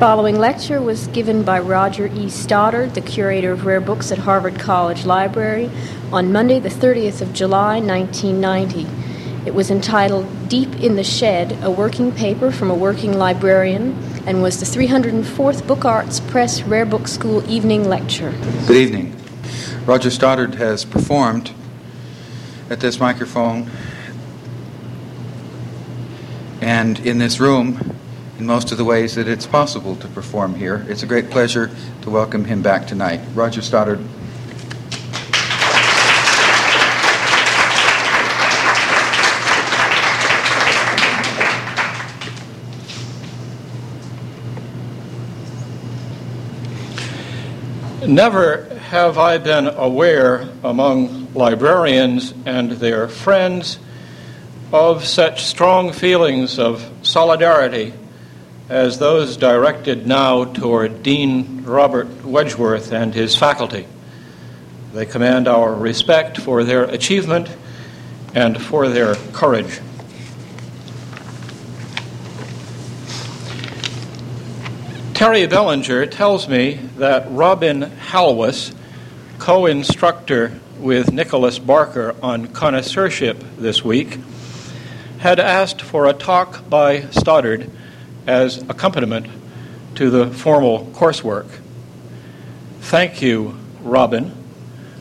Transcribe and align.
following 0.00 0.38
lecture 0.38 0.80
was 0.80 1.08
given 1.08 1.42
by 1.42 1.60
Roger 1.60 2.06
E. 2.06 2.30
Stoddard, 2.30 2.94
the 2.94 3.02
curator 3.02 3.52
of 3.52 3.66
rare 3.66 3.82
books 3.82 4.10
at 4.10 4.16
Harvard 4.16 4.58
College 4.58 5.04
Library, 5.04 5.70
on 6.10 6.32
Monday, 6.32 6.58
the 6.58 6.70
30th 6.70 7.20
of 7.20 7.34
July, 7.34 7.80
1990. 7.80 8.86
It 9.46 9.54
was 9.54 9.70
entitled 9.70 10.48
Deep 10.48 10.74
in 10.76 10.96
the 10.96 11.04
Shed, 11.04 11.62
a 11.62 11.70
working 11.70 12.12
paper 12.12 12.50
from 12.50 12.70
a 12.70 12.74
working 12.74 13.18
librarian, 13.18 13.92
and 14.24 14.42
was 14.42 14.58
the 14.58 14.64
304th 14.64 15.66
Book 15.66 15.84
Arts 15.84 16.18
Press 16.18 16.62
Rare 16.62 16.86
Book 16.86 17.06
School 17.06 17.46
evening 17.46 17.86
lecture. 17.86 18.30
Good 18.66 18.78
evening. 18.78 19.14
Roger 19.84 20.08
Stoddard 20.08 20.54
has 20.54 20.82
performed 20.82 21.52
at 22.70 22.80
this 22.80 22.98
microphone 22.98 23.70
and 26.62 26.98
in 27.00 27.18
this 27.18 27.38
room 27.38 27.98
in 28.40 28.46
most 28.46 28.72
of 28.72 28.78
the 28.78 28.84
ways 28.84 29.16
that 29.16 29.28
it's 29.28 29.46
possible 29.46 29.94
to 29.96 30.08
perform 30.08 30.54
here. 30.54 30.86
It's 30.88 31.02
a 31.02 31.06
great 31.06 31.28
pleasure 31.28 31.70
to 32.00 32.10
welcome 32.10 32.46
him 32.46 32.62
back 32.62 32.86
tonight. 32.86 33.20
Roger 33.34 33.60
Stoddard. 33.60 34.00
Never 48.08 48.74
have 48.88 49.18
I 49.18 49.36
been 49.36 49.66
aware 49.66 50.48
among 50.64 51.34
librarians 51.34 52.32
and 52.46 52.72
their 52.72 53.06
friends 53.06 53.78
of 54.72 55.04
such 55.04 55.44
strong 55.44 55.92
feelings 55.92 56.58
of 56.58 56.90
solidarity 57.02 57.92
as 58.70 59.00
those 59.00 59.36
directed 59.36 60.06
now 60.06 60.44
toward 60.44 61.02
Dean 61.02 61.64
Robert 61.64 62.06
Wedgeworth 62.22 62.92
and 62.92 63.12
his 63.12 63.34
faculty. 63.34 63.84
They 64.94 65.06
command 65.06 65.48
our 65.48 65.74
respect 65.74 66.38
for 66.38 66.62
their 66.62 66.84
achievement 66.84 67.48
and 68.32 68.62
for 68.62 68.88
their 68.88 69.16
courage. 69.32 69.80
Terry 75.14 75.48
Belanger 75.48 76.06
tells 76.06 76.48
me 76.48 76.74
that 76.96 77.26
Robin 77.28 77.82
Halwas, 77.82 78.72
co 79.40 79.66
instructor 79.66 80.60
with 80.78 81.12
Nicholas 81.12 81.58
Barker 81.58 82.14
on 82.22 82.46
connoisseurship 82.46 83.42
this 83.58 83.84
week, 83.84 84.20
had 85.18 85.40
asked 85.40 85.82
for 85.82 86.06
a 86.06 86.12
talk 86.12 86.70
by 86.70 87.00
Stoddard 87.10 87.68
as 88.30 88.58
accompaniment 88.68 89.26
to 89.96 90.08
the 90.08 90.30
formal 90.30 90.86
coursework. 90.92 91.48
Thank 92.80 93.20
you, 93.20 93.58
Robin, 93.82 94.32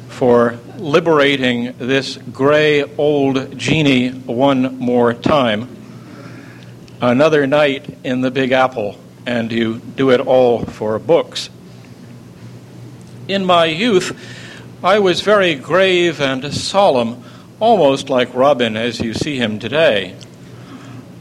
for 0.08 0.58
liberating 0.78 1.76
this 1.78 2.18
gray 2.18 2.84
old 2.98 3.56
genie 3.56 4.10
one 4.10 4.80
more 4.80 5.14
time. 5.14 5.70
Another 7.02 7.46
night 7.46 7.86
in 8.04 8.22
the 8.22 8.32
Big 8.32 8.52
Apple, 8.52 8.98
and 9.28 9.52
you 9.52 9.78
do 9.78 10.10
it 10.10 10.20
all 10.20 10.66
for 10.66 10.98
books. 10.98 11.52
In 13.28 13.46
my 13.46 13.66
youth, 13.66 14.18
I 14.84 14.98
was 14.98 15.22
very 15.22 15.54
grave 15.54 16.20
and 16.20 16.52
solemn, 16.52 17.24
almost 17.60 18.10
like 18.10 18.34
Robin 18.34 18.76
as 18.76 19.00
you 19.00 19.14
see 19.14 19.38
him 19.38 19.60
today. 19.60 20.16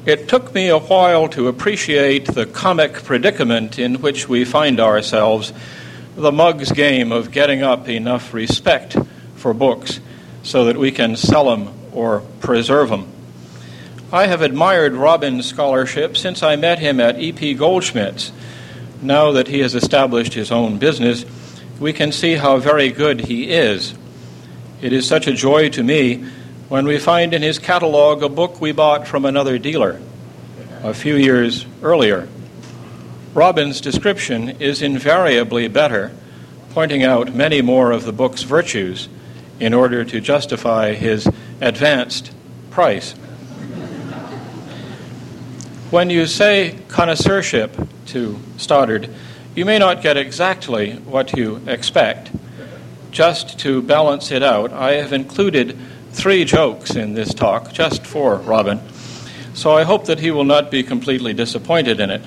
It 0.08 0.26
took 0.26 0.54
me 0.54 0.68
a 0.68 0.78
while 0.78 1.28
to 1.28 1.48
appreciate 1.48 2.28
the 2.28 2.46
comic 2.46 2.94
predicament 2.94 3.78
in 3.78 3.96
which 3.96 4.26
we 4.26 4.46
find 4.46 4.80
ourselves, 4.80 5.52
the 6.16 6.32
mug's 6.32 6.72
game 6.72 7.12
of 7.12 7.30
getting 7.30 7.62
up 7.62 7.90
enough 7.90 8.32
respect 8.32 8.96
for 9.36 9.52
books 9.52 10.00
so 10.42 10.64
that 10.64 10.78
we 10.78 10.92
can 10.92 11.14
sell 11.14 11.54
them 11.54 11.74
or 11.92 12.22
preserve 12.40 12.88
them. 12.88 13.12
I 14.10 14.28
have 14.28 14.40
admired 14.40 14.94
Robin's 14.94 15.44
scholarship 15.44 16.16
since 16.16 16.42
I 16.42 16.56
met 16.56 16.78
him 16.78 17.00
at 17.00 17.20
E.P. 17.20 17.52
Goldschmidt's. 17.52 18.32
Now 19.02 19.32
that 19.32 19.48
he 19.48 19.58
has 19.58 19.74
established 19.74 20.32
his 20.32 20.50
own 20.50 20.78
business, 20.78 21.26
we 21.78 21.92
can 21.92 22.12
see 22.12 22.36
how 22.36 22.56
very 22.56 22.88
good 22.88 23.26
he 23.26 23.50
is. 23.50 23.92
It 24.80 24.94
is 24.94 25.06
such 25.06 25.26
a 25.26 25.34
joy 25.34 25.68
to 25.68 25.82
me 25.82 26.24
when 26.68 26.86
we 26.86 26.98
find 26.98 27.32
in 27.32 27.40
his 27.40 27.58
catalog 27.58 28.22
a 28.22 28.28
book 28.28 28.60
we 28.60 28.72
bought 28.72 29.08
from 29.08 29.24
another 29.24 29.58
dealer 29.58 30.00
a 30.82 30.92
few 30.92 31.14
years 31.14 31.64
earlier. 31.82 32.28
Robin's 33.32 33.80
description 33.80 34.50
is 34.60 34.82
invariably 34.82 35.66
better, 35.68 36.12
pointing 36.70 37.02
out 37.02 37.34
many 37.34 37.62
more 37.62 37.90
of 37.90 38.04
the 38.04 38.12
book's 38.12 38.42
virtues 38.42 39.08
in 39.58 39.72
order 39.72 40.04
to 40.04 40.20
justify 40.20 40.92
his 40.92 41.26
advanced 41.60 42.32
price. 42.70 43.12
when 45.90 46.10
you 46.10 46.26
say 46.26 46.78
connoisseurship 46.88 47.74
to 48.06 48.38
Stoddard, 48.58 49.08
you 49.54 49.64
may 49.64 49.78
not 49.78 50.02
get 50.02 50.18
exactly 50.18 50.92
what 50.96 51.34
you 51.34 51.62
expect. 51.66 52.30
Just 53.10 53.58
to 53.60 53.80
balance 53.80 54.30
it 54.30 54.42
out, 54.42 54.70
I 54.72 54.92
have 54.92 55.14
included 55.14 55.78
three 56.18 56.44
jokes 56.44 56.96
in 56.96 57.14
this 57.14 57.32
talk 57.32 57.72
just 57.72 58.04
for 58.04 58.38
Robin, 58.38 58.80
so 59.54 59.70
I 59.70 59.84
hope 59.84 60.06
that 60.06 60.18
he 60.18 60.32
will 60.32 60.42
not 60.42 60.68
be 60.68 60.82
completely 60.82 61.32
disappointed 61.32 62.00
in 62.00 62.10
it. 62.10 62.22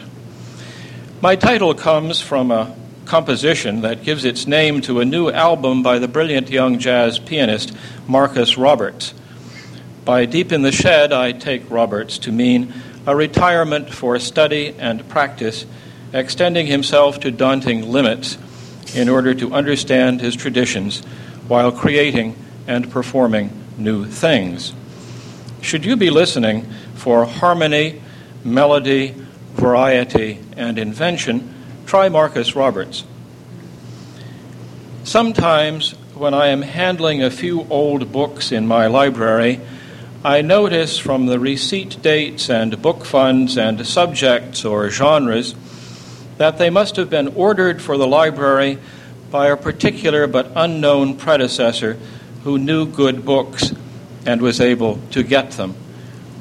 My 1.22 1.36
title 1.36 1.74
comes 1.74 2.22
from 2.22 2.52
a 2.52 2.74
composition 3.04 3.82
that 3.82 4.04
gives 4.04 4.24
its 4.24 4.48
name 4.48 4.80
to 4.82 5.02
a 5.02 5.06
new 5.06 5.30
album 5.30 5.84
by 5.84 6.00
the 6.00 6.08
brilliant 6.08 6.50
young 6.50 6.80
jazz 6.80 7.20
pianist 7.20 7.74
Marcus 8.08 8.58
Roberts. 8.58 9.14
By 10.06 10.24
Deep 10.26 10.54
in 10.54 10.62
the 10.62 10.72
Shed, 10.72 11.12
I 11.12 11.34
take 11.34 11.70
Roberts 11.70 12.18
to 12.20 12.32
mean 12.32 12.74
a 13.06 13.14
retirement 13.14 13.94
for 13.94 14.18
study 14.20 14.74
and 14.80 15.08
practice, 15.10 15.66
extending 16.14 16.66
himself 16.66 17.20
to 17.20 17.30
daunting 17.30 17.92
limits 17.92 18.38
in 18.96 19.10
order 19.10 19.34
to 19.34 19.54
understand 19.54 20.22
his 20.22 20.38
traditions 20.38 21.02
while 21.50 21.74
creating 21.74 22.38
and 22.68 22.90
performing 22.90 23.61
new 23.84 24.06
things. 24.06 24.74
Should 25.62 25.86
you 25.86 25.96
be 25.96 26.10
listening 26.10 26.66
for 26.96 27.26
harmony, 27.26 28.02
melody, 28.44 29.16
variety, 29.54 30.40
and 30.56 30.78
invention, 30.80 31.54
try 31.86 32.10
Marcus 32.10 32.56
Roberts. 32.56 33.04
Sometimes, 35.04 35.92
when 36.14 36.34
I 36.34 36.48
am 36.48 36.62
handling 36.62 37.24
a 37.24 37.32
few 37.32 37.68
old 37.70 38.12
books 38.12 38.52
in 38.52 38.68
my 38.68 38.88
library, 38.88 39.60
I 40.24 40.42
notice 40.42 41.00
from 41.00 41.26
the 41.26 41.40
receipt 41.40 42.02
dates 42.02 42.50
and 42.50 42.82
book 42.82 43.04
funds 43.06 43.58
and 43.58 43.86
subjects 43.86 44.64
or 44.64 44.90
genres 44.90 45.56
that 46.38 46.60
they 46.60 46.70
must 46.70 46.96
have 46.96 47.10
been 47.10 47.30
ordered 47.30 47.82
for 47.82 47.98
the 47.98 48.08
library 48.08 48.78
by 49.32 49.48
a 49.48 49.58
particular 49.58 50.28
but 50.28 50.52
unknown 50.56 51.18
predecessor 51.18 51.98
who 52.44 52.58
knew 52.58 52.86
good 52.86 53.26
books 53.26 53.74
and 54.26 54.42
was 54.42 54.60
able 54.60 55.00
to 55.12 55.24
get 55.24 55.52
them. 55.52 55.76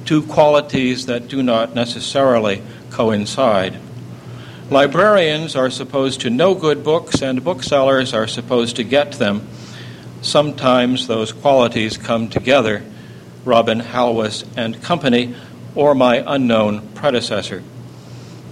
Two 0.05 0.22
qualities 0.22 1.06
that 1.06 1.28
do 1.28 1.43
not 1.43 1.75
necessarily 1.75 2.62
coincide. 2.91 3.78
Librarians 4.71 5.56
are 5.56 5.71
supposed 5.71 6.21
to 6.21 6.31
know 6.31 6.55
good 6.55 6.84
books, 6.84 7.22
and 7.22 7.43
booksellers 7.43 8.15
are 8.15 8.27
supposed 8.27 8.77
to 8.77 8.84
get 8.84 9.12
them. 9.12 9.47
Sometimes 10.22 11.06
those 11.06 11.33
qualities 11.33 11.97
come 11.97 12.28
together 12.28 12.84
Robin 13.44 13.81
Halwas 13.81 14.44
and 14.56 14.83
Company, 14.83 15.34
or 15.75 15.94
my 15.94 16.22
unknown 16.27 16.87
predecessor. 16.94 17.62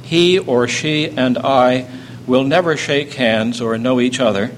He 0.02 0.38
or 0.38 0.66
she 0.68 1.08
and 1.08 1.36
I 1.36 1.88
will 2.26 2.44
never 2.44 2.76
shake 2.76 3.14
hands 3.14 3.60
or 3.60 3.76
know 3.76 4.00
each 4.00 4.20
other, 4.20 4.50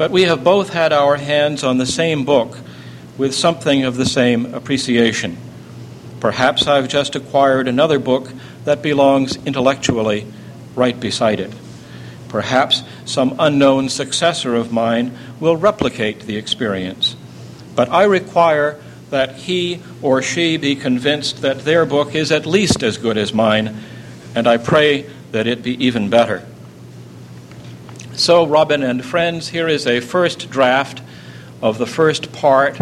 but 0.00 0.10
we 0.10 0.22
have 0.22 0.42
both 0.42 0.70
had 0.70 0.94
our 0.94 1.16
hands 1.16 1.62
on 1.62 1.76
the 1.76 1.84
same 1.84 2.24
book 2.24 2.56
with 3.18 3.34
something 3.34 3.84
of 3.84 3.96
the 3.96 4.06
same 4.06 4.54
appreciation. 4.54 5.36
Perhaps 6.20 6.66
I've 6.66 6.88
just 6.88 7.16
acquired 7.16 7.68
another 7.68 7.98
book 7.98 8.32
that 8.64 8.80
belongs 8.80 9.36
intellectually 9.44 10.26
right 10.74 10.98
beside 10.98 11.38
it. 11.38 11.52
Perhaps 12.30 12.82
some 13.04 13.36
unknown 13.38 13.90
successor 13.90 14.54
of 14.54 14.72
mine 14.72 15.18
will 15.38 15.58
replicate 15.58 16.20
the 16.20 16.38
experience. 16.38 17.14
But 17.76 17.90
I 17.90 18.04
require 18.04 18.80
that 19.10 19.36
he 19.36 19.82
or 20.00 20.22
she 20.22 20.56
be 20.56 20.76
convinced 20.76 21.42
that 21.42 21.66
their 21.66 21.84
book 21.84 22.14
is 22.14 22.32
at 22.32 22.46
least 22.46 22.82
as 22.82 22.96
good 22.96 23.18
as 23.18 23.34
mine, 23.34 23.76
and 24.34 24.46
I 24.46 24.56
pray 24.56 25.02
that 25.32 25.46
it 25.46 25.62
be 25.62 25.84
even 25.84 26.08
better. 26.08 26.46
So, 28.20 28.46
Robin 28.46 28.82
and 28.82 29.02
friends, 29.02 29.48
here 29.48 29.66
is 29.66 29.86
a 29.86 30.00
first 30.00 30.50
draft 30.50 31.00
of 31.62 31.78
the 31.78 31.86
first 31.86 32.34
part 32.34 32.78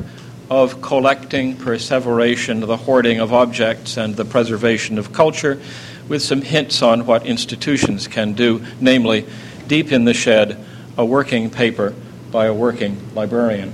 of 0.51 0.83
collecting, 0.83 1.57
perseveration, 1.57 2.59
the 2.59 2.77
hoarding 2.77 3.21
of 3.21 3.33
objects, 3.33 3.97
and 3.97 4.17
the 4.17 4.25
preservation 4.25 4.99
of 4.99 5.13
culture, 5.13 5.61
with 6.09 6.23
some 6.23 6.43
hints 6.43 6.83
on 6.83 7.07
what 7.07 7.25
institutions 7.25 8.09
can 8.09 8.33
do, 8.33 8.67
namely, 8.81 9.27
Deep 9.69 9.93
in 9.93 10.07
the 10.07 10.13
Shed, 10.13 10.59
a 10.97 11.05
working 11.05 11.51
paper 11.51 11.95
by 12.33 12.47
a 12.47 12.53
working 12.53 13.15
librarian. 13.15 13.73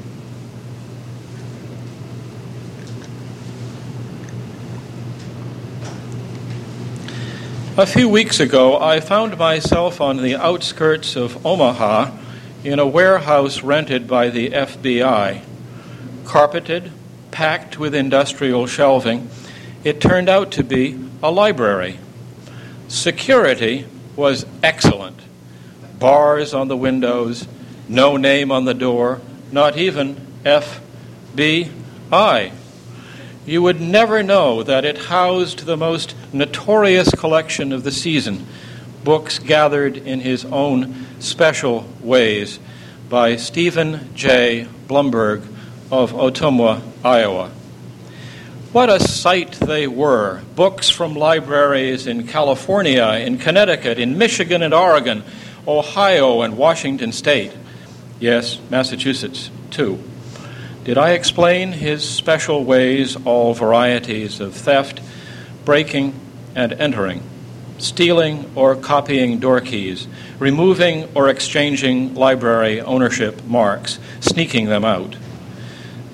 A 7.76 7.86
few 7.86 8.08
weeks 8.08 8.38
ago, 8.38 8.78
I 8.78 9.00
found 9.00 9.36
myself 9.36 10.00
on 10.00 10.18
the 10.18 10.36
outskirts 10.36 11.16
of 11.16 11.44
Omaha 11.44 12.12
in 12.62 12.78
a 12.78 12.86
warehouse 12.86 13.64
rented 13.64 14.06
by 14.06 14.28
the 14.28 14.50
FBI. 14.50 15.42
Carpeted, 16.24 16.92
packed 17.32 17.76
with 17.76 17.92
industrial 17.92 18.68
shelving, 18.68 19.28
it 19.82 20.00
turned 20.00 20.28
out 20.28 20.52
to 20.52 20.62
be 20.62 20.96
a 21.20 21.32
library. 21.32 21.98
Security 22.86 23.86
was 24.14 24.46
excellent. 24.62 25.18
Bars 25.98 26.54
on 26.54 26.68
the 26.68 26.76
windows, 26.76 27.48
no 27.88 28.16
name 28.16 28.52
on 28.52 28.66
the 28.66 28.74
door, 28.74 29.20
not 29.50 29.76
even 29.76 30.14
FBI. 30.44 32.52
You 33.46 33.60
would 33.62 33.80
never 33.80 34.22
know 34.22 34.62
that 34.62 34.86
it 34.86 34.96
housed 34.96 35.66
the 35.66 35.76
most 35.76 36.14
notorious 36.32 37.10
collection 37.10 37.72
of 37.72 37.84
the 37.84 37.92
season, 37.92 38.46
books 39.04 39.38
gathered 39.38 39.98
in 39.98 40.20
his 40.20 40.46
own 40.46 41.06
special 41.20 41.86
ways 42.00 42.58
by 43.10 43.36
Stephen 43.36 44.14
J. 44.14 44.66
Blumberg 44.88 45.42
of 45.90 46.12
Ottumwa, 46.12 46.80
Iowa. 47.04 47.50
What 48.72 48.88
a 48.88 48.98
sight 48.98 49.52
they 49.52 49.86
were! 49.86 50.40
Books 50.56 50.88
from 50.88 51.14
libraries 51.14 52.06
in 52.06 52.26
California, 52.26 53.06
in 53.24 53.36
Connecticut, 53.36 53.98
in 53.98 54.16
Michigan 54.16 54.62
and 54.62 54.72
Oregon, 54.72 55.22
Ohio 55.68 56.40
and 56.40 56.56
Washington 56.56 57.12
State. 57.12 57.52
Yes, 58.18 58.58
Massachusetts, 58.70 59.50
too. 59.70 60.02
Did 60.84 60.98
I 60.98 61.12
explain 61.12 61.72
his 61.72 62.06
special 62.06 62.62
ways, 62.62 63.16
all 63.24 63.54
varieties 63.54 64.38
of 64.38 64.52
theft, 64.52 65.00
breaking 65.64 66.12
and 66.54 66.74
entering, 66.74 67.22
stealing 67.78 68.50
or 68.54 68.76
copying 68.76 69.38
door 69.38 69.62
keys, 69.62 70.06
removing 70.38 71.08
or 71.14 71.30
exchanging 71.30 72.14
library 72.14 72.82
ownership 72.82 73.42
marks, 73.44 73.98
sneaking 74.20 74.66
them 74.66 74.84
out? 74.84 75.16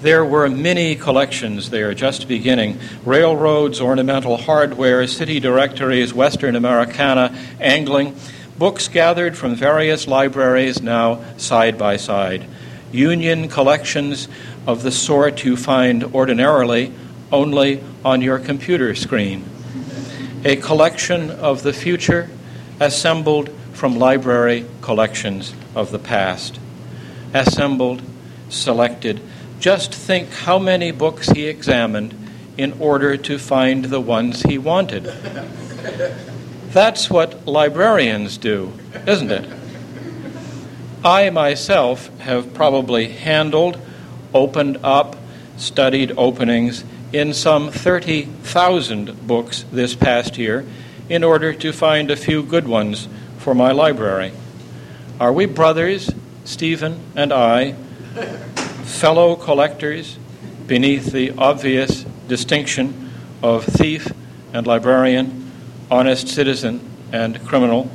There 0.03 0.25
were 0.25 0.49
many 0.49 0.95
collections 0.95 1.71
there 1.71 1.93
just 1.93 2.29
beginning. 2.29 2.79
Railroads, 3.05 3.81
ornamental 3.81 4.37
hardware, 4.37 5.05
city 5.09 5.41
directories, 5.41 6.15
Western 6.15 6.55
Americana, 6.55 7.37
angling, 7.59 8.15
books 8.57 8.87
gathered 8.87 9.37
from 9.37 9.57
various 9.57 10.07
libraries 10.07 10.81
now 10.81 11.25
side 11.39 11.77
by 11.77 11.97
side, 11.97 12.47
union 12.93 13.49
collections 13.49 14.29
of 14.67 14.83
the 14.83 14.91
sort 14.91 15.45
you 15.45 15.57
find 15.57 16.05
ordinarily 16.15 16.93
only 17.33 17.83
on 18.05 18.21
your 18.21 18.39
computer 18.39 18.95
screen. 18.95 19.45
A 20.45 20.57
collection 20.57 21.31
of 21.31 21.63
the 21.63 21.73
future 21.73 22.31
assembled 22.81 23.51
from 23.73 23.99
library 23.99 24.67
collections 24.81 25.55
of 25.75 25.91
the 25.91 25.99
past. 25.99 26.59
Assembled, 27.33 28.03
selected, 28.49 29.21
just 29.59 29.95
think 29.95 30.31
how 30.31 30.59
many 30.59 30.91
books 30.91 31.29
he 31.29 31.47
examined 31.47 32.15
in 32.57 32.73
order 32.81 33.17
to 33.17 33.39
find 33.39 33.87
the 33.87 34.01
ones 34.01 34.43
he 34.43 34.59
wanted. 34.59 35.05
That's 36.73 37.11
what 37.11 37.47
librarians 37.47 38.39
do, 38.39 38.73
isn't 39.07 39.31
it? 39.31 39.49
I 41.05 41.31
myself 41.31 42.11
have 42.21 42.53
probably 42.53 43.09
handled, 43.09 43.81
opened 44.35 44.79
up, 44.83 45.17
studied 45.57 46.13
openings 46.17 46.85
in 47.13 47.35
some 47.35 47.71
30,000 47.71 49.27
books 49.27 49.65
this 49.73 49.95
past 49.95 50.39
year 50.39 50.65
in 51.09 51.25
order 51.25 51.53
to 51.53 51.73
find 51.73 52.11
a 52.11 52.17
few 52.17 52.43
good 52.43 52.69
ones 52.69 53.09
for 53.39 53.55
my 53.55 53.73
library. 53.73 54.33
Are 55.19 55.33
we 55.33 55.47
brothers, 55.47 56.11
Stephen 56.45 57.01
and 57.17 57.33
I, 57.33 57.73
fellow 58.85 59.37
collectors 59.37 60.19
beneath 60.67 61.13
the 61.13 61.33
obvious 61.33 62.05
distinction 62.29 63.11
of 63.43 63.65
thief 63.65 64.07
and 64.53 64.67
librarian, 64.67 65.51
honest 65.91 66.29
citizen 66.29 66.81
and 67.13 67.45
criminal. 67.47 67.91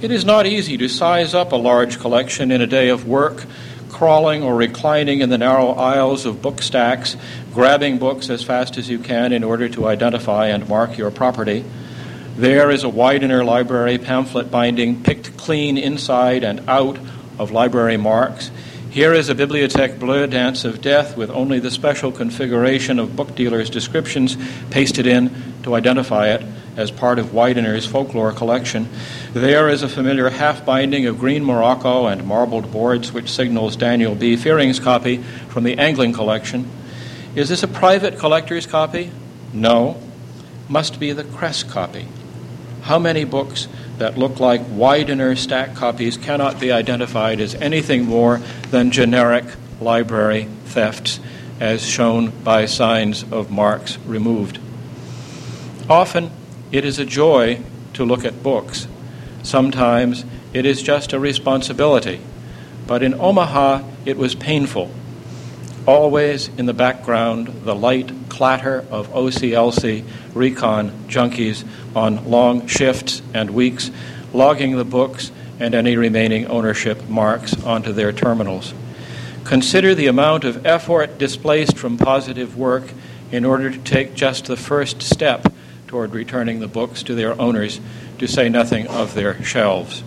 It 0.00 0.10
is 0.10 0.24
not 0.24 0.46
easy 0.46 0.76
to 0.78 0.88
size 0.88 1.34
up 1.34 1.52
a 1.52 1.56
large 1.56 1.98
collection 1.98 2.50
in 2.50 2.60
a 2.60 2.66
day 2.66 2.88
of 2.88 3.06
work, 3.06 3.44
crawling 3.94 4.42
or 4.42 4.56
reclining 4.56 5.20
in 5.20 5.28
the 5.28 5.38
narrow 5.38 5.68
aisles 5.68 6.26
of 6.26 6.42
book 6.42 6.60
stacks, 6.60 7.16
grabbing 7.52 7.96
books 7.96 8.28
as 8.28 8.42
fast 8.42 8.76
as 8.76 8.90
you 8.90 8.98
can 8.98 9.32
in 9.32 9.44
order 9.44 9.68
to 9.68 9.86
identify 9.86 10.48
and 10.48 10.68
mark 10.68 10.98
your 10.98 11.12
property. 11.12 11.64
There 12.36 12.72
is 12.72 12.82
a 12.82 12.88
Widener 12.88 13.44
library 13.44 13.98
pamphlet 13.98 14.50
binding 14.50 15.04
picked 15.04 15.36
clean 15.36 15.78
inside 15.78 16.42
and 16.42 16.68
out 16.68 16.98
of 17.38 17.52
library 17.52 17.96
marks. 17.96 18.50
Here 18.90 19.12
is 19.12 19.28
a 19.28 19.34
Bibliothèque 19.34 20.00
Bleue 20.00 20.28
Dance 20.28 20.64
of 20.64 20.82
Death 20.82 21.16
with 21.16 21.30
only 21.30 21.60
the 21.60 21.70
special 21.70 22.10
configuration 22.10 22.98
of 22.98 23.14
book 23.14 23.36
dealers' 23.36 23.70
descriptions 23.70 24.36
pasted 24.70 25.06
in 25.06 25.30
to 25.62 25.76
identify 25.76 26.30
it 26.30 26.42
as 26.76 26.90
part 26.90 27.18
of 27.18 27.26
Widener's 27.26 27.86
folklore 27.86 28.32
collection. 28.32 28.88
There 29.32 29.68
is 29.68 29.82
a 29.82 29.88
familiar 29.88 30.28
half 30.30 30.64
binding 30.64 31.06
of 31.06 31.18
green 31.18 31.44
morocco 31.44 32.06
and 32.06 32.26
marbled 32.26 32.72
boards, 32.72 33.12
which 33.12 33.30
signals 33.30 33.76
Daniel 33.76 34.14
B. 34.14 34.36
Fearing's 34.36 34.80
copy 34.80 35.18
from 35.48 35.64
the 35.64 35.78
Angling 35.78 36.12
collection. 36.12 36.68
Is 37.34 37.48
this 37.48 37.62
a 37.62 37.68
private 37.68 38.18
collector's 38.18 38.66
copy? 38.66 39.10
No. 39.52 40.00
Must 40.68 40.98
be 40.98 41.12
the 41.12 41.24
Kress 41.24 41.62
copy. 41.62 42.06
How 42.82 42.98
many 42.98 43.24
books 43.24 43.68
that 43.98 44.18
look 44.18 44.40
like 44.40 44.60
Widener 44.68 45.36
stack 45.36 45.74
copies 45.74 46.16
cannot 46.16 46.60
be 46.60 46.72
identified 46.72 47.40
as 47.40 47.54
anything 47.54 48.04
more 48.04 48.40
than 48.70 48.90
generic 48.90 49.44
library 49.80 50.48
thefts, 50.64 51.20
as 51.60 51.86
shown 51.86 52.30
by 52.42 52.66
signs 52.66 53.22
of 53.30 53.50
marks 53.50 53.98
removed. 53.98 54.58
Often, 55.88 56.30
it 56.74 56.84
is 56.84 56.98
a 56.98 57.04
joy 57.04 57.60
to 57.92 58.04
look 58.04 58.24
at 58.24 58.42
books. 58.42 58.88
Sometimes, 59.44 60.24
it 60.52 60.66
is 60.66 60.82
just 60.82 61.12
a 61.12 61.20
responsibility. 61.20 62.20
But 62.88 63.00
in 63.00 63.14
Omaha, 63.14 63.84
it 64.04 64.16
was 64.16 64.34
painful. 64.34 64.90
Always 65.86 66.48
in 66.48 66.66
the 66.66 66.74
background, 66.74 67.46
the 67.62 67.76
light 67.76 68.10
clatter 68.28 68.84
of 68.90 69.06
OCLC 69.10 70.04
recon 70.34 70.90
junkies 71.06 71.64
on 71.94 72.28
long 72.28 72.66
shifts 72.66 73.22
and 73.32 73.50
weeks, 73.50 73.92
logging 74.32 74.76
the 74.76 74.84
books 74.84 75.30
and 75.60 75.76
any 75.76 75.96
remaining 75.96 76.48
ownership 76.48 77.08
marks 77.08 77.54
onto 77.62 77.92
their 77.92 78.10
terminals. 78.10 78.74
Consider 79.44 79.94
the 79.94 80.08
amount 80.08 80.42
of 80.42 80.66
effort 80.66 81.18
displaced 81.18 81.78
from 81.78 81.98
positive 81.98 82.58
work 82.58 82.90
in 83.30 83.44
order 83.44 83.70
to 83.70 83.78
take 83.78 84.14
just 84.14 84.46
the 84.46 84.56
first 84.56 85.00
step 85.00 85.53
toward 85.94 86.12
returning 86.12 86.58
the 86.58 86.66
books 86.66 87.04
to 87.04 87.14
their 87.14 87.40
owners, 87.40 87.78
to 88.18 88.26
say 88.26 88.48
nothing 88.48 88.84
of 88.88 89.14
their 89.14 89.40
shelves. 89.44 90.02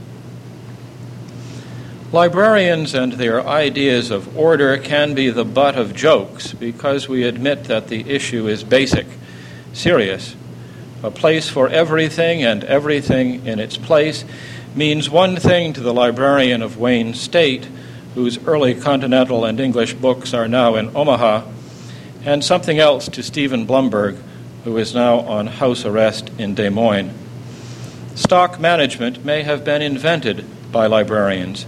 Librarians 2.11 2.93
and 2.93 3.13
their 3.13 3.41
ideas 3.47 4.11
of 4.11 4.37
order 4.37 4.77
can 4.77 5.13
be 5.13 5.29
the 5.29 5.45
butt 5.45 5.77
of 5.77 5.95
jokes 5.95 6.51
because 6.51 7.07
we 7.07 7.23
admit 7.23 7.63
that 7.63 7.87
the 7.87 8.01
issue 8.09 8.49
is 8.49 8.65
basic, 8.65 9.07
serious. 9.71 10.35
A 11.03 11.09
place 11.09 11.47
for 11.47 11.69
everything 11.69 12.43
and 12.43 12.65
everything 12.65 13.45
in 13.45 13.57
its 13.57 13.77
place 13.77 14.25
means 14.75 15.09
one 15.09 15.37
thing 15.37 15.71
to 15.71 15.79
the 15.79 15.93
librarian 15.93 16.61
of 16.61 16.77
Wayne 16.77 17.13
State, 17.13 17.65
whose 18.13 18.37
early 18.45 18.75
Continental 18.75 19.45
and 19.45 19.57
English 19.57 19.93
books 19.93 20.33
are 20.33 20.49
now 20.49 20.75
in 20.75 20.93
Omaha, 20.93 21.45
and 22.25 22.43
something 22.43 22.77
else 22.77 23.07
to 23.07 23.23
Stephen 23.23 23.65
Blumberg, 23.65 24.17
who 24.63 24.77
is 24.77 24.93
now 24.93 25.19
on 25.19 25.47
house 25.47 25.85
arrest 25.85 26.29
in 26.37 26.55
Des 26.55 26.69
Moines. 26.69 27.13
Stock 28.15 28.59
management 28.59 29.23
may 29.23 29.43
have 29.43 29.63
been 29.63 29.81
invented 29.81 30.45
by 30.71 30.87
librarians 30.87 31.65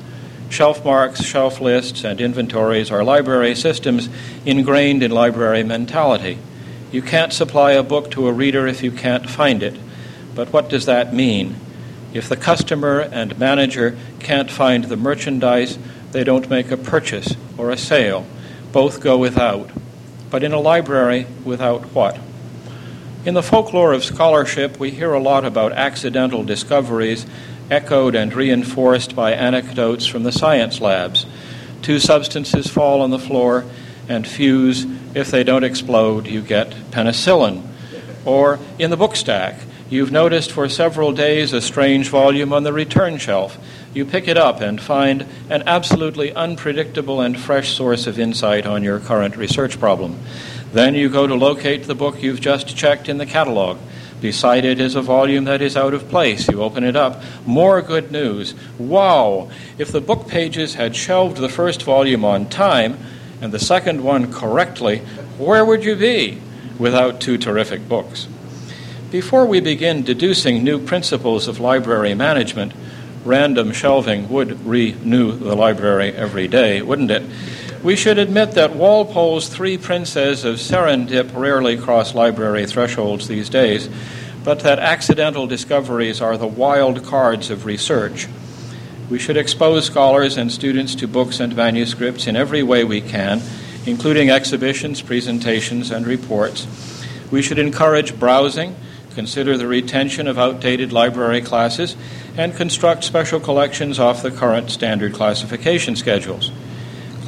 Shelf 0.50 0.84
marks, 0.84 1.24
shelf 1.24 1.62
lists, 1.62 2.03
and 2.03 2.19
inventories 2.19 2.89
are 2.89 3.03
library 3.03 3.53
systems 3.53 4.10
ingrained 4.46 5.03
in 5.03 5.12
library 5.12 5.63
mentality. 5.63 6.39
You 6.91 7.03
can't 7.03 7.31
supply 7.31 7.74
a 7.74 7.84
book 7.84 8.10
to 8.12 8.27
a 8.27 8.34
reader 8.34 8.65
if 8.65 8.81
you 8.81 8.91
can't 8.91 9.29
find 9.29 9.62
it. 9.62 9.79
But 10.34 10.51
what 10.51 10.67
does 10.67 10.86
that 10.86 11.13
mean? 11.13 11.55
If 12.13 12.27
the 12.27 12.36
customer 12.36 13.00
and 13.00 13.38
manager 13.38 13.96
can't 14.19 14.50
find 14.50 14.86
the 14.86 14.98
merchandise, 14.98 15.77
they 16.12 16.24
don't 16.24 16.50
make 16.50 16.72
a 16.72 16.77
purchase 16.77 17.36
or 17.55 17.69
a 17.69 17.77
sale. 17.77 18.25
Both 18.72 19.01
go 19.01 19.19
without. 19.19 19.69
But 20.31 20.43
in 20.43 20.51
a 20.51 20.60
library, 20.60 21.27
without 21.46 21.84
what? 21.93 22.19
In 23.29 23.36
the 23.36 23.43
folklore 23.43 23.93
of 23.93 24.03
scholarship, 24.03 24.79
we 24.79 24.89
hear 24.89 25.13
a 25.13 25.19
lot 25.19 25.45
about 25.45 25.71
accidental 25.74 26.43
discoveries 26.43 27.27
echoed 27.69 28.15
and 28.15 28.33
reinforced 28.33 29.15
by 29.15 29.33
anecdotes 29.33 30.07
from 30.07 30.24
the 30.24 30.31
science 30.31 30.81
labs. 30.81 31.27
Two 31.83 32.00
substances 32.00 32.65
fall 32.65 33.01
on 33.01 33.12
the 33.12 33.19
floor 33.19 33.65
and 34.07 34.27
fuse. 34.27 34.83
If 35.13 35.29
they 35.29 35.43
don't 35.43 35.63
explode, 35.63 36.25
you 36.25 36.41
get 36.41 36.71
penicillin. 36.89 37.67
Or 38.25 38.57
in 38.79 38.89
the 38.89 38.98
book 38.98 39.15
stack, 39.15 39.59
you've 39.91 40.12
noticed 40.12 40.51
for 40.51 40.67
several 40.67 41.12
days 41.12 41.53
a 41.53 41.62
strange 41.62 42.09
volume 42.09 42.51
on 42.51 42.63
the 42.63 42.74
return 42.74 43.19
shelf. 43.19 43.59
You 43.93 44.05
pick 44.05 44.27
it 44.27 44.38
up 44.38 44.59
and 44.59 44.81
find 44.81 45.27
an 45.51 45.62
absolutely 45.67 46.33
unpredictable 46.33 47.21
and 47.21 47.39
fresh 47.39 47.75
source 47.75 48.07
of 48.07 48.17
insight 48.17 48.65
on 48.65 48.81
your 48.81 49.00
current 49.00 49.38
research 49.38 49.79
problem. 49.79 50.17
Then 50.71 50.93
you 50.93 51.09
go 51.09 51.25
to 51.25 51.35
locate 51.35 51.83
the 51.83 51.95
book 51.95 52.21
you've 52.21 52.41
just 52.41 52.75
checked 52.77 53.09
in 53.09 53.17
the 53.17 53.25
catalog. 53.25 53.77
Beside 54.21 54.65
it 54.65 54.79
is 54.79 54.95
a 54.95 55.01
volume 55.01 55.45
that 55.45 55.61
is 55.61 55.77
out 55.77 55.93
of 55.93 56.09
place. 56.09 56.47
You 56.47 56.61
open 56.61 56.83
it 56.83 56.95
up. 56.95 57.23
More 57.45 57.81
good 57.81 58.11
news. 58.11 58.53
Wow! 58.77 59.49
If 59.77 59.91
the 59.91 60.01
book 60.01 60.27
pages 60.27 60.75
had 60.75 60.95
shelved 60.95 61.38
the 61.38 61.49
first 61.49 61.83
volume 61.83 62.25
on 62.25 62.49
time 62.49 62.97
and 63.41 63.51
the 63.51 63.59
second 63.59 64.03
one 64.03 64.31
correctly, 64.31 64.99
where 65.38 65.63
would 65.63 65.85
you 65.85 65.95
be 65.95 66.41
without 66.77 67.21
two 67.21 67.38
terrific 67.38 67.88
books? 67.88 68.27
Before 69.09 69.45
we 69.45 69.61
begin 69.61 70.03
deducing 70.03 70.63
new 70.63 70.77
principles 70.77 71.47
of 71.47 71.59
library 71.59 72.13
management, 72.13 72.73
random 73.25 73.71
shelving 73.71 74.29
would 74.29 74.65
renew 74.65 75.31
the 75.31 75.55
library 75.55 76.11
every 76.13 76.47
day, 76.47 76.81
wouldn't 76.81 77.09
it? 77.09 77.23
We 77.81 77.95
should 77.95 78.17
admit 78.17 78.51
that 78.51 78.75
Walpole's 78.75 79.48
three 79.48 79.77
princes 79.77 80.43
of 80.43 80.55
serendip 80.55 81.33
rarely 81.33 81.77
cross 81.77 82.13
library 82.13 82.65
thresholds 82.65 83.29
these 83.29 83.48
days, 83.48 83.88
but 84.43 84.59
that 84.62 84.79
accidental 84.79 85.48
discoveries 85.48 86.19
are 86.19 86.38
the 86.38 86.45
wild 86.45 87.05
cards 87.05 87.50
of 87.50 87.65
research. 87.65 88.27
We 89.09 89.17
should 89.17 89.38
expose 89.38 89.86
scholars 89.86 90.36
and 90.36 90.51
students 90.51 90.93
to 90.95 91.07
books 91.07 91.39
and 91.39 91.55
manuscripts 91.55 92.27
in 92.27 92.36
every 92.36 92.63
way 92.63 92.83
we 92.83 93.00
can, 93.00 93.41
including 93.86 94.29
exhibitions, 94.29 95.01
presentations, 95.01 95.89
and 95.89 96.05
reports. 96.05 96.67
We 97.31 97.41
should 97.41 97.59
encourage 97.59 98.19
browsing, 98.19 98.75
consider 99.15 99.57
the 99.57 99.67
retention 99.67 100.27
of 100.27 100.38
outdated 100.38 100.91
library 100.91 101.41
classes, 101.41 101.95
and 102.36 102.53
construct 102.57 103.05
special 103.05 103.39
collections 103.39 104.00
off 104.00 104.21
the 104.21 104.31
current 104.31 104.69
standard 104.69 105.13
classification 105.13 105.95
schedules. 105.95 106.51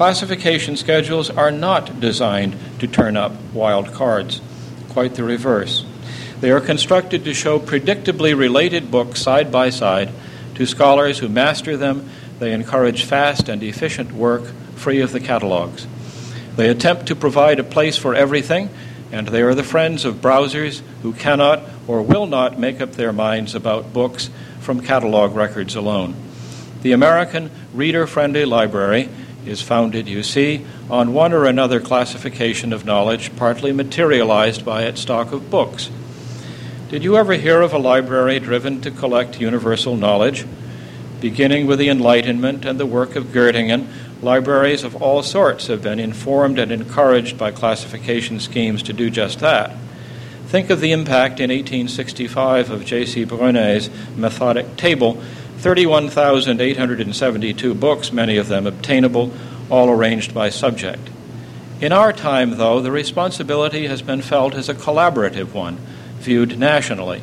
Classification 0.01 0.77
schedules 0.77 1.29
are 1.29 1.51
not 1.51 1.99
designed 1.99 2.55
to 2.79 2.87
turn 2.87 3.15
up 3.15 3.33
wild 3.53 3.93
cards, 3.93 4.41
quite 4.89 5.13
the 5.13 5.23
reverse. 5.23 5.85
They 6.39 6.49
are 6.49 6.59
constructed 6.59 7.23
to 7.23 7.35
show 7.35 7.59
predictably 7.59 8.35
related 8.35 8.89
books 8.89 9.21
side 9.21 9.51
by 9.51 9.69
side 9.69 10.09
to 10.55 10.65
scholars 10.65 11.19
who 11.19 11.29
master 11.29 11.77
them. 11.77 12.09
They 12.39 12.51
encourage 12.51 13.03
fast 13.03 13.47
and 13.47 13.61
efficient 13.61 14.11
work 14.11 14.45
free 14.73 15.01
of 15.01 15.11
the 15.11 15.19
catalogs. 15.19 15.85
They 16.55 16.69
attempt 16.69 17.05
to 17.05 17.15
provide 17.15 17.59
a 17.59 17.63
place 17.63 17.95
for 17.95 18.15
everything, 18.15 18.71
and 19.11 19.27
they 19.27 19.43
are 19.43 19.53
the 19.53 19.61
friends 19.61 20.03
of 20.03 20.15
browsers 20.15 20.81
who 21.03 21.13
cannot 21.13 21.61
or 21.87 22.01
will 22.01 22.25
not 22.25 22.57
make 22.57 22.81
up 22.81 22.93
their 22.93 23.13
minds 23.13 23.53
about 23.53 23.93
books 23.93 24.31
from 24.61 24.81
catalog 24.81 25.35
records 25.35 25.75
alone. 25.75 26.15
The 26.81 26.93
American 26.93 27.51
Reader 27.75 28.07
Friendly 28.07 28.45
Library 28.45 29.07
is 29.45 29.61
founded, 29.61 30.07
you 30.07 30.23
see, 30.23 30.65
on 30.89 31.13
one 31.13 31.33
or 31.33 31.45
another 31.45 31.79
classification 31.79 32.73
of 32.73 32.85
knowledge, 32.85 33.35
partly 33.35 33.71
materialized 33.71 34.63
by 34.63 34.83
its 34.83 35.01
stock 35.01 35.31
of 35.31 35.49
books. 35.49 35.89
Did 36.89 37.03
you 37.03 37.15
ever 37.17 37.33
hear 37.33 37.61
of 37.61 37.73
a 37.73 37.77
library 37.77 38.39
driven 38.39 38.81
to 38.81 38.91
collect 38.91 39.39
universal 39.39 39.95
knowledge? 39.95 40.45
Beginning 41.21 41.67
with 41.67 41.79
the 41.79 41.89
Enlightenment 41.89 42.65
and 42.65 42.79
the 42.79 42.85
work 42.85 43.15
of 43.15 43.27
Göttingen, 43.27 43.87
libraries 44.21 44.83
of 44.83 45.01
all 45.01 45.23
sorts 45.23 45.67
have 45.67 45.81
been 45.81 45.99
informed 45.99 46.59
and 46.59 46.71
encouraged 46.71 47.37
by 47.37 47.51
classification 47.51 48.39
schemes 48.39 48.83
to 48.83 48.93
do 48.93 49.09
just 49.09 49.39
that. 49.39 49.75
Think 50.47 50.69
of 50.69 50.81
the 50.81 50.91
impact 50.91 51.39
in 51.39 51.49
1865 51.49 52.71
of 52.71 52.83
J.C. 52.83 53.23
Brunet's 53.23 53.89
methodic 54.17 54.75
table 54.75 55.21
31,872 55.61 57.73
books, 57.75 58.11
many 58.11 58.37
of 58.37 58.47
them 58.47 58.65
obtainable, 58.65 59.31
all 59.69 59.91
arranged 59.91 60.33
by 60.33 60.49
subject. 60.49 61.07
In 61.79 61.91
our 61.91 62.11
time, 62.11 62.57
though, 62.57 62.81
the 62.81 62.91
responsibility 62.91 63.85
has 63.85 64.01
been 64.01 64.23
felt 64.23 64.55
as 64.55 64.69
a 64.69 64.73
collaborative 64.73 65.53
one, 65.53 65.77
viewed 66.17 66.57
nationally. 66.57 67.21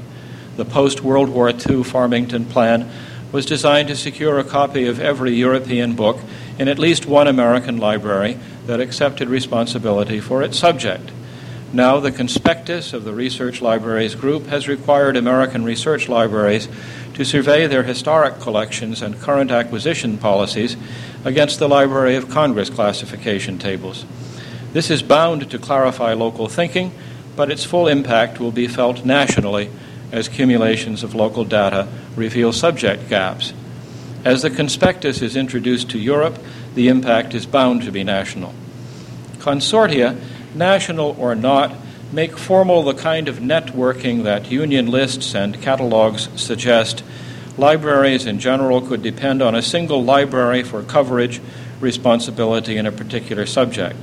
The 0.57 0.65
post 0.65 1.03
World 1.03 1.29
War 1.29 1.51
II 1.51 1.83
Farmington 1.83 2.45
Plan 2.45 2.89
was 3.33 3.45
designed 3.45 3.89
to 3.89 3.97
secure 3.97 4.39
a 4.39 4.45
copy 4.45 4.87
of 4.87 5.01
every 5.01 5.35
European 5.35 5.97
book 5.97 6.21
in 6.61 6.69
at 6.69 6.79
least 6.79 7.07
one 7.07 7.27
American 7.27 7.79
library 7.79 8.39
that 8.67 8.79
accepted 8.79 9.29
responsibility 9.29 10.21
for 10.21 10.45
its 10.45 10.57
subject. 10.57 11.11
Now, 11.73 12.01
the 12.01 12.11
conspectus 12.11 12.95
of 12.95 13.05
the 13.05 13.13
Research 13.13 13.61
Libraries 13.61 14.15
Group 14.15 14.47
has 14.47 14.69
required 14.69 15.17
American 15.17 15.65
research 15.65 16.09
libraries 16.09 16.67
to 17.19 17.25
survey 17.25 17.67
their 17.67 17.83
historic 17.83 18.39
collections 18.39 19.03
and 19.03 19.21
current 19.21 19.51
acquisition 19.51 20.17
policies 20.17 20.77
against 21.25 21.59
the 21.59 21.69
Library 21.69 22.15
of 22.15 22.31
Congress 22.31 22.71
classification 22.71 23.59
tables. 23.59 24.07
This 24.73 24.89
is 24.89 25.03
bound 25.03 25.51
to 25.51 25.59
clarify 25.59 26.13
local 26.13 26.47
thinking, 26.47 26.93
but 27.35 27.51
its 27.51 27.65
full 27.65 27.89
impact 27.89 28.39
will 28.39 28.53
be 28.53 28.69
felt 28.69 29.05
nationally 29.05 29.69
as 30.13 30.29
cumulations 30.29 31.03
of 31.03 31.13
local 31.13 31.45
data 31.45 31.89
reveal 32.15 32.53
subject 32.53 33.09
gaps. 33.09 33.53
As 34.25 34.43
the 34.43 34.51
conspectus 34.51 35.21
is 35.21 35.35
introduced 35.35 35.91
to 35.91 35.99
Europe, 35.99 36.39
the 36.77 36.87
impact 36.87 37.35
is 37.35 37.47
bound 37.47 37.83
to 37.83 37.91
be 37.91 38.05
national. 38.05 38.55
Consortia, 39.39 40.17
national 40.55 41.17
or 41.19 41.35
not, 41.35 41.75
make 42.13 42.39
formal 42.39 42.83
the 42.83 42.95
kind 42.95 43.29
of 43.29 43.37
networking 43.37 44.23
that 44.25 44.51
union 44.51 44.87
lists 44.87 45.35
and 45.35 45.61
catalogs 45.61 46.29
suggest. 46.41 47.05
Libraries 47.59 48.25
in 48.25 48.39
general 48.39 48.81
could 48.81 49.03
depend 49.03 49.43
on 49.43 49.55
a 49.55 49.63
single 49.63 50.03
library 50.03 50.63
for 50.63 50.83
coverage 50.83 51.41
responsibility 51.81 52.77
in 52.77 52.87
a 52.87 52.93
particular 52.93 53.47
subject. 53.47 54.03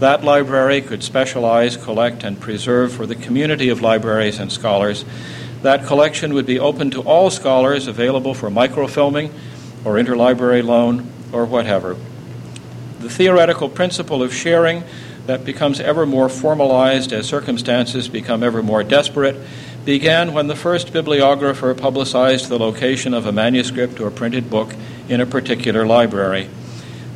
That 0.00 0.24
library 0.24 0.82
could 0.82 1.02
specialize, 1.02 1.76
collect, 1.76 2.24
and 2.24 2.40
preserve 2.40 2.92
for 2.92 3.06
the 3.06 3.14
community 3.14 3.68
of 3.68 3.80
libraries 3.80 4.38
and 4.38 4.52
scholars. 4.52 5.04
That 5.62 5.86
collection 5.86 6.34
would 6.34 6.46
be 6.46 6.58
open 6.58 6.90
to 6.90 7.02
all 7.02 7.30
scholars, 7.30 7.86
available 7.86 8.34
for 8.34 8.50
microfilming 8.50 9.32
or 9.84 9.94
interlibrary 9.94 10.62
loan 10.62 11.10
or 11.32 11.46
whatever. 11.46 11.96
The 13.00 13.08
theoretical 13.08 13.68
principle 13.68 14.22
of 14.22 14.34
sharing 14.34 14.82
that 15.26 15.44
becomes 15.44 15.80
ever 15.80 16.06
more 16.06 16.28
formalized 16.28 17.12
as 17.12 17.26
circumstances 17.26 18.08
become 18.08 18.42
ever 18.42 18.62
more 18.62 18.82
desperate 18.82 19.36
began 19.84 20.32
when 20.32 20.48
the 20.48 20.56
first 20.56 20.92
bibliographer 20.92 21.72
publicized 21.74 22.48
the 22.48 22.58
location 22.58 23.14
of 23.14 23.26
a 23.26 23.32
manuscript 23.32 24.00
or 24.00 24.10
printed 24.10 24.50
book 24.50 24.74
in 25.08 25.20
a 25.20 25.26
particular 25.26 25.86
library. 25.86 26.48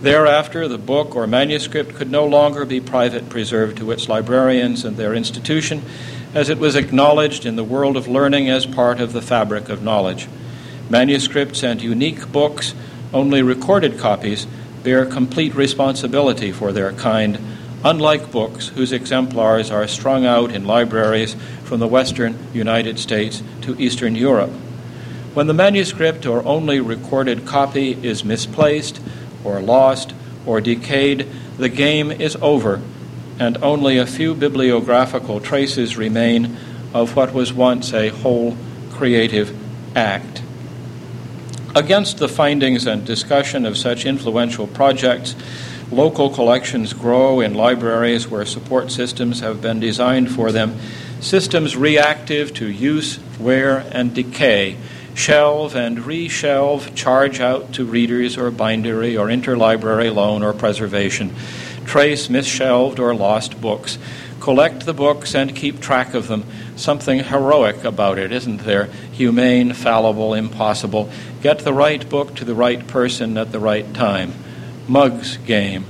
Thereafter, 0.01 0.67
the 0.67 0.79
book 0.79 1.15
or 1.15 1.27
manuscript 1.27 1.95
could 1.95 2.11
no 2.11 2.25
longer 2.25 2.65
be 2.65 2.81
private 2.81 3.29
preserved 3.29 3.79
to 3.79 3.91
its 3.91 4.09
librarians 4.09 4.85
and 4.85 4.97
their 4.97 5.15
institution, 5.15 5.83
as 6.33 6.49
it 6.49 6.59
was 6.59 6.77
acknowledged 6.77 7.45
in 7.45 7.57
the 7.57 7.65
world 7.65 7.97
of 7.97 8.09
learning 8.09 8.49
as 8.49 8.65
part 8.65 9.01
of 9.01 9.13
the 9.13 9.21
fabric 9.21 9.69
of 9.69 9.83
knowledge. 9.83 10.29
Manuscripts 10.89 11.63
and 11.63 11.83
unique 11.83 12.31
books, 12.33 12.75
only 13.13 13.43
recorded 13.43 13.99
copies, 13.99 14.47
bear 14.83 15.05
complete 15.05 15.55
responsibility 15.55 16.53
for 16.53 16.73
their 16.73 16.93
kind 16.93 17.39
unlike 17.85 18.31
books 18.31 18.69
whose 18.69 18.93
exemplars 18.93 19.71
are 19.71 19.87
strung 19.89 20.27
out 20.27 20.53
in 20.53 20.65
libraries 20.65 21.35
from 21.65 21.81
the 21.81 21.89
western 21.89 22.39
United 22.53 22.99
States 22.99 23.43
to 23.63 23.81
eastern 23.81 24.15
Europe. 24.15 24.51
When 25.33 25.47
the 25.47 25.55
manuscript 25.55 26.27
or 26.27 26.45
only 26.45 26.81
recorded 26.81 27.47
copy 27.47 27.93
is 27.93 28.25
misplaced 28.25 29.01
or 29.45 29.61
lost 29.61 30.13
or 30.45 30.61
decayed, 30.61 31.27
the 31.57 31.69
game 31.69 32.11
is 32.11 32.37
over, 32.43 32.83
and 33.39 33.57
only 33.63 33.97
a 33.97 34.07
few 34.07 34.35
bibliographical 34.35 35.41
traces 35.41 35.97
remain 35.97 36.57
of 36.93 37.15
what 37.15 37.33
was 37.33 37.53
once 37.53 37.93
a 37.93 38.09
whole 38.09 38.57
creative 38.91 39.57
act. 39.97 40.43
Against 41.75 42.19
the 42.19 42.29
findings 42.29 42.87
and 42.87 43.07
discussion 43.07 43.65
of 43.65 43.79
such 43.79 44.05
influential 44.05 44.67
projects, 44.67 45.37
Local 45.93 46.31
collections 46.31 46.93
grow 46.93 47.41
in 47.41 47.55
libraries 47.55 48.29
where 48.29 48.47
support 48.47 48.93
systems 48.93 49.41
have 49.41 49.61
been 49.61 49.81
designed 49.81 50.31
for 50.31 50.53
them, 50.53 50.79
systems 51.21 51.77
reactive 51.77 52.55
to 52.55 52.71
use, 52.71 53.19
wear, 53.41 53.79
and 53.91 54.15
decay, 54.15 54.77
shelve 55.15 55.75
and 55.75 55.99
reshelve, 55.99 56.95
charge 56.95 57.41
out 57.41 57.73
to 57.73 57.85
readers 57.85 58.39
or 58.39 58.53
bindery 58.53 59.17
or 59.17 59.27
interlibrary 59.27 60.15
loan 60.15 60.45
or 60.45 60.53
preservation, 60.53 61.35
trace 61.85 62.31
misshelved 62.31 63.01
or 63.01 63.13
lost 63.13 63.61
books, 63.61 63.99
collect 64.39 64.87
the 64.87 64.95
books 64.95 65.35
and 65.35 65.57
keep 65.57 65.81
track 65.81 66.15
of 66.15 66.29
them 66.29 66.45
something 66.77 67.25
heroic 67.25 67.83
about 67.83 68.17
it, 68.17 68.31
isn't 68.31 68.59
there? 68.59 68.85
Humane, 69.13 69.73
fallible, 69.73 70.35
impossible. 70.35 71.11
Get 71.43 71.59
the 71.59 71.75
right 71.75 72.09
book 72.09 72.37
to 72.37 72.45
the 72.45 72.55
right 72.55 72.87
person 72.87 73.37
at 73.37 73.51
the 73.51 73.59
right 73.59 73.93
time. 73.93 74.33
Mug's 74.91 75.37
game. 75.37 75.85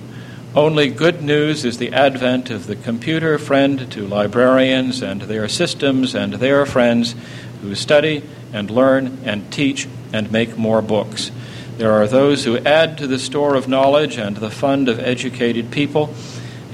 Only 0.55 0.91
good 0.91 1.23
news 1.23 1.65
is 1.65 1.79
the 1.79 1.95
advent 1.95 2.51
of 2.51 2.67
the 2.67 2.77
computer 2.77 3.39
friend 3.39 3.91
to 3.93 4.07
librarians 4.07 5.01
and 5.01 5.23
their 5.23 5.49
systems 5.49 6.15
and 6.15 6.35
their 6.35 6.67
friends 6.67 7.15
who 7.63 7.75
study 7.75 8.23
and 8.53 8.71
learn 8.71 9.19
and 9.25 9.51
teach 9.51 9.89
and 10.13 10.31
make 10.31 10.59
more 10.59 10.83
books. 10.83 11.31
There 11.79 11.93
are 11.93 12.07
those 12.07 12.45
who 12.45 12.59
add 12.59 12.99
to 12.99 13.07
the 13.07 13.19
store 13.19 13.55
of 13.55 13.69
knowledge 13.69 14.19
and 14.19 14.37
the 14.37 14.51
fund 14.51 14.87
of 14.87 14.99
educated 15.01 15.71
people, 15.71 16.15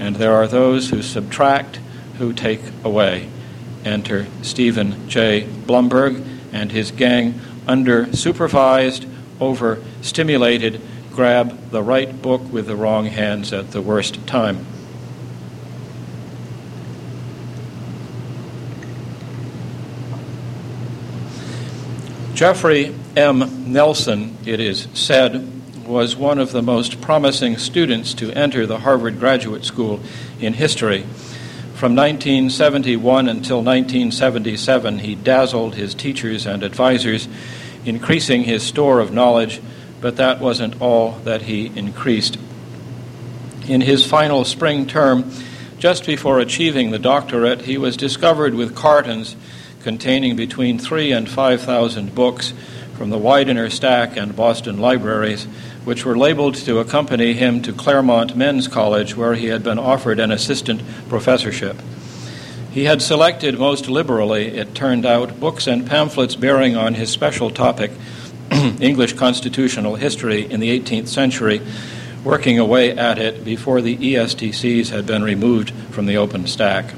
and 0.01 0.17
there 0.17 0.35
are 0.35 0.49
those 0.49 0.91
who 0.91 1.03
subtract, 1.03 1.79
who 2.19 2.33
take 2.33 2.63
away. 2.83 3.29
Enter 3.85 4.27
Stephen 4.43 5.09
J. 5.09 5.47
Blumberg 5.47 6.27
and 6.53 6.73
his 6.73 6.91
gang 6.91 7.41
under 7.69 8.13
supervised, 8.13 9.07
over 9.39 9.81
stimulated, 10.03 10.81
grab 11.17 11.71
the 11.71 11.83
right 11.83 12.21
book 12.21 12.43
with 12.53 12.67
the 12.67 12.77
wrong 12.77 13.07
hands 13.07 13.51
at 13.51 13.71
the 13.71 13.81
worst 13.81 14.25
time. 14.27 14.67
Jeffrey 22.35 22.95
M. 23.17 23.73
Nelson, 23.73 24.37
it 24.45 24.61
is 24.61 24.89
said, 24.93 25.87
was 25.87 26.15
one 26.15 26.39
of 26.39 26.53
the 26.53 26.61
most 26.61 27.01
promising 27.01 27.57
students 27.57 28.13
to 28.13 28.31
enter 28.33 28.67
the 28.67 28.81
Harvard 28.81 29.19
Graduate 29.19 29.65
School 29.65 30.01
in 30.39 30.53
history. 30.53 31.07
From 31.73 31.97
1971 31.97 33.27
until 33.27 33.63
1977, 33.63 34.99
he 34.99 35.15
dazzled 35.15 35.77
his 35.77 35.95
teachers 35.95 36.45
and 36.45 36.63
advisors, 36.63 37.27
increasing 37.87 38.45
his 38.45 38.63
store 38.63 39.01
of 39.01 39.13
knowledge 39.13 39.63
but 40.01 40.17
that 40.17 40.41
wasn't 40.41 40.81
all 40.81 41.13
that 41.25 41.43
he 41.43 41.67
increased. 41.77 42.39
In 43.69 43.81
his 43.81 44.07
final 44.07 44.45
spring 44.45 44.87
term, 44.87 45.31
just 45.79 46.07
before 46.07 46.39
achieving 46.39 46.91
the 46.91 46.99
doctorate, 46.99 47.63
he 47.63 47.77
was 47.77 47.97
discovered 47.97 48.55
with 48.55 48.75
cartons 48.75 49.37
containing 49.83 50.37
between 50.37 50.79
three 50.79 51.13
and 51.13 51.29
5,000 51.29 52.15
books 52.15 52.53
from 52.97 53.11
the 53.11 53.19
Widener 53.19 53.69
Stack 53.69 54.17
and 54.17 54.35
Boston 54.35 54.79
libraries, 54.79 55.45
which 55.85 56.05
were 56.05 56.17
labeled 56.17 56.55
to 56.55 56.79
accompany 56.79 57.35
him 57.35 57.61
to 57.63 57.73
Claremont 57.73 58.35
Men's 58.35 58.69
College, 58.69 59.17
where 59.17 59.35
he 59.35 59.47
had 59.47 59.63
been 59.63 59.79
offered 59.79 60.19
an 60.19 60.31
assistant 60.31 60.83
professorship. 61.09 61.77
He 62.73 62.85
had 62.85 63.03
selected 63.03 63.59
most 63.59 63.89
liberally, 63.89 64.49
it 64.49 64.75
turned 64.75 65.07
out, 65.07 65.39
books 65.39 65.67
and 65.67 65.87
pamphlets 65.87 66.37
bearing 66.37 66.77
on 66.77 66.95
his 66.95 67.11
special 67.11 67.51
topic 67.51 67.91
English 68.81 69.13
constitutional 69.15 69.97
history 69.97 70.51
in 70.51 70.61
the 70.61 70.81
18th 70.81 71.09
century, 71.09 71.61
working 72.25 72.59
away 72.59 72.91
at 72.91 73.19
it 73.19 73.45
before 73.45 73.81
the 73.81 73.97
ESTCs 73.97 74.91
had 74.91 75.07
been 75.07 75.23
removed 75.23 75.71
from 75.91 76.07
the 76.07 76.17
open 76.17 76.47
stack. 76.47 76.95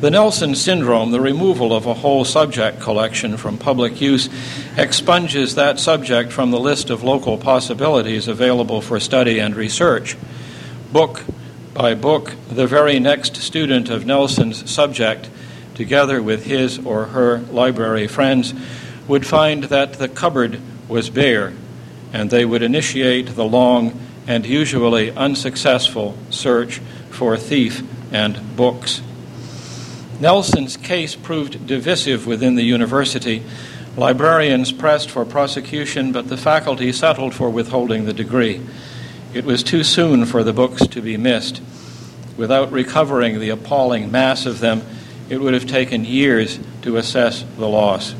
The 0.00 0.10
Nelson 0.10 0.54
syndrome, 0.54 1.10
the 1.10 1.22
removal 1.22 1.74
of 1.74 1.86
a 1.86 1.94
whole 1.94 2.24
subject 2.24 2.80
collection 2.80 3.38
from 3.38 3.56
public 3.56 3.98
use, 4.00 4.28
expunges 4.76 5.54
that 5.54 5.80
subject 5.80 6.32
from 6.32 6.50
the 6.50 6.60
list 6.60 6.90
of 6.90 7.02
local 7.02 7.38
possibilities 7.38 8.28
available 8.28 8.82
for 8.82 9.00
study 9.00 9.38
and 9.38 9.56
research. 9.56 10.16
Book 10.92 11.22
by 11.72 11.94
book, 11.94 12.32
the 12.50 12.66
very 12.66 13.00
next 13.00 13.36
student 13.36 13.88
of 13.88 14.04
Nelson's 14.04 14.70
subject, 14.70 15.30
together 15.74 16.22
with 16.22 16.44
his 16.44 16.78
or 16.84 17.06
her 17.06 17.38
library 17.38 18.06
friends, 18.06 18.52
would 19.08 19.26
find 19.26 19.64
that 19.64 19.94
the 19.94 20.08
cupboard 20.08 20.60
was 20.88 21.10
bare, 21.10 21.52
and 22.12 22.30
they 22.30 22.44
would 22.44 22.62
initiate 22.62 23.34
the 23.34 23.44
long 23.44 24.00
and 24.26 24.44
usually 24.44 25.10
unsuccessful 25.12 26.16
search 26.30 26.78
for 27.10 27.34
a 27.34 27.38
thief 27.38 27.82
and 28.12 28.56
books. 28.56 29.00
Nelson's 30.20 30.76
case 30.76 31.14
proved 31.14 31.66
divisive 31.66 32.26
within 32.26 32.54
the 32.54 32.62
university. 32.62 33.42
Librarians 33.96 34.72
pressed 34.72 35.10
for 35.10 35.24
prosecution, 35.24 36.12
but 36.12 36.28
the 36.28 36.36
faculty 36.36 36.92
settled 36.92 37.34
for 37.34 37.50
withholding 37.50 38.06
the 38.06 38.12
degree. 38.12 38.60
It 39.34 39.44
was 39.44 39.62
too 39.62 39.84
soon 39.84 40.24
for 40.24 40.42
the 40.42 40.52
books 40.52 40.86
to 40.86 41.02
be 41.02 41.16
missed. 41.16 41.60
Without 42.36 42.72
recovering 42.72 43.40
the 43.40 43.50
appalling 43.50 44.10
mass 44.10 44.46
of 44.46 44.60
them, 44.60 44.82
it 45.28 45.38
would 45.38 45.54
have 45.54 45.66
taken 45.66 46.04
years 46.04 46.58
to 46.82 46.96
assess 46.96 47.44
the 47.56 47.68
loss. 47.68 48.14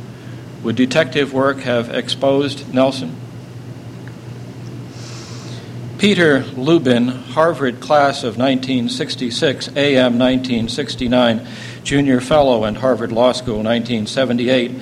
Would 0.67 0.75
detective 0.75 1.33
work 1.33 1.61
have 1.61 1.95
exposed 1.95 2.75
Nelson? 2.75 3.15
Peter 5.97 6.43
Lubin, 6.57 7.07
Harvard 7.07 7.79
class 7.79 8.25
of 8.25 8.37
1966, 8.37 9.69
AM 9.77 10.19
1969, 10.19 11.47
junior 11.85 12.21
fellow 12.21 12.65
and 12.65 12.79
Harvard 12.79 13.13
Law 13.13 13.31
School 13.31 13.59
1978, 13.59 14.73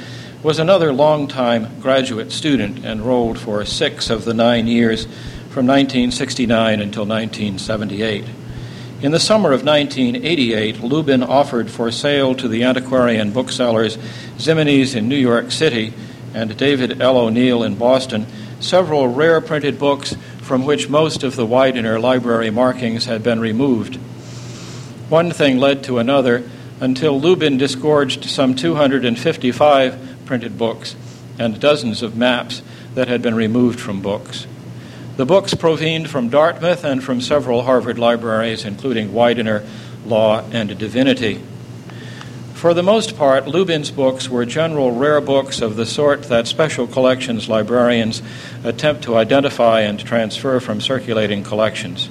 was 0.42 0.58
another 0.58 0.90
long-time 0.90 1.78
graduate 1.80 2.32
student 2.32 2.82
enrolled 2.82 3.38
for 3.38 3.62
six 3.66 4.08
of 4.08 4.24
the 4.24 4.32
nine 4.32 4.66
years 4.66 5.04
from 5.50 5.66
1969 5.66 6.80
until 6.80 7.04
1978. 7.04 8.24
In 9.04 9.12
the 9.12 9.20
summer 9.20 9.52
of 9.52 9.66
1988, 9.66 10.80
Lubin 10.82 11.22
offered 11.22 11.70
for 11.70 11.90
sale 11.92 12.34
to 12.36 12.48
the 12.48 12.62
antiquarian 12.62 13.32
booksellers 13.32 13.98
Ximenes 14.38 14.96
in 14.96 15.10
New 15.10 15.18
York 15.18 15.50
City 15.50 15.92
and 16.32 16.56
David 16.56 17.02
L. 17.02 17.18
O'Neill 17.18 17.62
in 17.64 17.74
Boston 17.74 18.26
several 18.60 19.08
rare 19.08 19.42
printed 19.42 19.78
books 19.78 20.16
from 20.40 20.64
which 20.64 20.88
most 20.88 21.22
of 21.22 21.36
the 21.36 21.44
Widener 21.44 22.00
library 22.00 22.48
markings 22.48 23.04
had 23.04 23.22
been 23.22 23.40
removed. 23.40 23.96
One 25.10 25.30
thing 25.32 25.58
led 25.58 25.84
to 25.84 25.98
another 25.98 26.48
until 26.80 27.20
Lubin 27.20 27.58
disgorged 27.58 28.24
some 28.24 28.54
255 28.54 30.16
printed 30.24 30.56
books 30.56 30.96
and 31.38 31.60
dozens 31.60 32.00
of 32.00 32.16
maps 32.16 32.62
that 32.94 33.08
had 33.08 33.20
been 33.20 33.34
removed 33.34 33.78
from 33.80 34.00
books. 34.00 34.46
The 35.16 35.24
books 35.24 35.54
provened 35.54 36.10
from 36.10 36.28
Dartmouth 36.28 36.82
and 36.82 37.02
from 37.02 37.20
several 37.20 37.62
Harvard 37.62 38.00
libraries, 38.00 38.64
including 38.64 39.14
Widener, 39.14 39.64
Law, 40.04 40.42
and 40.50 40.76
Divinity. 40.76 41.40
For 42.54 42.74
the 42.74 42.82
most 42.82 43.16
part, 43.16 43.46
Lubin's 43.46 43.92
books 43.92 44.28
were 44.28 44.44
general 44.44 44.90
rare 44.90 45.20
books 45.20 45.60
of 45.60 45.76
the 45.76 45.86
sort 45.86 46.24
that 46.24 46.48
special 46.48 46.88
collections 46.88 47.48
librarians 47.48 48.22
attempt 48.64 49.04
to 49.04 49.14
identify 49.14 49.82
and 49.82 50.00
transfer 50.00 50.58
from 50.58 50.80
circulating 50.80 51.44
collections. 51.44 52.08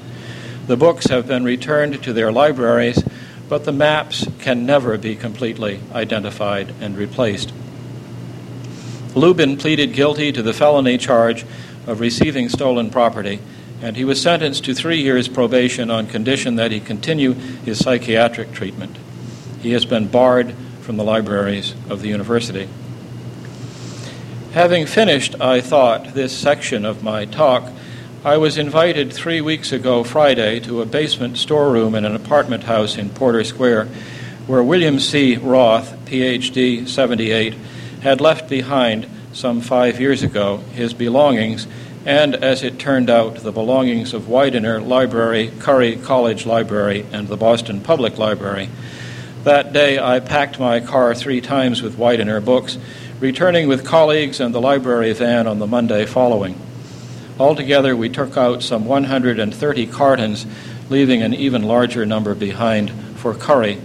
The 0.67 0.77
books 0.77 1.07
have 1.07 1.27
been 1.27 1.43
returned 1.43 2.01
to 2.03 2.13
their 2.13 2.31
libraries, 2.31 3.03
but 3.49 3.65
the 3.65 3.73
maps 3.73 4.25
can 4.39 4.65
never 4.65 4.97
be 4.97 5.17
completely 5.17 5.81
identified 5.93 6.73
and 6.79 6.95
replaced. 6.95 7.51
Lubin 9.13 9.57
pleaded 9.57 9.91
guilty 9.91 10.31
to 10.31 10.41
the 10.41 10.53
felony 10.53 10.97
charge 10.97 11.45
of 11.87 11.99
receiving 11.99 12.49
stolen 12.49 12.89
property, 12.89 13.39
and 13.81 13.97
he 13.97 14.05
was 14.05 14.21
sentenced 14.21 14.63
to 14.65 14.73
three 14.73 15.01
years 15.01 15.27
probation 15.27 15.91
on 15.91 16.07
condition 16.07 16.55
that 16.55 16.71
he 16.71 16.79
continue 16.79 17.33
his 17.33 17.79
psychiatric 17.79 18.51
treatment. 18.53 18.97
He 19.61 19.71
has 19.73 19.85
been 19.85 20.07
barred 20.07 20.53
from 20.81 20.97
the 20.97 21.03
libraries 21.03 21.75
of 21.89 22.01
the 22.01 22.09
university. 22.09 22.69
Having 24.53 24.85
finished, 24.85 25.39
I 25.41 25.61
thought, 25.61 26.13
this 26.13 26.37
section 26.37 26.85
of 26.85 27.03
my 27.03 27.25
talk, 27.25 27.71
I 28.23 28.37
was 28.37 28.57
invited 28.57 29.11
three 29.11 29.41
weeks 29.41 29.73
ago, 29.73 30.03
Friday, 30.03 30.59
to 30.61 30.81
a 30.81 30.85
basement 30.85 31.37
storeroom 31.37 31.95
in 31.95 32.05
an 32.05 32.15
apartment 32.15 32.63
house 32.63 32.97
in 32.97 33.09
Porter 33.09 33.43
Square, 33.43 33.87
where 34.47 34.63
William 34.63 34.99
C. 34.99 35.35
Roth, 35.35 35.93
PhD, 36.05 36.87
78, 36.87 37.53
had 38.01 38.21
left 38.21 38.49
behind 38.49 39.09
some 39.33 39.61
five 39.61 39.99
years 39.99 40.23
ago 40.23 40.57
his 40.73 40.93
belongings, 40.93 41.67
and 42.05 42.35
as 42.35 42.63
it 42.63 42.79
turned 42.79 43.09
out, 43.09 43.35
the 43.37 43.51
belongings 43.51 44.13
of 44.13 44.29
Widener 44.29 44.79
Library, 44.79 45.51
Curry 45.59 45.95
College 45.95 46.45
Library, 46.45 47.05
and 47.11 47.27
the 47.27 47.37
Boston 47.37 47.81
Public 47.81 48.17
Library. 48.17 48.69
That 49.43 49.73
day, 49.73 49.99
I 49.99 50.19
packed 50.19 50.59
my 50.59 50.79
car 50.79 51.15
three 51.15 51.41
times 51.41 51.81
with 51.81 51.97
Widener 51.97 52.39
books, 52.39 52.77
returning 53.19 53.67
with 53.67 53.85
colleagues 53.85 54.39
and 54.39 54.53
the 54.53 54.61
library 54.61 55.13
van 55.13 55.47
on 55.47 55.59
the 55.59 55.67
Monday 55.67 56.05
following. 56.05 56.59
Altogether, 57.39 57.95
we 57.95 58.09
took 58.09 58.37
out 58.37 58.61
some 58.61 58.85
130 58.85 59.87
cartons, 59.87 60.45
leaving 60.89 61.23
an 61.23 61.33
even 61.33 61.63
larger 61.63 62.05
number 62.05 62.35
behind 62.35 62.91
for 63.17 63.33
Curry. 63.33 63.79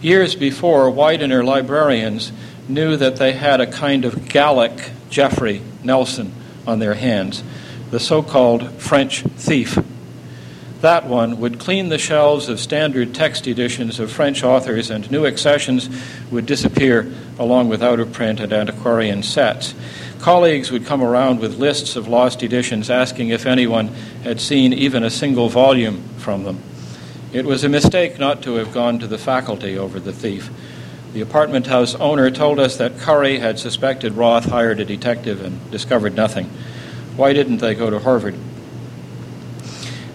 Years 0.00 0.36
before, 0.36 0.90
Widener 0.90 1.42
librarians 1.42 2.30
knew 2.68 2.96
that 2.96 3.16
they 3.16 3.32
had 3.32 3.60
a 3.60 3.66
kind 3.66 4.04
of 4.04 4.28
Gallic 4.28 4.90
Jeffrey 5.10 5.62
Nelson 5.82 6.32
on 6.66 6.78
their 6.78 6.94
hands, 6.94 7.42
the 7.90 8.00
so 8.00 8.22
called 8.22 8.70
French 8.72 9.22
thief. 9.22 9.78
That 10.80 11.06
one 11.06 11.40
would 11.40 11.58
clean 11.58 11.88
the 11.88 11.98
shelves 11.98 12.48
of 12.48 12.60
standard 12.60 13.12
text 13.12 13.48
editions 13.48 13.98
of 13.98 14.12
French 14.12 14.44
authors, 14.44 14.90
and 14.90 15.10
new 15.10 15.26
accessions 15.26 15.88
would 16.30 16.46
disappear 16.46 17.12
along 17.38 17.68
with 17.68 17.82
out 17.82 17.98
of 17.98 18.12
print 18.12 18.38
and 18.38 18.52
antiquarian 18.52 19.24
sets. 19.24 19.74
Colleagues 20.20 20.70
would 20.70 20.86
come 20.86 21.02
around 21.02 21.40
with 21.40 21.58
lists 21.58 21.96
of 21.96 22.06
lost 22.06 22.42
editions 22.42 22.90
asking 22.90 23.30
if 23.30 23.44
anyone 23.44 23.88
had 24.22 24.40
seen 24.40 24.72
even 24.72 25.02
a 25.02 25.10
single 25.10 25.48
volume 25.48 26.02
from 26.18 26.44
them. 26.44 26.60
It 27.32 27.44
was 27.44 27.64
a 27.64 27.68
mistake 27.68 28.18
not 28.18 28.42
to 28.42 28.54
have 28.54 28.72
gone 28.72 29.00
to 29.00 29.06
the 29.06 29.18
faculty 29.18 29.76
over 29.76 29.98
the 29.98 30.12
thief. 30.12 30.48
The 31.12 31.20
apartment 31.22 31.66
house 31.66 31.94
owner 31.94 32.30
told 32.30 32.60
us 32.60 32.76
that 32.76 32.98
Curry 32.98 33.38
had 33.38 33.58
suspected 33.58 34.12
Roth 34.12 34.44
hired 34.44 34.78
a 34.78 34.84
detective 34.84 35.42
and 35.42 35.70
discovered 35.70 36.14
nothing. 36.14 36.50
Why 37.16 37.32
didn't 37.32 37.58
they 37.58 37.74
go 37.74 37.88
to 37.88 37.98
Harvard? 37.98 38.34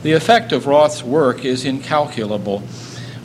The 0.04 0.12
effect 0.12 0.52
of 0.52 0.68
Roth's 0.68 1.02
work 1.02 1.44
is 1.44 1.66
incalculable. 1.66 2.62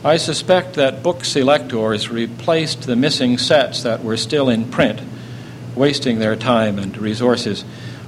I 0.03 0.17
suspect 0.17 0.73
that 0.75 1.03
book 1.03 1.25
selectors 1.25 2.09
replaced 2.09 2.83
the 2.83 2.95
missing 2.95 3.37
sets 3.37 3.83
that 3.83 4.03
were 4.03 4.17
still 4.17 4.49
in 4.49 4.71
print, 4.71 5.01
wasting 5.75 6.19
their 6.19 6.35
time 6.35 6.79
and 6.79 6.97
resources. 6.97 7.63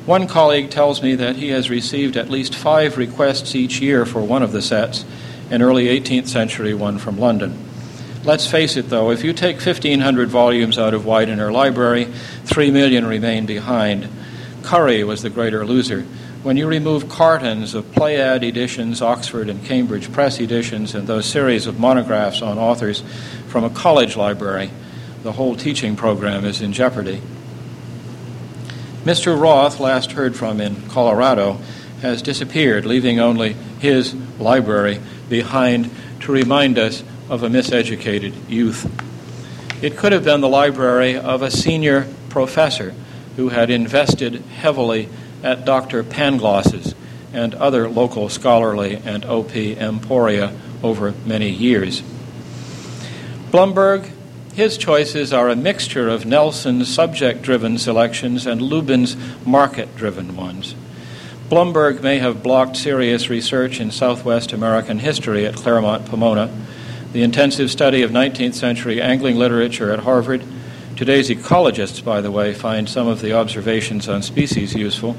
One 0.05 0.27
colleague 0.27 0.71
tells 0.71 1.03
me 1.03 1.15
that 1.15 1.35
he 1.35 1.49
has 1.49 1.69
received 1.69 2.17
at 2.17 2.29
least 2.29 2.55
five 2.55 2.97
requests 2.97 3.53
each 3.53 3.79
year 3.79 4.05
for 4.05 4.21
one 4.21 4.41
of 4.41 4.53
the 4.53 4.61
sets, 4.61 5.05
an 5.51 5.61
early 5.61 5.85
18th 5.85 6.27
century 6.27 6.73
one 6.73 6.97
from 6.97 7.19
London. 7.19 7.70
Let's 8.23 8.45
face 8.45 8.77
it, 8.77 8.89
though, 8.89 9.09
if 9.09 9.23
you 9.23 9.33
take 9.33 9.55
1,500 9.55 10.29
volumes 10.29 10.77
out 10.77 10.93
of 10.93 11.07
Widener 11.07 11.51
Library, 11.51 12.05
3 12.45 12.69
million 12.69 13.03
remain 13.03 13.47
behind. 13.47 14.07
Curry 14.61 15.03
was 15.03 15.23
the 15.23 15.31
greater 15.31 15.65
loser. 15.65 16.03
When 16.43 16.55
you 16.55 16.67
remove 16.67 17.09
cartons 17.09 17.73
of 17.73 17.85
Pléiade 17.85 18.43
editions, 18.43 19.01
Oxford 19.01 19.49
and 19.49 19.65
Cambridge 19.65 20.11
Press 20.11 20.39
editions, 20.39 20.93
and 20.93 21.07
those 21.07 21.25
series 21.25 21.65
of 21.65 21.79
monographs 21.79 22.43
on 22.43 22.59
authors 22.59 23.03
from 23.47 23.63
a 23.63 23.71
college 23.71 24.15
library, 24.15 24.69
the 25.23 25.31
whole 25.31 25.55
teaching 25.55 25.95
program 25.95 26.45
is 26.45 26.61
in 26.61 26.73
jeopardy. 26.73 27.23
Mr. 29.03 29.39
Roth, 29.39 29.79
last 29.79 30.11
heard 30.11 30.35
from 30.35 30.61
in 30.61 30.87
Colorado, 30.89 31.57
has 32.03 32.21
disappeared, 32.21 32.85
leaving 32.85 33.19
only 33.19 33.53
his 33.79 34.13
library 34.39 34.99
behind 35.27 35.89
to 36.19 36.31
remind 36.31 36.77
us 36.77 37.03
of 37.31 37.43
a 37.43 37.47
miseducated 37.47 38.33
youth. 38.49 38.91
It 39.81 39.95
could 39.95 40.11
have 40.11 40.25
been 40.25 40.41
the 40.41 40.49
library 40.49 41.15
of 41.15 41.41
a 41.41 41.49
senior 41.49 42.09
professor 42.27 42.93
who 43.37 43.47
had 43.49 43.69
invested 43.69 44.35
heavily 44.35 45.07
at 45.41 45.63
Dr. 45.63 46.03
Pangloss's 46.03 46.93
and 47.31 47.55
other 47.55 47.89
local 47.89 48.27
scholarly 48.27 48.97
and 49.05 49.23
OP 49.23 49.55
emporia 49.55 50.53
over 50.83 51.13
many 51.25 51.49
years. 51.49 52.03
Blumberg, 53.49 54.11
his 54.53 54.77
choices 54.77 55.31
are 55.31 55.47
a 55.47 55.55
mixture 55.55 56.09
of 56.09 56.25
Nelson's 56.25 56.93
subject 56.93 57.43
driven 57.43 57.77
selections 57.77 58.45
and 58.45 58.61
Lubin's 58.61 59.15
market 59.45 59.95
driven 59.95 60.35
ones. 60.35 60.75
Blumberg 61.47 62.01
may 62.01 62.17
have 62.17 62.43
blocked 62.43 62.75
serious 62.75 63.29
research 63.29 63.79
in 63.79 63.89
Southwest 63.89 64.51
American 64.51 64.99
history 64.99 65.45
at 65.45 65.55
Claremont 65.55 66.05
Pomona 66.05 66.51
the 67.13 67.23
intensive 67.23 67.69
study 67.69 68.03
of 68.03 68.11
19th 68.11 68.53
century 68.53 69.01
angling 69.01 69.35
literature 69.35 69.91
at 69.91 69.99
Harvard. 69.99 70.43
Today's 70.95 71.29
ecologists, 71.29 72.03
by 72.03 72.21
the 72.21 72.31
way, 72.31 72.53
find 72.53 72.87
some 72.87 73.07
of 73.07 73.19
the 73.21 73.33
observations 73.33 74.07
on 74.07 74.21
species 74.21 74.73
useful. 74.73 75.17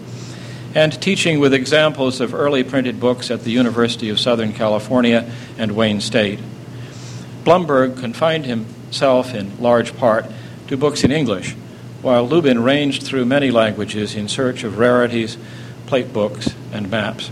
And 0.74 1.00
teaching 1.02 1.38
with 1.38 1.52
examples 1.52 2.20
of 2.20 2.33
early 2.33 2.64
printed 2.64 2.98
books 2.98 3.31
at 3.31 3.44
the 3.44 3.50
University 3.50 4.09
of 4.09 4.18
Southern 4.18 4.55
California 4.55 5.31
and 5.59 5.72
Wayne 5.72 6.00
State. 6.00 6.38
Blumberg 7.44 7.98
confined 7.98 8.46
himself 8.46 9.35
in 9.35 9.61
large 9.61 9.94
part 9.96 10.24
to 10.68 10.78
books 10.78 11.05
in 11.05 11.12
English, 11.12 11.55
while 12.00 12.26
Lubin 12.26 12.62
ranged 12.62 13.02
through 13.02 13.26
many 13.26 13.50
languages 13.50 14.14
in 14.14 14.28
search 14.28 14.64
of 14.64 14.78
rarities, 14.78 15.37
plate 15.87 16.11
books, 16.11 16.55
and 16.72 16.90
maps. 16.90 17.31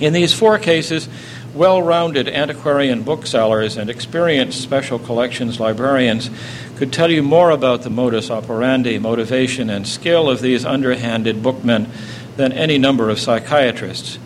In 0.00 0.12
these 0.12 0.32
four 0.32 0.58
cases, 0.58 1.08
well 1.54 1.80
rounded 1.80 2.28
antiquarian 2.28 3.02
booksellers 3.02 3.76
and 3.76 3.88
experienced 3.88 4.60
special 4.60 4.98
collections 4.98 5.60
librarians 5.60 6.28
could 6.76 6.92
tell 6.92 7.10
you 7.10 7.22
more 7.22 7.50
about 7.50 7.82
the 7.82 7.90
modus 7.90 8.30
operandi, 8.30 8.98
motivation, 8.98 9.70
and 9.70 9.86
skill 9.86 10.28
of 10.28 10.40
these 10.40 10.64
underhanded 10.64 11.42
bookmen 11.42 11.88
than 12.36 12.52
any 12.52 12.76
number 12.76 13.08
of 13.08 13.20
psychiatrists. 13.20 14.18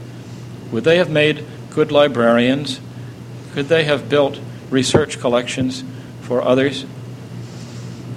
Would 0.72 0.84
they 0.84 0.96
have 0.96 1.10
made 1.10 1.44
good 1.70 1.92
librarians? 1.92 2.80
Could 3.52 3.68
they 3.68 3.84
have 3.84 4.08
built 4.08 4.40
research 4.70 5.20
collections 5.20 5.84
for 6.22 6.42
others? 6.42 6.86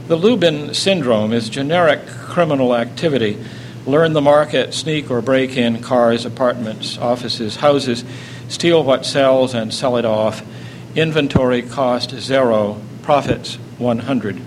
The 0.07 0.15
Lubin 0.15 0.73
syndrome 0.73 1.33
is 1.33 1.49
generic 1.49 2.07
criminal 2.07 2.75
activity. 2.75 3.37
Learn 3.85 4.13
the 4.13 4.21
market, 4.21 4.73
sneak 4.73 5.11
or 5.11 5.21
break 5.21 5.57
in 5.57 5.81
cars, 5.81 6.25
apartments, 6.25 6.97
offices, 6.97 7.57
houses 7.57 8.05
steal 8.51 8.83
what 8.83 9.05
sells 9.05 9.53
and 9.53 9.73
sell 9.73 9.95
it 9.95 10.05
off. 10.05 10.43
Inventory 10.95 11.61
cost 11.61 12.11
zero, 12.11 12.81
profits 13.01 13.55
100. 13.77 14.41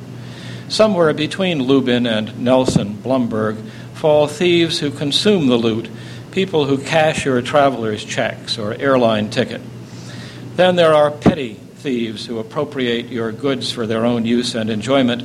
Somewhere 0.68 1.14
between 1.14 1.62
Lubin 1.62 2.06
and 2.06 2.38
Nelson 2.38 2.96
Blumberg 2.96 3.56
fall 3.94 4.26
thieves 4.26 4.80
who 4.80 4.90
consume 4.90 5.46
the 5.46 5.56
loot, 5.56 5.88
people 6.32 6.66
who 6.66 6.76
cash 6.76 7.24
your 7.24 7.40
traveler's 7.40 8.04
checks 8.04 8.58
or 8.58 8.74
airline 8.74 9.30
ticket. 9.30 9.62
Then 10.56 10.76
there 10.76 10.94
are 10.94 11.10
petty 11.10 11.54
thieves 11.54 12.26
who 12.26 12.38
appropriate 12.38 13.06
your 13.06 13.32
goods 13.32 13.72
for 13.72 13.86
their 13.86 14.04
own 14.04 14.26
use 14.26 14.54
and 14.54 14.68
enjoyment, 14.68 15.22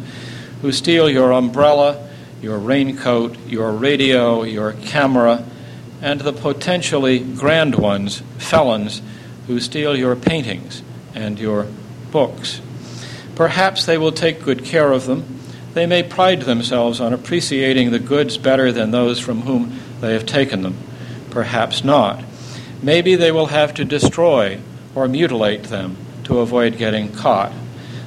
who 0.62 0.72
steal 0.72 1.10
your 1.10 1.34
umbrella, 1.34 2.10
your 2.42 2.58
raincoat, 2.58 3.38
your 3.48 3.72
radio, 3.74 4.44
your 4.44 4.74
camera, 4.74 5.44
and 6.01 6.21
the 6.21 6.33
potentially 6.33 7.19
grand 7.19 7.75
ones, 7.75 8.21
felons, 8.38 9.01
who 9.47 9.59
steal 9.59 9.97
your 9.97 10.15
paintings 10.15 10.81
and 11.13 11.39
your 11.39 11.67
books. 12.12 12.62
Perhaps 13.35 13.85
they 13.85 13.97
will 13.97 14.12
take 14.12 14.43
good 14.43 14.63
care 14.63 14.91
of 14.91 15.05
them. 15.05 15.39
They 15.73 15.85
may 15.85 16.03
pride 16.03 16.41
themselves 16.41 16.99
on 16.99 17.13
appreciating 17.13 17.91
the 17.91 17.99
goods 17.99 18.38
better 18.38 18.71
than 18.71 18.91
those 18.91 19.19
from 19.19 19.41
whom 19.41 19.79
they 20.01 20.13
have 20.13 20.25
taken 20.25 20.62
them. 20.62 20.77
Perhaps 21.29 21.83
not. 21.83 22.23
Maybe 22.81 23.15
they 23.15 23.31
will 23.31 23.47
have 23.47 23.73
to 23.75 23.85
destroy 23.85 24.59
or 24.95 25.07
mutilate 25.07 25.63
them 25.65 25.97
to 26.25 26.39
avoid 26.39 26.77
getting 26.77 27.12
caught. 27.12 27.51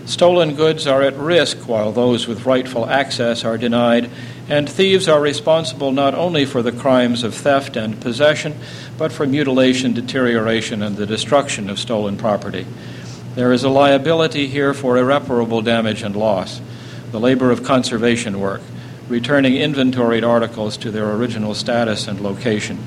Stolen 0.05 0.55
goods 0.55 0.87
are 0.87 1.03
at 1.03 1.17
risk 1.17 1.69
while 1.69 1.93
those 1.93 2.27
with 2.27 2.47
rightful 2.47 2.87
access 2.89 3.45
are 3.45 3.57
denied, 3.57 4.11
and 4.49 4.69
thieves 4.69 5.09
are 5.09 5.21
responsible 5.21 5.93
not 5.93 6.15
only 6.15 6.45
for 6.45 6.63
the 6.63 6.73
crimes 6.73 7.23
of 7.23 7.35
theft 7.35 7.77
and 7.77 8.01
possession, 8.01 8.57
but 8.99 9.13
for 9.13 9.27
mutilation, 9.27 9.95
deterioration, 9.95 10.83
and 10.83 10.97
the 10.97 11.07
destruction 11.07 11.71
of 11.71 11.79
stolen 11.79 12.17
property. 12.17 12.67
There 13.35 13.53
is 13.53 13.65
a 13.65 13.71
liability 13.71 14.49
here 14.49 14.75
for 14.75 14.99
irreparable 14.99 15.63
damage 15.63 16.03
and 16.03 16.15
loss, 16.15 16.61
the 17.13 17.21
labor 17.21 17.51
of 17.51 17.63
conservation 17.63 18.41
work, 18.41 18.61
returning 19.09 19.57
inventoried 19.57 20.25
articles 20.25 20.77
to 20.79 20.91
their 20.91 21.11
original 21.13 21.55
status 21.55 22.09
and 22.09 22.21
location. 22.21 22.79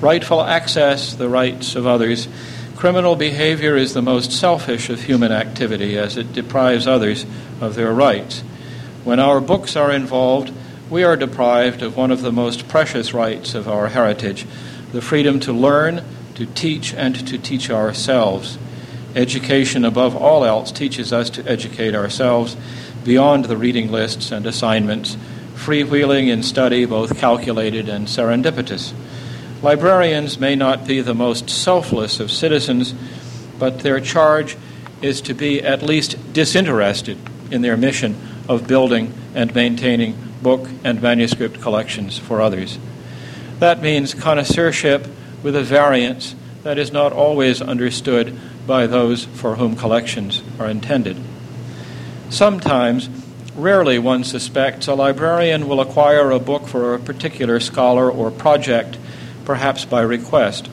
Rightful 0.00 0.42
access, 0.42 1.14
the 1.14 1.28
rights 1.28 1.74
of 1.74 1.86
others. 1.86 2.28
Criminal 2.76 3.16
behavior 3.16 3.76
is 3.76 3.92
the 3.92 4.02
most 4.02 4.32
selfish 4.32 4.88
of 4.88 5.02
human 5.02 5.32
activity 5.32 5.98
as 5.98 6.16
it 6.16 6.32
deprives 6.32 6.86
others 6.86 7.24
of 7.60 7.74
their 7.74 7.92
rights. 7.92 8.42
When 9.02 9.18
our 9.18 9.40
books 9.40 9.76
are 9.76 9.90
involved, 9.90 10.52
we 10.90 11.04
are 11.04 11.16
deprived 11.16 11.80
of 11.80 11.96
one 11.96 12.10
of 12.10 12.20
the 12.20 12.32
most 12.32 12.68
precious 12.68 13.14
rights 13.14 13.54
of 13.54 13.66
our 13.66 13.88
heritage 13.88 14.46
the 14.92 15.00
freedom 15.00 15.40
to 15.40 15.52
learn, 15.52 16.02
to 16.34 16.44
teach, 16.44 16.92
and 16.92 17.26
to 17.28 17.38
teach 17.38 17.70
ourselves. 17.70 18.58
Education, 19.14 19.84
above 19.84 20.14
all 20.14 20.44
else, 20.44 20.70
teaches 20.70 21.12
us 21.12 21.30
to 21.30 21.48
educate 21.48 21.94
ourselves 21.94 22.56
beyond 23.04 23.46
the 23.46 23.56
reading 23.56 23.90
lists 23.90 24.32
and 24.32 24.44
assignments, 24.46 25.16
freewheeling 25.54 26.28
in 26.28 26.42
study, 26.42 26.84
both 26.84 27.16
calculated 27.18 27.88
and 27.88 28.06
serendipitous. 28.06 28.92
Librarians 29.62 30.38
may 30.38 30.56
not 30.56 30.86
be 30.86 31.00
the 31.00 31.14
most 31.14 31.48
selfless 31.48 32.20
of 32.20 32.30
citizens, 32.30 32.94
but 33.58 33.80
their 33.80 34.00
charge 34.00 34.56
is 35.00 35.20
to 35.22 35.34
be 35.34 35.62
at 35.62 35.82
least 35.82 36.32
disinterested 36.34 37.16
in 37.50 37.62
their 37.62 37.76
mission 37.76 38.29
of 38.50 38.66
building 38.66 39.14
and 39.32 39.54
maintaining 39.54 40.12
book 40.42 40.68
and 40.82 41.00
manuscript 41.00 41.60
collections 41.60 42.18
for 42.18 42.40
others. 42.40 42.80
That 43.60 43.80
means 43.80 44.12
connoisseurship 44.12 45.06
with 45.44 45.54
a 45.54 45.62
variance 45.62 46.34
that 46.64 46.76
is 46.76 46.90
not 46.90 47.12
always 47.12 47.62
understood 47.62 48.36
by 48.66 48.88
those 48.88 49.24
for 49.24 49.54
whom 49.54 49.76
collections 49.76 50.42
are 50.58 50.66
intended. 50.66 51.16
Sometimes, 52.28 53.08
rarely 53.54 54.00
one 54.00 54.24
suspects, 54.24 54.88
a 54.88 54.94
librarian 54.94 55.68
will 55.68 55.80
acquire 55.80 56.32
a 56.32 56.40
book 56.40 56.66
for 56.66 56.94
a 56.94 56.98
particular 56.98 57.60
scholar 57.60 58.10
or 58.10 58.32
project, 58.32 58.98
perhaps 59.44 59.84
by 59.84 60.00
request. 60.00 60.68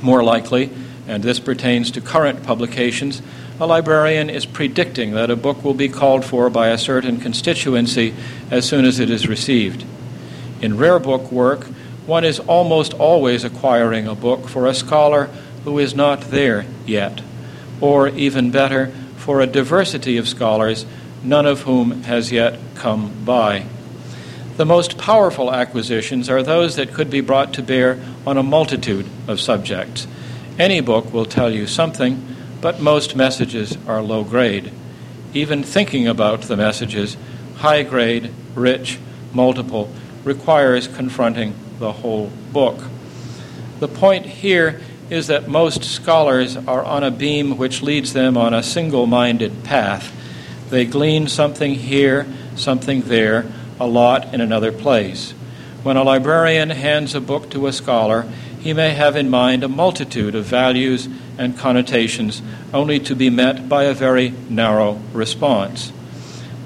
More 0.00 0.22
likely, 0.22 0.70
and 1.08 1.24
this 1.24 1.40
pertains 1.40 1.90
to 1.90 2.00
current 2.00 2.44
publications, 2.44 3.20
a 3.60 3.66
librarian 3.66 4.30
is 4.30 4.46
predicting 4.46 5.12
that 5.12 5.30
a 5.30 5.36
book 5.36 5.64
will 5.64 5.74
be 5.74 5.88
called 5.88 6.24
for 6.24 6.48
by 6.48 6.68
a 6.68 6.78
certain 6.78 7.18
constituency 7.18 8.14
as 8.50 8.68
soon 8.68 8.84
as 8.84 9.00
it 9.00 9.10
is 9.10 9.26
received. 9.26 9.84
In 10.62 10.76
rare 10.76 10.98
book 10.98 11.32
work, 11.32 11.64
one 12.06 12.24
is 12.24 12.40
almost 12.40 12.94
always 12.94 13.44
acquiring 13.44 14.06
a 14.06 14.14
book 14.14 14.48
for 14.48 14.66
a 14.66 14.74
scholar 14.74 15.24
who 15.64 15.78
is 15.78 15.94
not 15.94 16.20
there 16.30 16.66
yet, 16.86 17.20
or 17.80 18.08
even 18.08 18.50
better, 18.50 18.92
for 19.16 19.40
a 19.40 19.46
diversity 19.46 20.16
of 20.16 20.28
scholars, 20.28 20.86
none 21.22 21.44
of 21.44 21.62
whom 21.62 22.02
has 22.04 22.30
yet 22.32 22.58
come 22.76 23.24
by. 23.24 23.66
The 24.56 24.64
most 24.64 24.98
powerful 24.98 25.52
acquisitions 25.52 26.30
are 26.30 26.42
those 26.42 26.76
that 26.76 26.94
could 26.94 27.10
be 27.10 27.20
brought 27.20 27.54
to 27.54 27.62
bear 27.62 28.00
on 28.26 28.36
a 28.36 28.42
multitude 28.42 29.06
of 29.26 29.40
subjects. 29.40 30.06
Any 30.58 30.80
book 30.80 31.12
will 31.12 31.26
tell 31.26 31.52
you 31.52 31.66
something, 31.66 32.27
but 32.60 32.80
most 32.80 33.14
messages 33.14 33.76
are 33.86 34.02
low 34.02 34.24
grade. 34.24 34.72
Even 35.34 35.62
thinking 35.62 36.08
about 36.08 36.42
the 36.42 36.56
messages, 36.56 37.16
high 37.56 37.82
grade, 37.82 38.30
rich, 38.54 38.98
multiple, 39.32 39.90
requires 40.24 40.88
confronting 40.88 41.54
the 41.78 41.92
whole 41.92 42.30
book. 42.52 42.82
The 43.80 43.88
point 43.88 44.26
here 44.26 44.80
is 45.10 45.28
that 45.28 45.48
most 45.48 45.84
scholars 45.84 46.56
are 46.56 46.84
on 46.84 47.02
a 47.04 47.10
beam 47.10 47.56
which 47.56 47.82
leads 47.82 48.12
them 48.12 48.36
on 48.36 48.52
a 48.52 48.62
single 48.62 49.06
minded 49.06 49.64
path. 49.64 50.12
They 50.70 50.84
glean 50.84 51.28
something 51.28 51.74
here, 51.74 52.26
something 52.56 53.02
there, 53.02 53.46
a 53.80 53.86
lot 53.86 54.34
in 54.34 54.40
another 54.40 54.72
place. 54.72 55.32
When 55.82 55.96
a 55.96 56.02
librarian 56.02 56.70
hands 56.70 57.14
a 57.14 57.20
book 57.20 57.50
to 57.50 57.66
a 57.66 57.72
scholar, 57.72 58.26
he 58.60 58.72
may 58.72 58.90
have 58.90 59.16
in 59.16 59.30
mind 59.30 59.62
a 59.62 59.68
multitude 59.68 60.34
of 60.34 60.44
values 60.44 61.08
and 61.38 61.56
connotations 61.56 62.42
only 62.74 62.98
to 63.00 63.14
be 63.14 63.30
met 63.30 63.68
by 63.68 63.84
a 63.84 63.94
very 63.94 64.34
narrow 64.50 65.00
response. 65.12 65.92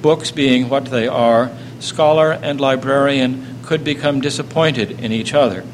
Books 0.01 0.31
being 0.31 0.69
what 0.69 0.87
they 0.87 1.07
are, 1.07 1.53
scholar 1.79 2.33
and 2.33 2.61
librarian 2.61 3.59
could 3.63 3.85
become 3.85 4.21
disappointed 4.21 4.91
in 4.91 5.13
each 5.13 5.35
other. 5.35 5.65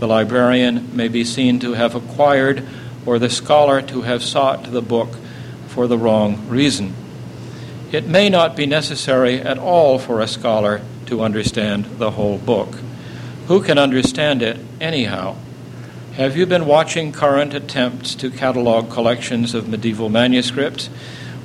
The 0.00 0.08
librarian 0.08 0.94
may 0.96 1.08
be 1.08 1.24
seen 1.24 1.60
to 1.60 1.74
have 1.74 1.94
acquired, 1.94 2.66
or 3.06 3.18
the 3.18 3.30
scholar 3.30 3.80
to 3.82 4.02
have 4.02 4.22
sought 4.22 4.72
the 4.72 4.82
book 4.82 5.16
for 5.68 5.86
the 5.86 5.96
wrong 5.96 6.48
reason. 6.48 6.94
It 7.92 8.06
may 8.06 8.28
not 8.28 8.56
be 8.56 8.66
necessary 8.66 9.40
at 9.40 9.58
all 9.58 9.98
for 9.98 10.20
a 10.20 10.26
scholar 10.26 10.80
to 11.06 11.22
understand 11.22 11.84
the 11.98 12.10
whole 12.10 12.38
book. 12.38 12.74
Who 13.46 13.62
can 13.62 13.78
understand 13.78 14.42
it 14.42 14.58
anyhow? 14.80 15.36
Have 16.16 16.34
you 16.34 16.46
been 16.46 16.64
watching 16.64 17.12
current 17.12 17.52
attempts 17.52 18.14
to 18.14 18.30
catalog 18.30 18.90
collections 18.90 19.52
of 19.52 19.68
medieval 19.68 20.08
manuscripts? 20.08 20.86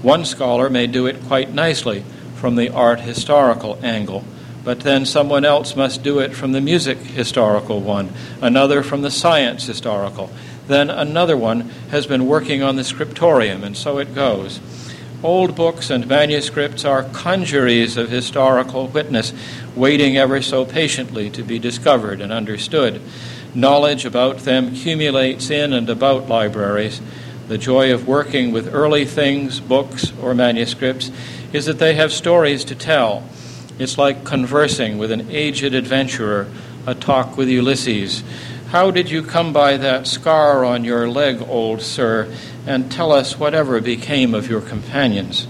One 0.02 0.24
scholar 0.24 0.70
may 0.70 0.88
do 0.88 1.08
it 1.08 1.22
quite 1.26 1.54
nicely 1.54 2.06
from 2.36 2.56
the 2.56 2.70
art 2.70 3.02
historical 3.02 3.78
angle, 3.84 4.24
but 4.64 4.80
then 4.80 5.06
someone 5.06 5.44
else 5.44 5.76
must 5.76 6.04
do 6.04 6.20
it 6.20 6.34
from 6.34 6.54
the 6.54 6.62
music 6.62 7.00
historical 7.00 7.82
one, 7.82 8.14
another 8.42 8.82
from 8.82 9.02
the 9.02 9.12
science 9.12 9.66
historical. 9.66 10.30
Then 10.68 10.90
another 10.90 11.36
one 11.36 11.68
has 11.90 12.08
been 12.08 12.26
working 12.26 12.64
on 12.64 12.78
the 12.78 12.86
scriptorium, 12.86 13.66
and 13.66 13.76
so 13.76 13.98
it 13.98 14.16
goes. 14.16 14.62
Old 15.22 15.54
books 15.54 15.90
and 15.90 16.08
manuscripts 16.08 16.86
are 16.86 17.04
congeries 17.04 17.98
of 17.98 18.10
historical 18.10 18.88
witness, 18.88 19.34
waiting 19.76 20.16
ever 20.16 20.42
so 20.42 20.64
patiently 20.64 21.30
to 21.32 21.44
be 21.44 21.60
discovered 21.60 22.22
and 22.22 22.32
understood 22.32 23.02
knowledge 23.54 24.06
about 24.06 24.40
them 24.40 24.70
accumulates 24.70 25.50
in 25.50 25.74
and 25.74 25.90
about 25.90 26.30
libraries. 26.30 27.02
The 27.48 27.58
joy 27.58 27.94
of 27.94 28.08
working 28.08 28.52
with 28.52 28.74
early 28.74 29.06
things, 29.06 29.60
books, 29.60 30.14
or 30.22 30.34
manuscripts, 30.34 31.12
is 31.52 31.66
that 31.66 31.80
they 31.80 31.96
have 31.96 32.14
stories 32.14 32.64
to 32.66 32.76
tell. 32.76 33.24
It's 33.78 33.98
like 33.98 34.24
conversing 34.24 34.98
with 34.98 35.12
an 35.12 35.30
aged 35.30 35.74
adventurer, 35.74 36.48
a 36.88 36.96
talk 36.96 37.36
with 37.36 37.50
Ulysses. 37.50 38.24
How 38.70 38.90
did 38.90 39.10
you 39.10 39.22
come 39.22 39.52
by 39.52 39.76
that 39.78 40.08
scar 40.08 40.64
on 40.64 40.86
your 40.86 41.10
leg, 41.10 41.42
old 41.42 41.82
sir? 41.82 42.34
And 42.66 42.92
tell 42.92 43.12
us 43.12 43.38
whatever 43.38 43.82
became 43.82 44.34
of 44.34 44.50
your 44.50 44.62
companions. 44.62 45.46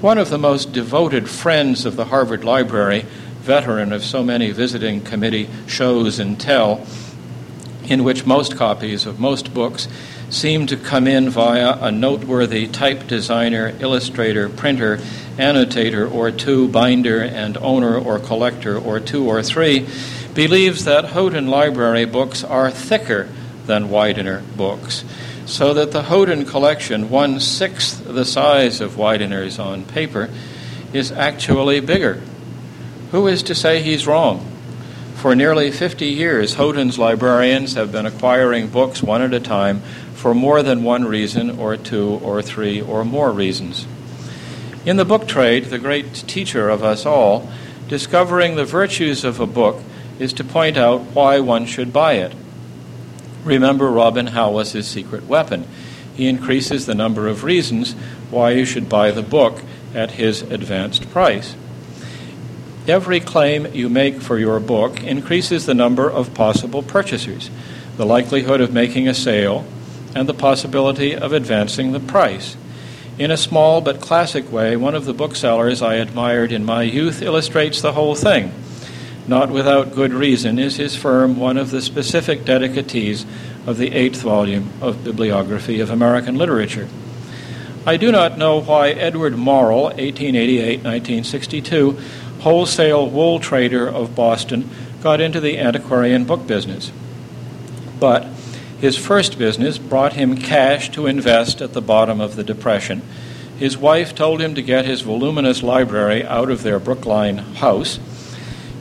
One 0.00 0.18
of 0.18 0.30
the 0.30 0.38
most 0.38 0.72
devoted 0.72 1.28
friends 1.28 1.84
of 1.84 1.94
the 1.94 2.06
Harvard 2.06 2.42
Library 2.42 3.04
veteran 3.50 3.92
of 3.92 4.04
so 4.04 4.22
many 4.22 4.52
visiting 4.52 5.00
committee 5.00 5.48
shows 5.66 6.20
and 6.20 6.38
tell, 6.40 6.86
in 7.88 8.04
which 8.04 8.24
most 8.24 8.56
copies 8.56 9.06
of 9.06 9.18
most 9.18 9.52
books 9.52 9.88
seem 10.28 10.68
to 10.68 10.76
come 10.76 11.08
in 11.08 11.28
via 11.28 11.76
a 11.80 11.90
noteworthy 11.90 12.68
type 12.68 13.08
designer, 13.08 13.74
illustrator, 13.80 14.48
printer, 14.48 15.00
annotator, 15.36 16.06
or 16.06 16.30
two, 16.30 16.68
binder 16.68 17.20
and 17.20 17.56
owner 17.56 17.98
or 17.98 18.20
collector, 18.20 18.78
or 18.78 19.00
two 19.00 19.28
or 19.28 19.42
three, 19.42 19.84
believes 20.32 20.84
that 20.84 21.06
Houghton 21.06 21.48
Library 21.48 22.04
books 22.04 22.44
are 22.44 22.70
thicker 22.70 23.28
than 23.66 23.90
Widener 23.90 24.44
books, 24.56 25.04
so 25.44 25.74
that 25.74 25.90
the 25.90 26.04
Houghton 26.04 26.44
collection, 26.44 27.10
one 27.10 27.40
sixth 27.40 28.04
the 28.04 28.24
size 28.24 28.80
of 28.80 28.94
Widener's 28.94 29.58
on 29.58 29.84
paper, 29.86 30.30
is 30.92 31.10
actually 31.10 31.80
bigger 31.80 32.22
who 33.10 33.26
is 33.26 33.42
to 33.44 33.54
say 33.54 33.82
he's 33.82 34.06
wrong? 34.06 34.46
For 35.16 35.34
nearly 35.34 35.70
50 35.70 36.06
years, 36.06 36.54
Houghton's 36.54 36.98
librarians 36.98 37.74
have 37.74 37.92
been 37.92 38.06
acquiring 38.06 38.68
books 38.68 39.02
one 39.02 39.20
at 39.20 39.34
a 39.34 39.40
time 39.40 39.80
for 40.14 40.34
more 40.34 40.62
than 40.62 40.82
one 40.82 41.04
reason, 41.04 41.58
or 41.58 41.76
two, 41.76 42.20
or 42.22 42.40
three, 42.40 42.80
or 42.80 43.04
more 43.04 43.30
reasons. 43.30 43.86
In 44.86 44.96
the 44.96 45.04
book 45.04 45.28
trade, 45.28 45.66
the 45.66 45.78
great 45.78 46.14
teacher 46.14 46.68
of 46.68 46.82
us 46.82 47.04
all, 47.04 47.50
discovering 47.88 48.56
the 48.56 48.64
virtues 48.64 49.24
of 49.24 49.40
a 49.40 49.46
book 49.46 49.82
is 50.18 50.32
to 50.34 50.44
point 50.44 50.76
out 50.76 51.00
why 51.00 51.40
one 51.40 51.66
should 51.66 51.92
buy 51.92 52.14
it. 52.14 52.34
Remember 53.44 53.90
Robin 53.90 54.28
Halwas's 54.28 54.86
secret 54.86 55.26
weapon. 55.26 55.66
He 56.14 56.28
increases 56.28 56.86
the 56.86 56.94
number 56.94 57.28
of 57.28 57.44
reasons 57.44 57.92
why 58.30 58.52
you 58.52 58.64
should 58.64 58.88
buy 58.88 59.10
the 59.10 59.22
book 59.22 59.62
at 59.94 60.12
his 60.12 60.42
advanced 60.42 61.10
price. 61.10 61.54
Every 62.88 63.20
claim 63.20 63.74
you 63.74 63.88
make 63.88 64.22
for 64.22 64.38
your 64.38 64.58
book 64.58 65.02
increases 65.02 65.66
the 65.66 65.74
number 65.74 66.10
of 66.10 66.32
possible 66.34 66.82
purchasers, 66.82 67.50
the 67.96 68.06
likelihood 68.06 68.60
of 68.60 68.72
making 68.72 69.06
a 69.06 69.14
sale, 69.14 69.64
and 70.14 70.28
the 70.28 70.34
possibility 70.34 71.14
of 71.14 71.32
advancing 71.32 71.92
the 71.92 72.00
price. 72.00 72.56
In 73.18 73.30
a 73.30 73.36
small 73.36 73.82
but 73.82 74.00
classic 74.00 74.50
way, 74.50 74.76
one 74.76 74.94
of 74.94 75.04
the 75.04 75.12
booksellers 75.12 75.82
I 75.82 75.96
admired 75.96 76.52
in 76.52 76.64
my 76.64 76.82
youth 76.82 77.20
illustrates 77.20 77.82
the 77.82 77.92
whole 77.92 78.14
thing. 78.14 78.52
Not 79.28 79.50
without 79.50 79.94
good 79.94 80.14
reason 80.14 80.58
is 80.58 80.76
his 80.76 80.96
firm 80.96 81.38
one 81.38 81.58
of 81.58 81.70
the 81.70 81.82
specific 81.82 82.44
dedicatees 82.44 83.26
of 83.66 83.76
the 83.76 83.92
eighth 83.92 84.22
volume 84.22 84.70
of 84.80 85.04
Bibliography 85.04 85.80
of 85.80 85.90
American 85.90 86.36
Literature. 86.36 86.88
I 87.86 87.96
do 87.96 88.10
not 88.12 88.36
know 88.36 88.60
why 88.60 88.90
Edward 88.90 89.36
Morrill, 89.36 89.84
1888 89.84 90.78
1962, 90.78 91.98
wholesale 92.40 93.08
wool 93.08 93.38
trader 93.40 93.88
of 93.88 94.14
Boston, 94.14 94.68
got 95.02 95.20
into 95.20 95.40
the 95.40 95.58
antiquarian 95.58 96.24
book 96.24 96.46
business. 96.46 96.92
But 97.98 98.26
his 98.80 98.96
first 98.96 99.38
business 99.38 99.78
brought 99.78 100.14
him 100.14 100.36
cash 100.36 100.90
to 100.90 101.06
invest 101.06 101.60
at 101.60 101.74
the 101.74 101.82
bottom 101.82 102.20
of 102.20 102.36
the 102.36 102.44
Depression. 102.44 103.02
His 103.58 103.76
wife 103.76 104.14
told 104.14 104.40
him 104.40 104.54
to 104.54 104.62
get 104.62 104.86
his 104.86 105.02
voluminous 105.02 105.62
library 105.62 106.24
out 106.24 106.50
of 106.50 106.62
their 106.62 106.78
Brookline 106.78 107.38
house. 107.38 108.00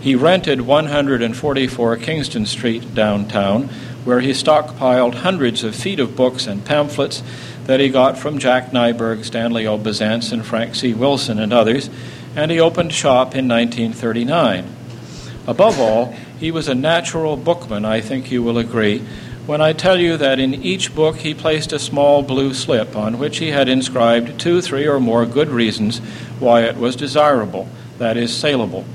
He 0.01 0.15
rented 0.15 0.61
144 0.61 1.97
Kingston 1.97 2.45
Street 2.45 2.95
downtown, 2.95 3.63
where 4.05 4.21
he 4.21 4.31
stockpiled 4.31 5.15
hundreds 5.15 5.65
of 5.65 5.75
feet 5.75 5.99
of 5.99 6.15
books 6.15 6.47
and 6.47 6.63
pamphlets 6.63 7.21
that 7.65 7.81
he 7.81 7.89
got 7.89 8.17
from 8.17 8.39
Jack 8.39 8.71
Nyberg, 8.71 9.25
Stanley 9.25 9.67
O. 9.67 9.77
Bezantz, 9.77 10.31
and 10.31 10.45
Frank 10.45 10.75
C. 10.75 10.93
Wilson, 10.93 11.39
and 11.39 11.51
others 11.51 11.89
and 12.35 12.51
he 12.51 12.59
opened 12.59 12.93
shop 12.93 13.35
in 13.35 13.47
1939. 13.47 14.67
Above 15.47 15.79
all, 15.79 16.13
he 16.39 16.51
was 16.51 16.67
a 16.67 16.75
natural 16.75 17.35
bookman, 17.35 17.85
I 17.85 18.01
think 18.01 18.31
you 18.31 18.43
will 18.43 18.57
agree, 18.57 18.99
when 19.45 19.61
I 19.61 19.73
tell 19.73 19.99
you 19.99 20.15
that 20.17 20.39
in 20.39 20.53
each 20.53 20.93
book 20.93 21.17
he 21.17 21.33
placed 21.33 21.73
a 21.73 21.79
small 21.79 22.21
blue 22.21 22.53
slip 22.53 22.95
on 22.95 23.17
which 23.17 23.39
he 23.39 23.47
had 23.47 23.67
inscribed 23.67 24.39
two, 24.39 24.61
three, 24.61 24.87
or 24.87 24.99
more 24.99 25.25
good 25.25 25.49
reasons 25.49 25.97
why 26.37 26.61
it 26.61 26.77
was 26.77 26.95
desirable, 26.95 27.67
that 27.97 28.15
is, 28.15 28.35
saleable. 28.35 28.85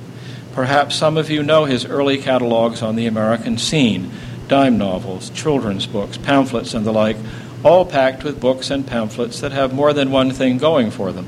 Perhaps 0.52 0.94
some 0.94 1.16
of 1.16 1.28
you 1.28 1.42
know 1.42 1.64
his 1.64 1.84
early 1.84 2.18
catalogs 2.18 2.82
on 2.82 2.94
the 2.94 3.06
American 3.06 3.58
scene 3.58 4.12
dime 4.46 4.78
novels, 4.78 5.30
children's 5.30 5.86
books, 5.86 6.18
pamphlets, 6.18 6.72
and 6.72 6.86
the 6.86 6.92
like, 6.92 7.16
all 7.64 7.84
packed 7.84 8.22
with 8.22 8.40
books 8.40 8.70
and 8.70 8.86
pamphlets 8.86 9.40
that 9.40 9.50
have 9.50 9.74
more 9.74 9.92
than 9.92 10.12
one 10.12 10.30
thing 10.30 10.58
going 10.58 10.90
for 10.90 11.10
them. 11.10 11.26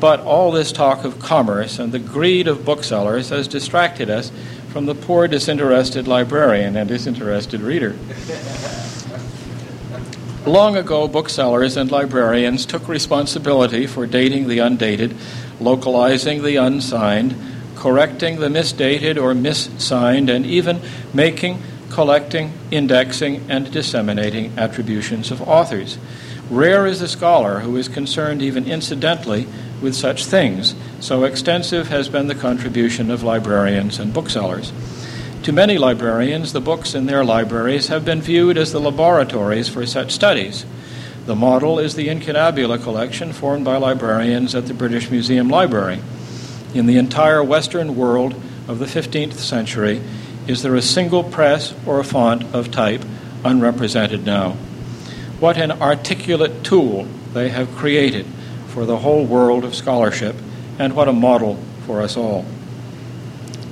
But 0.00 0.20
all 0.20 0.52
this 0.52 0.70
talk 0.70 1.04
of 1.04 1.18
commerce 1.18 1.78
and 1.78 1.90
the 1.92 1.98
greed 1.98 2.46
of 2.46 2.64
booksellers 2.64 3.30
has 3.30 3.48
distracted 3.48 4.08
us 4.08 4.30
from 4.68 4.86
the 4.86 4.94
poor, 4.94 5.26
disinterested 5.26 6.06
librarian 6.06 6.76
and 6.76 6.88
disinterested 6.88 7.60
reader. 7.60 7.96
Long 10.46 10.76
ago, 10.76 11.08
booksellers 11.08 11.76
and 11.76 11.90
librarians 11.90 12.64
took 12.64 12.88
responsibility 12.88 13.86
for 13.86 14.06
dating 14.06 14.48
the 14.48 14.60
undated, 14.60 15.16
localizing 15.60 16.42
the 16.42 16.56
unsigned, 16.56 17.34
correcting 17.74 18.38
the 18.38 18.48
misdated 18.48 19.18
or 19.18 19.34
missigned, 19.34 20.30
and 20.30 20.46
even 20.46 20.80
making, 21.12 21.60
collecting, 21.90 22.52
indexing, 22.70 23.44
and 23.50 23.70
disseminating 23.72 24.56
attributions 24.56 25.30
of 25.30 25.42
authors. 25.42 25.98
Rare 26.50 26.86
is 26.86 27.00
the 27.00 27.08
scholar 27.08 27.60
who 27.60 27.76
is 27.76 27.88
concerned 27.88 28.40
even 28.40 28.66
incidentally 28.66 29.46
with 29.80 29.94
such 29.94 30.26
things, 30.26 30.74
so 31.00 31.24
extensive 31.24 31.88
has 31.88 32.08
been 32.08 32.26
the 32.26 32.34
contribution 32.34 33.10
of 33.10 33.22
librarians 33.22 33.98
and 33.98 34.12
booksellers. 34.12 34.72
To 35.44 35.52
many 35.52 35.78
librarians, 35.78 36.52
the 36.52 36.60
books 36.60 36.94
in 36.94 37.06
their 37.06 37.24
libraries 37.24 37.88
have 37.88 38.04
been 38.04 38.20
viewed 38.20 38.58
as 38.58 38.72
the 38.72 38.80
laboratories 38.80 39.68
for 39.68 39.86
such 39.86 40.10
studies. 40.10 40.66
The 41.26 41.36
model 41.36 41.78
is 41.78 41.94
the 41.94 42.08
Incunabula 42.08 42.78
collection 42.78 43.32
formed 43.32 43.64
by 43.64 43.76
librarians 43.76 44.54
at 44.54 44.66
the 44.66 44.74
British 44.74 45.10
Museum 45.10 45.48
Library. 45.48 46.00
In 46.74 46.86
the 46.86 46.98
entire 46.98 47.42
Western 47.42 47.96
world 47.96 48.34
of 48.66 48.78
the 48.78 48.86
15th 48.86 49.34
century, 49.34 50.02
is 50.46 50.62
there 50.62 50.74
a 50.74 50.82
single 50.82 51.22
press 51.22 51.74
or 51.86 52.00
a 52.00 52.04
font 52.04 52.42
of 52.54 52.70
type 52.70 53.04
unrepresented 53.44 54.26
now? 54.26 54.52
What 55.40 55.56
an 55.56 55.70
articulate 55.70 56.64
tool 56.64 57.06
they 57.32 57.50
have 57.50 57.76
created 57.76 58.26
for 58.68 58.86
the 58.86 58.98
whole 58.98 59.24
world 59.24 59.64
of 59.64 59.74
scholarship, 59.74 60.36
and 60.78 60.94
what 60.94 61.08
a 61.08 61.12
model 61.12 61.56
for 61.86 62.00
us 62.00 62.16
all. 62.16 62.44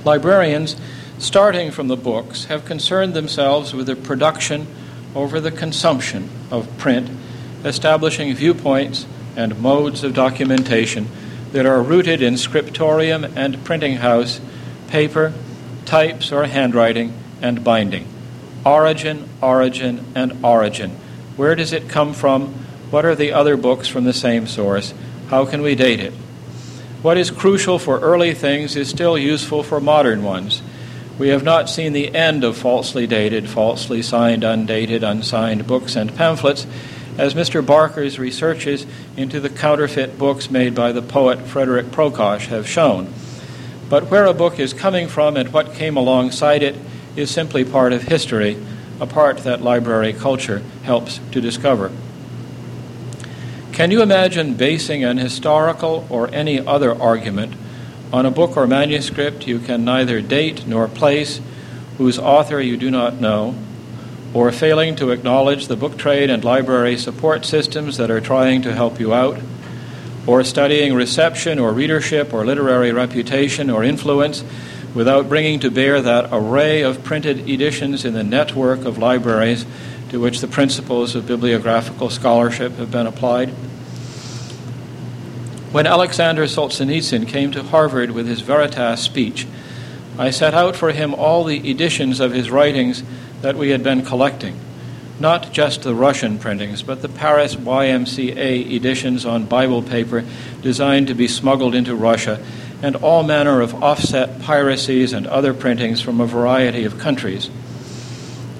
Librarians, 0.03 0.75
starting 1.17 1.71
from 1.71 1.87
the 1.87 1.97
books, 1.97 2.45
have 2.45 2.65
concerned 2.65 3.13
themselves 3.13 3.73
with 3.73 3.87
the 3.87 3.95
production 3.95 4.67
over 5.15 5.39
the 5.39 5.51
consumption 5.51 6.29
of 6.51 6.77
print, 6.77 7.09
establishing 7.63 8.33
viewpoints 8.33 9.05
and 9.35 9.59
modes 9.59 10.03
of 10.03 10.13
documentation 10.13 11.07
that 11.51 11.65
are 11.65 11.81
rooted 11.81 12.21
in 12.21 12.37
scriptorium 12.37 13.23
and 13.23 13.63
printing 13.63 13.97
house, 13.97 14.39
paper, 14.87 15.33
types 15.85 16.31
or 16.31 16.45
handwriting, 16.45 17.13
and 17.41 17.63
binding. 17.63 18.07
Origin, 18.65 19.29
origin, 19.41 20.05
and 20.15 20.43
origin. 20.43 20.91
Where 21.35 21.55
does 21.55 21.71
it 21.71 21.87
come 21.87 22.13
from? 22.13 22.53
What 22.89 23.03
are 23.03 23.15
the 23.15 23.33
other 23.33 23.57
books 23.57 23.89
from 23.89 24.05
the 24.05 24.13
same 24.13 24.47
source? 24.47 24.93
How 25.29 25.45
can 25.45 25.61
we 25.61 25.75
date 25.75 25.99
it? 25.99 26.13
What 27.01 27.17
is 27.17 27.31
crucial 27.31 27.79
for 27.79 27.99
early 27.99 28.33
things 28.33 28.77
is 28.77 28.89
still 28.89 29.17
useful 29.17 29.61
for 29.61 29.81
modern 29.81 30.23
ones. 30.23 30.61
We 31.19 31.27
have 31.29 31.43
not 31.43 31.69
seen 31.69 31.91
the 31.91 32.15
end 32.15 32.45
of 32.45 32.55
falsely 32.55 33.05
dated, 33.05 33.49
falsely 33.49 34.01
signed, 34.01 34.45
undated, 34.45 35.03
unsigned 35.03 35.67
books 35.67 35.97
and 35.97 36.15
pamphlets, 36.15 36.65
as 37.17 37.33
Mr. 37.33 37.65
Barker's 37.65 38.19
researches 38.19 38.85
into 39.17 39.41
the 39.41 39.49
counterfeit 39.49 40.17
books 40.17 40.49
made 40.49 40.73
by 40.73 40.93
the 40.93 41.01
poet 41.01 41.41
Frederick 41.41 41.87
Prokosch 41.87 42.47
have 42.47 42.69
shown. 42.69 43.13
But 43.89 44.09
where 44.09 44.25
a 44.25 44.33
book 44.33 44.59
is 44.59 44.73
coming 44.73 45.09
from 45.09 45.35
and 45.35 45.51
what 45.51 45.73
came 45.73 45.97
alongside 45.97 46.63
it 46.63 46.75
is 47.17 47.29
simply 47.29 47.65
part 47.65 47.91
of 47.91 48.03
history, 48.03 48.57
a 49.01 49.07
part 49.07 49.39
that 49.39 49.61
library 49.61 50.13
culture 50.13 50.61
helps 50.83 51.19
to 51.31 51.41
discover. 51.41 51.91
Can 53.77 53.91
you 53.91 54.01
imagine 54.01 54.55
basing 54.55 55.03
an 55.03 55.17
historical 55.17 56.07
or 56.09 56.33
any 56.33 56.59
other 56.59 56.99
argument 56.99 57.53
on 58.11 58.25
a 58.25 58.31
book 58.31 58.57
or 58.57 58.65
manuscript 58.65 59.45
you 59.45 59.59
can 59.59 59.85
neither 59.85 60.19
date 60.19 60.65
nor 60.65 60.87
place, 60.87 61.39
whose 61.99 62.17
author 62.17 62.59
you 62.59 62.75
do 62.75 62.89
not 62.89 63.21
know, 63.21 63.53
or 64.33 64.51
failing 64.51 64.95
to 64.95 65.11
acknowledge 65.11 65.67
the 65.67 65.75
book 65.75 65.95
trade 65.95 66.31
and 66.31 66.43
library 66.43 66.97
support 66.97 67.45
systems 67.45 67.97
that 67.97 68.09
are 68.09 68.19
trying 68.19 68.63
to 68.63 68.73
help 68.73 68.99
you 68.99 69.13
out, 69.13 69.39
or 70.25 70.43
studying 70.43 70.95
reception 70.95 71.59
or 71.59 71.71
readership 71.71 72.33
or 72.33 72.43
literary 72.43 72.91
reputation 72.91 73.69
or 73.69 73.83
influence 73.83 74.43
without 74.95 75.29
bringing 75.29 75.59
to 75.59 75.69
bear 75.69 76.01
that 76.01 76.27
array 76.31 76.81
of 76.81 77.03
printed 77.03 77.47
editions 77.47 78.05
in 78.05 78.15
the 78.15 78.23
network 78.23 78.85
of 78.85 78.97
libraries 78.97 79.67
to 80.09 80.19
which 80.19 80.39
the 80.39 80.47
principles 80.47 81.15
of 81.15 81.27
bibliographical 81.27 82.09
scholarship 82.09 82.73
have 82.73 82.91
been 82.91 83.07
applied? 83.07 83.49
When 85.71 85.85
Alexander 85.85 86.45
Solzhenitsyn 86.45 87.27
came 87.27 87.51
to 87.51 87.61
Harvard 87.61 88.11
with 88.11 88.27
his 88.27 88.41
Veritas 88.41 89.01
speech, 89.01 89.45
I 90.17 90.31
set 90.31 90.53
out 90.53 90.75
for 90.75 90.91
him 90.91 91.13
all 91.13 91.43
the 91.43 91.69
editions 91.69 92.19
of 92.19 92.31
his 92.31 92.49
writings 92.49 93.03
that 93.41 93.55
we 93.55 93.69
had 93.69 93.83
been 93.83 94.03
collecting, 94.03 94.57
not 95.19 95.51
just 95.51 95.83
the 95.83 95.93
Russian 95.93 96.39
printings, 96.39 96.81
but 96.81 97.01
the 97.01 97.09
Paris 97.09 97.55
YMCA 97.55 98.71
editions 98.71 99.25
on 99.25 99.45
Bible 99.45 99.83
paper 99.83 100.23
designed 100.61 101.07
to 101.07 101.13
be 101.13 101.27
smuggled 101.27 101.75
into 101.75 101.95
Russia, 101.95 102.43
and 102.81 102.95
all 102.95 103.23
manner 103.23 103.61
of 103.61 103.83
offset 103.83 104.41
piracies 104.41 105.13
and 105.13 105.27
other 105.27 105.53
printings 105.53 106.01
from 106.01 106.21
a 106.21 106.25
variety 106.25 106.85
of 106.85 106.97
countries. 106.97 107.49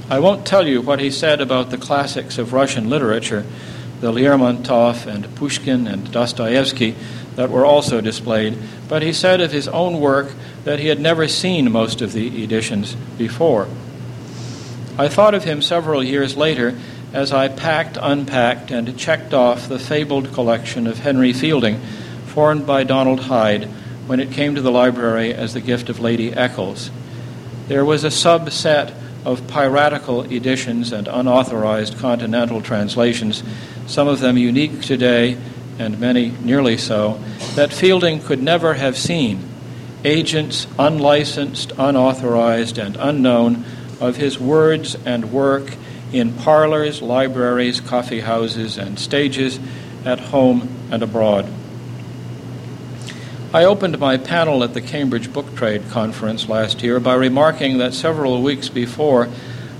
I 0.09 0.19
won't 0.19 0.45
tell 0.45 0.65
you 0.65 0.81
what 0.81 1.01
he 1.01 1.11
said 1.11 1.41
about 1.41 1.69
the 1.69 1.77
classics 1.77 2.37
of 2.37 2.53
Russian 2.53 2.89
literature, 2.89 3.45
the 3.99 4.13
Lermontov 4.13 5.05
and 5.05 5.35
Pushkin 5.35 5.85
and 5.85 6.09
Dostoevsky 6.09 6.95
that 7.35 7.49
were 7.49 7.65
also 7.65 7.99
displayed, 7.99 8.57
but 8.87 9.01
he 9.01 9.11
said 9.11 9.41
of 9.41 9.51
his 9.51 9.67
own 9.67 9.99
work 9.99 10.31
that 10.63 10.79
he 10.79 10.87
had 10.87 11.01
never 11.01 11.27
seen 11.27 11.69
most 11.73 12.01
of 12.01 12.13
the 12.13 12.41
editions 12.41 12.95
before. 13.17 13.67
I 14.97 15.09
thought 15.09 15.33
of 15.33 15.43
him 15.43 15.61
several 15.61 16.01
years 16.01 16.37
later 16.37 16.79
as 17.11 17.33
I 17.33 17.49
packed, 17.49 17.97
unpacked, 18.01 18.71
and 18.71 18.97
checked 18.97 19.33
off 19.33 19.67
the 19.67 19.77
fabled 19.77 20.33
collection 20.33 20.87
of 20.87 20.99
Henry 20.99 21.33
Fielding, 21.33 21.81
formed 22.27 22.65
by 22.65 22.85
Donald 22.85 23.21
Hyde 23.21 23.65
when 24.07 24.21
it 24.21 24.31
came 24.31 24.55
to 24.55 24.61
the 24.61 24.71
library 24.71 25.33
as 25.33 25.53
the 25.53 25.59
gift 25.59 25.89
of 25.89 25.99
Lady 25.99 26.33
Eccles. 26.33 26.91
There 27.67 27.83
was 27.83 28.05
a 28.05 28.07
subset 28.07 28.93
of 29.27 29.45
piratical 29.45 30.23
editions 30.31 30.93
and 30.93 31.09
unauthorized 31.09 31.97
continental 31.97 32.61
translations, 32.61 33.43
some 33.85 34.07
of 34.07 34.21
them 34.21 34.37
unique 34.37 34.81
today 34.81 35.37
and 35.77 35.99
many 35.99 36.29
nearly 36.29 36.77
so, 36.77 37.19
that 37.55 37.73
Fielding 37.73 38.21
could 38.21 38.41
never 38.41 38.75
have 38.75 38.97
seen. 38.97 39.43
Agents, 40.05 40.65
unlicensed, 40.79 41.73
unauthorized, 41.77 42.77
and 42.77 42.95
unknown, 42.95 43.65
of 43.99 44.15
his 44.15 44.39
words 44.39 44.95
and 45.05 45.29
work 45.29 45.73
in 46.13 46.31
parlors, 46.31 47.01
libraries, 47.01 47.81
coffee 47.81 48.21
houses, 48.21 48.77
and 48.77 48.97
stages 48.97 49.59
at 50.05 50.21
home 50.21 50.69
and 50.89 51.03
abroad. 51.03 51.45
I 53.53 53.63
opened 53.63 53.97
my 53.97 54.17
panel 54.17 54.61
at 54.65 54.73
the 54.73 54.81
Cambridge 54.81 55.31
Book 55.31 55.55
Trade 55.55 55.89
Conference 55.89 56.49
last 56.49 56.83
year 56.83 56.99
by 56.99 57.15
remarking 57.15 57.77
that 57.77 57.93
several 57.93 58.41
weeks 58.41 58.67
before, 58.67 59.29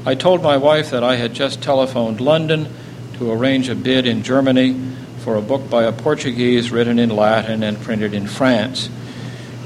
I 0.06 0.16
told 0.16 0.42
my 0.42 0.56
wife 0.56 0.92
that 0.92 1.04
I 1.04 1.18
had 1.18 1.34
just 1.34 1.62
telephoned 1.62 2.22
London 2.22 2.70
to 3.16 3.30
arrange 3.30 3.68
a 3.68 3.76
bid 3.76 4.08
in 4.08 4.24
Germany 4.24 4.74
for 5.18 5.36
a 5.36 5.42
book 5.42 5.70
by 5.70 5.84
a 5.84 5.92
Portuguese 5.92 6.72
written 6.72 6.98
in 6.98 7.10
Latin 7.10 7.62
and 7.62 7.78
printed 7.82 8.14
in 8.14 8.26
France. 8.26 8.90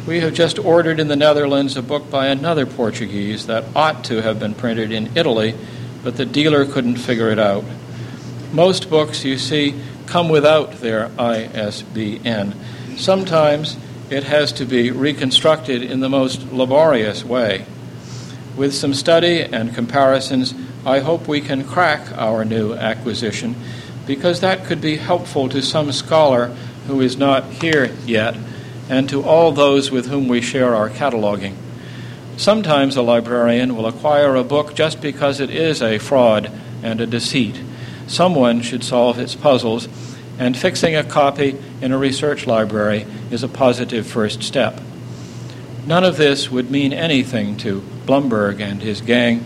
We 0.08 0.22
have 0.22 0.34
just 0.34 0.58
ordered 0.58 1.00
in 1.00 1.08
the 1.08 1.16
Netherlands 1.16 1.78
a 1.78 1.84
book 1.84 2.10
by 2.10 2.26
another 2.26 2.66
Portuguese 2.66 3.46
that 3.46 3.66
ought 3.76 4.04
to 4.06 4.24
have 4.24 4.40
been 4.40 4.56
printed 4.56 4.92
in 4.92 5.16
Italy, 5.16 5.54
but 6.04 6.18
the 6.18 6.26
dealer 6.26 6.66
couldn't 6.66 6.96
figure 6.96 7.30
it 7.30 7.38
out. 7.38 7.64
Most 8.52 8.90
books, 8.90 9.24
you 9.24 9.38
see, 9.38 9.80
come 10.08 10.28
without 10.28 10.80
their 10.80 11.12
ISBN. 11.20 12.56
Sometimes 12.98 13.78
it 14.12 14.26
has 14.26 14.52
to 14.52 14.66
be 14.66 14.92
reconstructed 14.92 15.82
in 15.82 16.02
the 16.02 16.10
most 16.10 16.52
laborious 16.52 17.24
way. 17.24 17.66
With 18.58 18.74
some 18.74 18.94
study 18.94 19.40
and 19.42 19.74
comparisons, 19.74 20.54
I 20.86 21.00
hope 21.00 21.30
we 21.30 21.40
can 21.40 21.64
crack 21.64 22.12
our 22.18 22.44
new 22.44 22.74
acquisition 22.74 23.56
because 24.06 24.42
that 24.42 24.66
could 24.66 24.82
be 24.82 24.98
helpful 24.98 25.48
to 25.50 25.62
some 25.62 25.94
scholar 25.94 26.48
who 26.88 27.00
is 27.00 27.16
not 27.16 27.46
here 27.46 27.96
yet 28.06 28.36
and 28.90 29.08
to 29.08 29.24
all 29.24 29.54
those 29.54 29.92
with 29.92 30.08
whom 30.08 30.28
we 30.28 30.42
share 30.42 30.76
our 30.76 30.90
cataloging. 30.90 31.56
Sometimes 32.36 32.98
a 32.98 33.02
librarian 33.02 33.78
will 33.78 33.86
acquire 33.86 34.36
a 34.36 34.44
book 34.44 34.76
just 34.76 35.00
because 35.00 35.40
it 35.40 35.50
is 35.50 35.82
a 35.82 36.00
fraud 36.00 36.52
and 36.84 37.00
a 37.00 37.08
deceit. 37.08 37.62
Someone 38.08 38.62
should 38.62 38.84
solve 38.84 39.20
its 39.20 39.36
puzzles 39.36 39.88
and 40.42 40.58
fixing 40.58 40.96
a 40.96 41.04
copy 41.04 41.56
in 41.82 41.92
a 41.92 41.98
research 42.00 42.48
library 42.48 43.06
is 43.30 43.44
a 43.44 43.48
positive 43.48 44.08
first 44.08 44.42
step. 44.42 44.82
None 45.86 46.04
of 46.04 46.18
this 46.18 46.50
would 46.50 46.72
mean 46.72 46.94
anything 46.94 47.58
to 47.58 47.82
Blumberg 48.08 48.60
and 48.60 48.82
his 48.82 49.02
gang, 49.02 49.44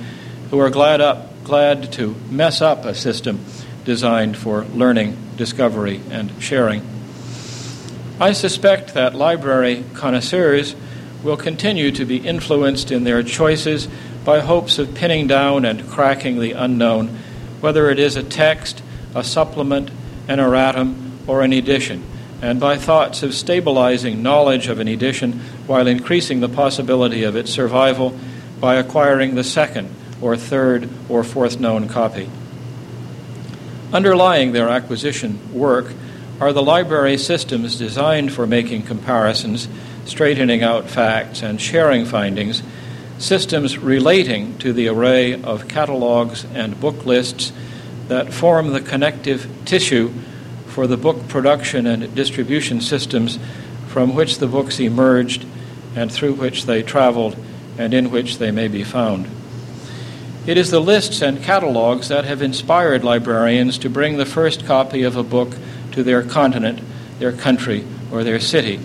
who 0.51 0.59
are 0.59 0.69
glad, 0.69 1.01
up, 1.01 1.43
glad 1.43 1.91
to 1.93 2.15
mess 2.29 2.61
up 2.61 2.85
a 2.85 2.95
system 2.95 3.43
designed 3.83 4.37
for 4.37 4.63
learning, 4.63 5.17
discovery, 5.35 5.99
and 6.11 6.31
sharing. 6.41 6.81
I 8.17 8.31
suspect 8.31 8.93
that 8.93 9.15
library 9.15 9.83
connoisseurs 9.95 10.77
will 11.23 11.35
continue 11.35 11.91
to 11.91 12.05
be 12.05 12.25
influenced 12.25 12.89
in 12.89 13.03
their 13.03 13.21
choices 13.21 13.89
by 14.23 14.39
hopes 14.39 14.79
of 14.79 14.95
pinning 14.95 15.27
down 15.27 15.65
and 15.65 15.89
cracking 15.89 16.39
the 16.39 16.53
unknown, 16.53 17.17
whether 17.59 17.89
it 17.89 17.99
is 17.99 18.15
a 18.15 18.23
text, 18.23 18.81
a 19.13 19.25
supplement, 19.25 19.91
an 20.27 20.39
erratum, 20.39 21.11
or 21.27 21.41
an 21.41 21.53
edition, 21.53 22.03
and 22.41 22.59
by 22.59 22.77
thoughts 22.77 23.23
of 23.23 23.33
stabilizing 23.33 24.21
knowledge 24.21 24.67
of 24.67 24.79
an 24.79 24.87
edition 24.87 25.39
while 25.67 25.87
increasing 25.87 26.39
the 26.39 26.49
possibility 26.49 27.23
of 27.23 27.35
its 27.35 27.51
survival 27.51 28.17
by 28.59 28.75
acquiring 28.75 29.35
the 29.35 29.43
second 29.43 29.89
or 30.21 30.37
third 30.37 30.89
or 31.09 31.23
fourth 31.23 31.59
known 31.59 31.87
copy. 31.87 32.29
Underlying 33.93 34.51
their 34.51 34.69
acquisition 34.69 35.53
work 35.53 35.93
are 36.39 36.51
the 36.51 36.63
library 36.63 37.17
systems 37.17 37.77
designed 37.77 38.33
for 38.33 38.45
making 38.45 38.83
comparisons, 38.83 39.67
straightening 40.05 40.63
out 40.63 40.89
facts, 40.89 41.41
and 41.41 41.61
sharing 41.61 42.05
findings, 42.05 42.61
systems 43.17 43.77
relating 43.77 44.57
to 44.57 44.73
the 44.73 44.87
array 44.87 45.41
of 45.41 45.67
catalogs 45.67 46.45
and 46.53 46.79
book 46.79 47.05
lists 47.05 47.53
that 48.07 48.33
form 48.33 48.71
the 48.71 48.81
connective 48.81 49.49
tissue 49.65 50.11
for 50.67 50.87
the 50.87 50.97
book 50.97 51.27
production 51.27 51.87
and 51.87 52.13
distribution 52.15 52.81
systems 52.81 53.39
from 53.87 54.13
which 54.13 54.39
the 54.39 54.47
books 54.47 54.79
emerged 54.79 55.45
and 55.95 56.11
through 56.11 56.33
which 56.33 56.65
they 56.65 56.83
traveled 56.83 57.37
and 57.77 57.93
in 57.93 58.11
which 58.11 58.37
they 58.37 58.51
may 58.51 58.67
be 58.67 58.83
found. 58.83 59.27
It 60.45 60.57
is 60.57 60.69
the 60.69 60.79
lists 60.79 61.21
and 61.21 61.41
catalogs 61.41 62.09
that 62.09 62.25
have 62.25 62.41
inspired 62.41 63.03
librarians 63.03 63.77
to 63.79 63.89
bring 63.89 64.17
the 64.17 64.25
first 64.25 64.65
copy 64.65 65.01
of 65.01 65.15
a 65.15 65.23
book 65.23 65.55
to 65.93 66.03
their 66.03 66.21
continent, 66.21 66.81
their 67.17 67.31
country, 67.31 67.83
or 68.11 68.23
their 68.23 68.39
city. 68.39 68.79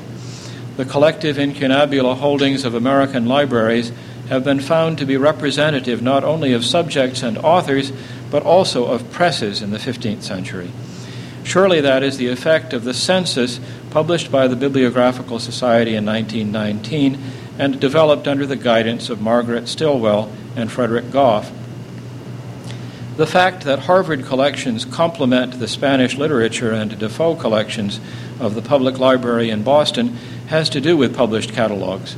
The 0.77 0.87
collective 0.87 1.39
incunabula 1.39 2.15
holdings 2.15 2.65
of 2.65 2.75
American 2.75 3.27
libraries 3.27 3.93
have 4.31 4.45
been 4.45 4.61
found 4.61 4.97
to 4.97 5.05
be 5.05 5.17
representative 5.17 6.01
not 6.01 6.23
only 6.25 6.53
of 6.53 6.65
subjects 6.65 7.23
and 7.23 7.37
authors, 7.39 7.93
but 8.31 8.45
also 8.45 8.87
of 8.87 9.11
presses 9.11 9.61
in 9.61 9.73
the 9.73 9.79
15th 9.79 10.23
century. 10.23 10.71
Surely 11.43 11.81
that 11.81 12.05
is 12.05 12.17
the 12.17 12.29
effect 12.29 12.73
of 12.73 12.85
the 12.85 12.95
census 12.95 13.61
published 13.91 14.31
by 14.31 14.47
the 14.47 14.55
Bibliographical 14.55 15.41
Society 15.41 15.97
in 15.97 16.07
1919 16.07 17.19
and 17.59 17.81
developed 17.81 18.29
under 18.29 18.47
the 18.47 18.57
guidance 18.57 19.11
of 19.11 19.21
Margaret 19.21 19.67
Stilwell 19.67 20.33
and 20.55 20.71
Frederick 20.71 21.11
Goff. 21.11 21.51
The 23.17 23.27
fact 23.27 23.65
that 23.65 23.81
Harvard 23.81 24.25
collections 24.25 24.85
complement 24.85 25.59
the 25.59 25.69
Spanish 25.69 26.17
literature 26.17 26.71
and 26.71 26.97
Defoe 26.99 27.35
collections 27.35 28.01
of 28.39 28.55
the 28.55 28.63
Public 28.63 29.01
Library 29.01 29.51
in 29.51 29.65
Boston 29.65 30.17
has 30.47 30.71
to 30.71 30.81
do 30.81 30.97
with 30.97 31.17
published 31.17 31.53
catalogs. 31.53 32.17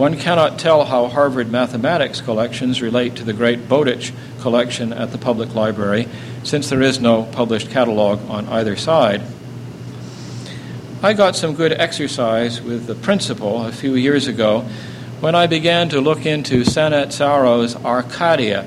One 0.00 0.16
cannot 0.16 0.58
tell 0.58 0.86
how 0.86 1.08
Harvard 1.08 1.52
mathematics 1.52 2.22
collections 2.22 2.80
relate 2.80 3.16
to 3.16 3.22
the 3.22 3.34
great 3.34 3.68
Bowditch 3.68 4.14
collection 4.40 4.94
at 4.94 5.12
the 5.12 5.18
Public 5.18 5.54
Library, 5.54 6.08
since 6.42 6.70
there 6.70 6.80
is 6.80 7.00
no 7.00 7.24
published 7.24 7.70
catalog 7.70 8.18
on 8.30 8.48
either 8.48 8.76
side. 8.76 9.20
I 11.02 11.12
got 11.12 11.36
some 11.36 11.54
good 11.54 11.72
exercise 11.72 12.62
with 12.62 12.86
the 12.86 12.94
principal 12.94 13.66
a 13.66 13.72
few 13.72 13.94
years 13.94 14.26
ago 14.26 14.62
when 15.20 15.34
I 15.34 15.46
began 15.46 15.90
to 15.90 16.00
look 16.00 16.24
into 16.24 16.64
Sannazaro's 16.64 17.76
Arcadia, 17.76 18.66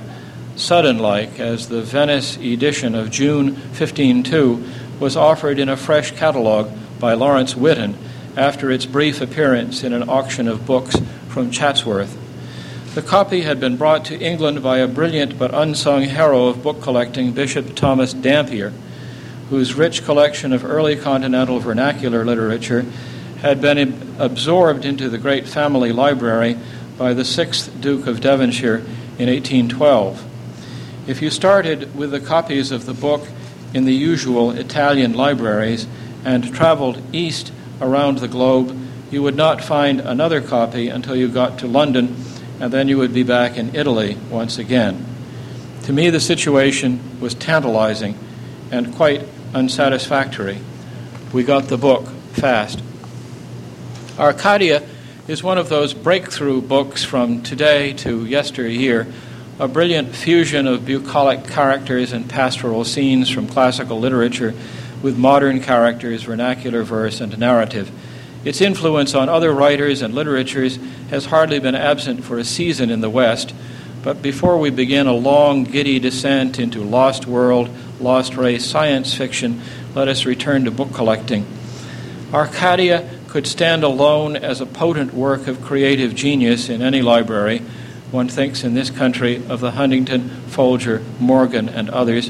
sudden 0.56 1.00
like, 1.00 1.40
as 1.40 1.68
the 1.68 1.82
Venice 1.82 2.38
edition 2.38 2.94
of 2.94 3.10
June 3.10 3.56
1502 3.56 4.64
was 5.00 5.18
offered 5.18 5.58
in 5.58 5.68
a 5.68 5.78
fresh 5.78 6.12
catalog 6.12 6.70
by 7.00 7.16
Lawrence 7.16 7.56
Witten 7.56 7.96
after 8.38 8.72
its 8.72 8.86
brief 8.86 9.22
appearance 9.22 9.84
in 9.84 9.94
an 9.94 10.08
auction 10.10 10.48
of 10.48 10.66
books 10.66 10.96
from 11.34 11.52
Chatsworth. 11.52 12.18
The 12.96 13.02
copy 13.02 13.42
had 13.42 13.60
been 13.60 13.76
brought 13.76 14.06
to 14.06 14.20
England 14.20 14.64
by 14.64 14.78
a 14.78 14.88
brilliant 14.88 15.38
but 15.38 15.54
unsung 15.54 16.04
hero 16.04 16.48
of 16.48 16.64
book 16.64 16.82
collecting, 16.82 17.34
Bishop 17.34 17.76
Thomas 17.76 18.14
Dampier 18.14 18.72
whose 19.54 19.76
rich 19.76 20.04
collection 20.04 20.52
of 20.52 20.66
early 20.66 20.96
continental 20.96 21.60
vernacular 21.60 22.26
literature 22.26 22.84
had 23.42 23.62
been 23.62 24.18
absorbed 24.18 24.84
into 24.84 25.10
the 25.10 25.18
great 25.20 25.48
family 25.48 25.92
library 25.92 26.58
by 26.98 27.14
the 27.14 27.24
sixth 27.24 27.72
Duke 27.80 28.08
of 28.08 28.20
Devonshire 28.22 28.78
in 29.20 29.30
1812. 29.30 30.26
If 31.08 31.22
you 31.22 31.30
started 31.30 31.96
with 31.96 32.10
the 32.10 32.20
copies 32.20 32.72
of 32.72 32.88
the 32.88 32.96
book 32.96 33.28
in 33.76 33.86
the 33.86 33.94
usual 33.94 34.50
Italian 34.52 35.14
libraries 35.14 35.86
and 36.26 36.54
traveled 36.54 37.00
east 37.14 37.52
around 37.80 38.20
the 38.20 38.28
globe, 38.28 38.76
you 39.14 39.22
would 39.22 39.36
not 39.36 39.64
find 39.64 40.02
another 40.02 40.42
copy 40.42 40.90
until 40.90 41.16
you 41.16 41.28
got 41.28 41.60
to 41.60 41.68
London, 41.68 42.16
and 42.60 42.74
then 42.74 42.88
you 42.88 42.98
would 42.98 43.14
be 43.14 43.22
back 43.22 43.58
in 43.58 43.76
Italy 43.76 44.18
once 44.30 44.58
again. 44.58 45.06
To 45.84 45.94
me, 45.94 46.10
the 46.10 46.20
situation 46.20 47.20
was 47.20 47.36
tantalizing 47.36 48.18
and 48.72 48.94
quite 48.96 49.24
unsatisfactory. 49.54 50.58
We 51.32 51.44
got 51.44 51.66
the 51.66 51.78
book 51.78 52.08
fast. 52.32 52.82
Arcadia 54.18 54.82
is 55.28 55.44
one 55.44 55.58
of 55.58 55.70
those 55.70 55.94
breakthrough 55.94 56.62
books 56.62 57.04
from 57.04 57.44
today 57.44 57.94
to 57.94 58.26
yesteryear, 58.26 59.08
a 59.60 59.68
brilliant 59.68 60.16
fusion 60.16 60.66
of 60.66 60.86
bucolic 60.86 61.46
characters 61.46 62.12
and 62.12 62.28
pastoral 62.28 62.84
scenes 62.84 63.30
from 63.30 63.48
classical 63.48 64.00
literature 64.00 64.56
with 65.04 65.18
modern 65.18 65.62
characters, 65.62 66.24
vernacular 66.24 66.82
verse, 66.82 67.22
and 67.22 67.38
narrative. 67.38 67.92
Its 68.44 68.62
influence 68.62 69.16
on 69.16 69.30
other 69.30 69.54
writers 69.54 70.02
and 70.02 70.14
literatures 70.14 70.78
has 71.10 71.26
hardly 71.26 71.60
been 71.60 71.76
absent 71.76 72.24
for 72.24 72.38
a 72.38 72.44
season 72.44 72.90
in 72.90 73.02
the 73.02 73.10
West, 73.10 73.54
but 74.04 74.22
before 74.22 74.58
we 74.58 74.70
begin 74.70 75.08
a 75.08 75.14
long, 75.14 75.64
giddy 75.64 75.98
descent 75.98 76.60
into 76.60 76.84
Lost 76.84 77.26
World, 77.26 77.70
Lost 78.02 78.36
Race 78.36 78.66
science 78.66 79.14
fiction, 79.14 79.62
let 79.96 80.10
us 80.10 80.26
return 80.26 80.66
to 80.66 80.72
book 80.72 80.94
collecting. 80.94 81.46
Arcadia 82.34 83.10
could 83.30 83.48
stand 83.48 83.84
alone 83.84 84.36
as 84.36 84.60
a 84.60 84.66
potent 84.66 85.14
work 85.14 85.48
of 85.48 85.62
creative 85.62 86.14
genius 86.14 86.68
in 86.68 86.82
any 86.82 87.02
library. 87.02 87.60
One 88.12 88.28
thinks 88.28 88.64
in 88.64 88.74
this 88.74 88.90
country 88.90 89.38
of 89.48 89.62
the 89.62 89.72
Huntington, 89.72 90.30
Folger, 90.48 91.02
Morgan, 91.20 91.70
and 91.70 91.90
others. 91.90 92.30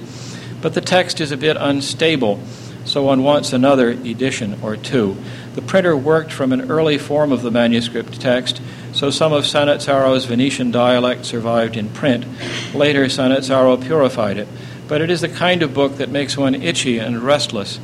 But 0.62 0.76
the 0.76 0.82
text 0.82 1.20
is 1.20 1.32
a 1.32 1.38
bit 1.38 1.58
unstable, 1.60 2.40
so 2.86 3.04
one 3.04 3.24
wants 3.24 3.52
another 3.52 3.90
edition 3.90 4.60
or 4.62 4.78
two. 4.78 5.18
The 5.56 5.62
printer 5.62 5.96
worked 5.96 6.32
from 6.32 6.52
an 6.52 6.72
early 6.72 6.98
form 6.98 7.32
of 7.32 7.42
the 7.42 7.52
manuscript 7.52 8.20
text, 8.20 8.62
so 8.94 9.10
some 9.10 9.34
of 9.34 9.44
Sannazaro's 9.44 10.26
Venetian 10.26 10.72
dialect 10.72 11.26
survived 11.26 11.78
in 11.78 11.90
print. 11.90 12.26
Later, 12.74 13.06
Sannazaro 13.06 13.82
purified 13.84 14.38
it 14.38 14.48
but 14.88 15.02
it 15.02 15.10
is 15.10 15.22
the 15.22 15.30
kind 15.30 15.64
of 15.64 15.74
book 15.74 15.98
that 15.98 16.10
makes 16.10 16.38
one 16.38 16.56
itchy 16.56 17.00
and 17.00 17.24
restless. 17.24 17.80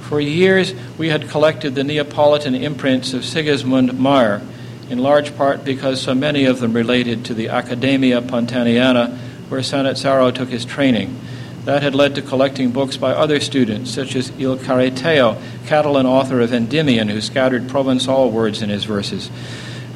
For 0.00 0.20
years, 0.20 0.74
we 0.98 1.08
had 1.08 1.28
collected 1.28 1.74
the 1.74 1.84
Neapolitan 1.84 2.54
imprints 2.54 3.14
of 3.14 3.24
Sigismund 3.24 3.98
Mayr, 3.98 4.42
in 4.90 4.98
large 4.98 5.36
part 5.36 5.64
because 5.64 6.02
so 6.02 6.14
many 6.14 6.44
of 6.44 6.60
them 6.60 6.72
related 6.72 7.24
to 7.26 7.34
the 7.34 7.48
Accademia 7.48 8.20
Pontaniana, 8.20 9.18
where 9.48 9.60
Sannazaro 9.60 10.34
took 10.34 10.48
his 10.48 10.64
training. 10.64 11.18
That 11.64 11.82
had 11.82 11.94
led 11.94 12.16
to 12.16 12.22
collecting 12.22 12.72
books 12.72 12.96
by 12.96 13.12
other 13.12 13.38
students, 13.38 13.90
such 13.90 14.16
as 14.16 14.32
Il 14.38 14.56
Cariteo, 14.56 15.40
Catalan 15.66 16.06
author 16.06 16.40
of 16.40 16.52
Endymion, 16.52 17.08
who 17.08 17.20
scattered 17.20 17.68
Provençal 17.68 18.32
words 18.32 18.62
in 18.62 18.68
his 18.68 18.84
verses. 18.84 19.30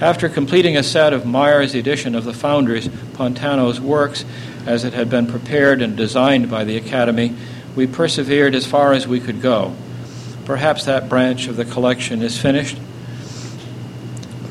After 0.00 0.28
completing 0.28 0.76
a 0.76 0.82
set 0.82 1.12
of 1.12 1.26
Mayr's 1.26 1.74
edition 1.74 2.14
of 2.14 2.24
the 2.24 2.34
founders, 2.34 2.86
Pontano's 3.14 3.80
works, 3.80 4.24
as 4.64 4.84
it 4.84 4.92
had 4.92 5.10
been 5.10 5.26
prepared 5.26 5.82
and 5.82 5.96
designed 5.96 6.50
by 6.50 6.64
the 6.64 6.76
Academy, 6.76 7.34
we 7.74 7.86
persevered 7.86 8.54
as 8.54 8.66
far 8.66 8.92
as 8.92 9.08
we 9.08 9.18
could 9.18 9.42
go. 9.42 9.74
Perhaps 10.44 10.84
that 10.84 11.08
branch 11.08 11.48
of 11.48 11.56
the 11.56 11.64
collection 11.64 12.22
is 12.22 12.40
finished. 12.40 12.78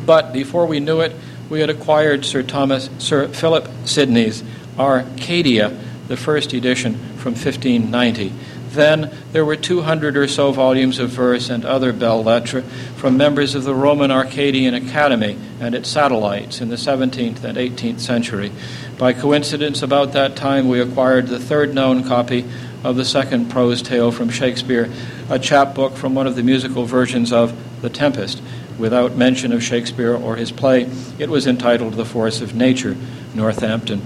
But 0.06 0.34
before 0.34 0.66
we 0.66 0.82
knew 0.82 1.00
it, 1.00 1.16
we 1.50 1.62
had 1.62 1.70
acquired 1.70 2.26
Sir 2.26 2.44
Thomas, 2.44 2.90
Sir 2.98 3.30
Philip 3.30 3.70
Sidney's 3.86 4.44
Arcadia, 4.78 5.80
the 6.08 6.18
first 6.18 6.54
edition 6.54 6.96
from 7.18 7.34
1590. 7.34 8.34
Then 8.76 9.16
there 9.32 9.46
were 9.46 9.56
200 9.56 10.18
or 10.18 10.28
so 10.28 10.52
volumes 10.52 11.00
of 11.00 11.10
verse 11.10 11.50
and 11.50 11.64
other 11.64 11.94
belles 11.94 12.26
lettres 12.26 12.66
from 12.98 13.16
members 13.16 13.56
of 13.56 13.64
the 13.64 13.74
Roman 13.74 14.12
Arcadian 14.12 14.74
Academy 14.74 15.38
and 15.62 15.74
its 15.74 15.90
satellites 15.90 16.60
in 16.60 16.68
the 16.68 16.76
17th 16.76 17.44
and 17.44 17.58
18th 17.58 18.02
century. 18.02 18.52
By 18.98 19.14
coincidence, 19.14 19.82
about 19.82 20.12
that 20.12 20.36
time, 20.36 20.68
we 20.68 20.82
acquired 20.82 21.28
the 21.28 21.40
third 21.40 21.74
known 21.74 22.04
copy 22.04 22.46
of 22.84 22.98
the 22.98 23.06
second 23.06 23.50
prose 23.50 23.82
tale 23.82 24.12
from 24.12 24.30
Shakespeare, 24.30 24.92
a 25.30 25.40
chapbook 25.40 25.96
from 25.96 26.14
one 26.14 26.28
of 26.28 26.36
the 26.36 26.44
musical 26.44 26.86
versions 26.86 27.32
of 27.32 27.56
The 27.82 27.90
Tempest. 27.90 28.42
Without 28.78 29.16
mention 29.16 29.54
of 29.54 29.64
Shakespeare 29.64 30.14
or 30.14 30.36
his 30.36 30.52
play, 30.52 30.90
it 31.18 31.30
was 31.30 31.48
entitled 31.48 31.94
The 31.94 32.06
Force 32.06 32.42
of 32.42 32.54
Nature, 32.54 32.98
Northampton, 33.34 34.02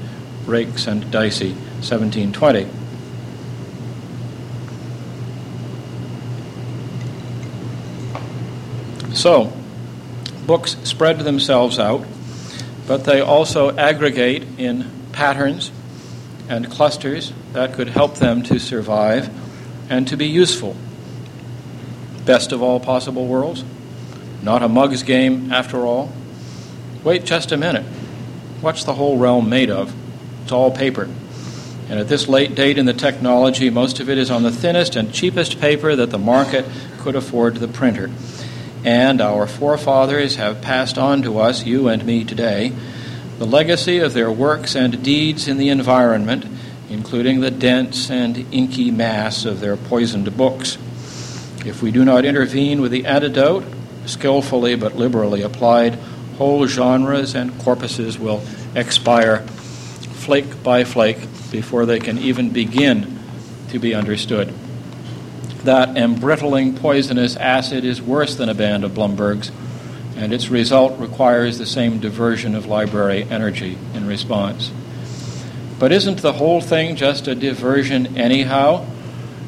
Raikes 0.45 0.87
and 0.87 1.09
Dicey, 1.11 1.55
1720. 1.81 2.67
So, 9.13 9.51
books 10.45 10.77
spread 10.83 11.19
themselves 11.19 11.79
out 11.79 12.05
but 12.89 13.03
they 13.03 13.21
also 13.21 13.69
aggregate 13.77 14.41
in 14.57 14.89
patterns 15.11 15.71
and 16.49 16.71
clusters 16.71 17.31
that 17.53 17.71
could 17.73 17.87
help 17.87 18.15
them 18.15 18.41
to 18.41 18.57
survive 18.59 19.29
and 19.91 20.07
to 20.07 20.17
be 20.17 20.25
useful. 20.25 20.75
Best 22.25 22.51
of 22.51 22.63
all 22.63 22.79
possible 22.79 23.27
worlds? 23.27 23.63
Not 24.41 24.63
a 24.63 24.67
mug's 24.67 25.03
game, 25.03 25.53
after 25.53 25.85
all? 25.85 26.11
Wait 27.03 27.25
just 27.25 27.51
a 27.51 27.57
minute. 27.57 27.85
What's 28.61 28.85
the 28.85 28.95
whole 28.95 29.19
realm 29.19 29.49
made 29.49 29.69
of? 29.69 29.93
It's 30.41 30.51
all 30.51 30.71
paper. 30.71 31.07
And 31.89 31.99
at 31.99 32.07
this 32.07 32.27
late 32.27 32.53
date 32.53 32.77
in 32.77 32.85
the 32.85 32.93
technology, 32.93 33.71
most 33.71 33.99
of 33.99 34.09
it 34.09 34.19
is 34.19 34.29
on 34.29 34.43
the 34.43 34.51
thinnest 34.51 34.95
and 34.95 35.11
cheapest 35.11 35.59
paper 35.59 35.95
that 35.95 36.11
the 36.11 36.19
market 36.19 36.65
could 36.99 37.15
afford 37.15 37.55
to 37.55 37.59
the 37.59 37.67
printer. 37.67 38.11
And 38.85 39.19
our 39.19 39.47
forefathers 39.47 40.35
have 40.35 40.61
passed 40.61 40.99
on 40.99 41.23
to 41.23 41.39
us, 41.39 41.65
you 41.65 41.87
and 41.87 42.05
me 42.05 42.23
today, 42.23 42.73
the 43.39 43.47
legacy 43.47 43.97
of 43.97 44.13
their 44.13 44.31
works 44.31 44.75
and 44.75 45.01
deeds 45.01 45.47
in 45.47 45.57
the 45.57 45.69
environment, 45.69 46.45
including 46.89 47.39
the 47.39 47.51
dense 47.51 48.11
and 48.11 48.45
inky 48.53 48.91
mass 48.91 49.43
of 49.45 49.59
their 49.59 49.75
poisoned 49.75 50.37
books. 50.37 50.77
If 51.65 51.81
we 51.81 51.91
do 51.91 52.05
not 52.05 52.23
intervene 52.23 52.81
with 52.81 52.91
the 52.91 53.05
antidote, 53.05 53.63
skillfully 54.05 54.75
but 54.75 54.95
liberally 54.95 55.41
applied, 55.41 55.95
whole 56.37 56.67
genres 56.67 57.33
and 57.33 57.51
corpuses 57.53 58.19
will 58.19 58.43
expire 58.75 59.39
flake 59.39 60.61
by 60.63 60.83
flake 60.83 61.17
before 61.51 61.85
they 61.85 61.99
can 61.99 62.17
even 62.17 62.49
begin 62.49 63.19
to 63.69 63.79
be 63.79 63.93
understood. 63.93 64.53
That 65.63 65.97
embrittling 65.97 66.77
poisonous 66.79 67.35
acid 67.35 67.83
is 67.83 68.01
worse 68.01 68.35
than 68.35 68.49
a 68.49 68.53
band 68.53 68.83
of 68.83 68.91
Blumbergs, 68.91 69.51
and 70.15 70.33
its 70.33 70.49
result 70.49 70.99
requires 70.99 71.57
the 71.57 71.65
same 71.65 71.99
diversion 71.99 72.55
of 72.55 72.65
library 72.65 73.23
energy 73.29 73.77
in 73.93 74.07
response. 74.07 74.71
But 75.79 75.91
isn't 75.91 76.21
the 76.21 76.33
whole 76.33 76.59
thing 76.59 76.95
just 76.95 77.27
a 77.27 77.35
diversion 77.35 78.17
anyhow? 78.17 78.85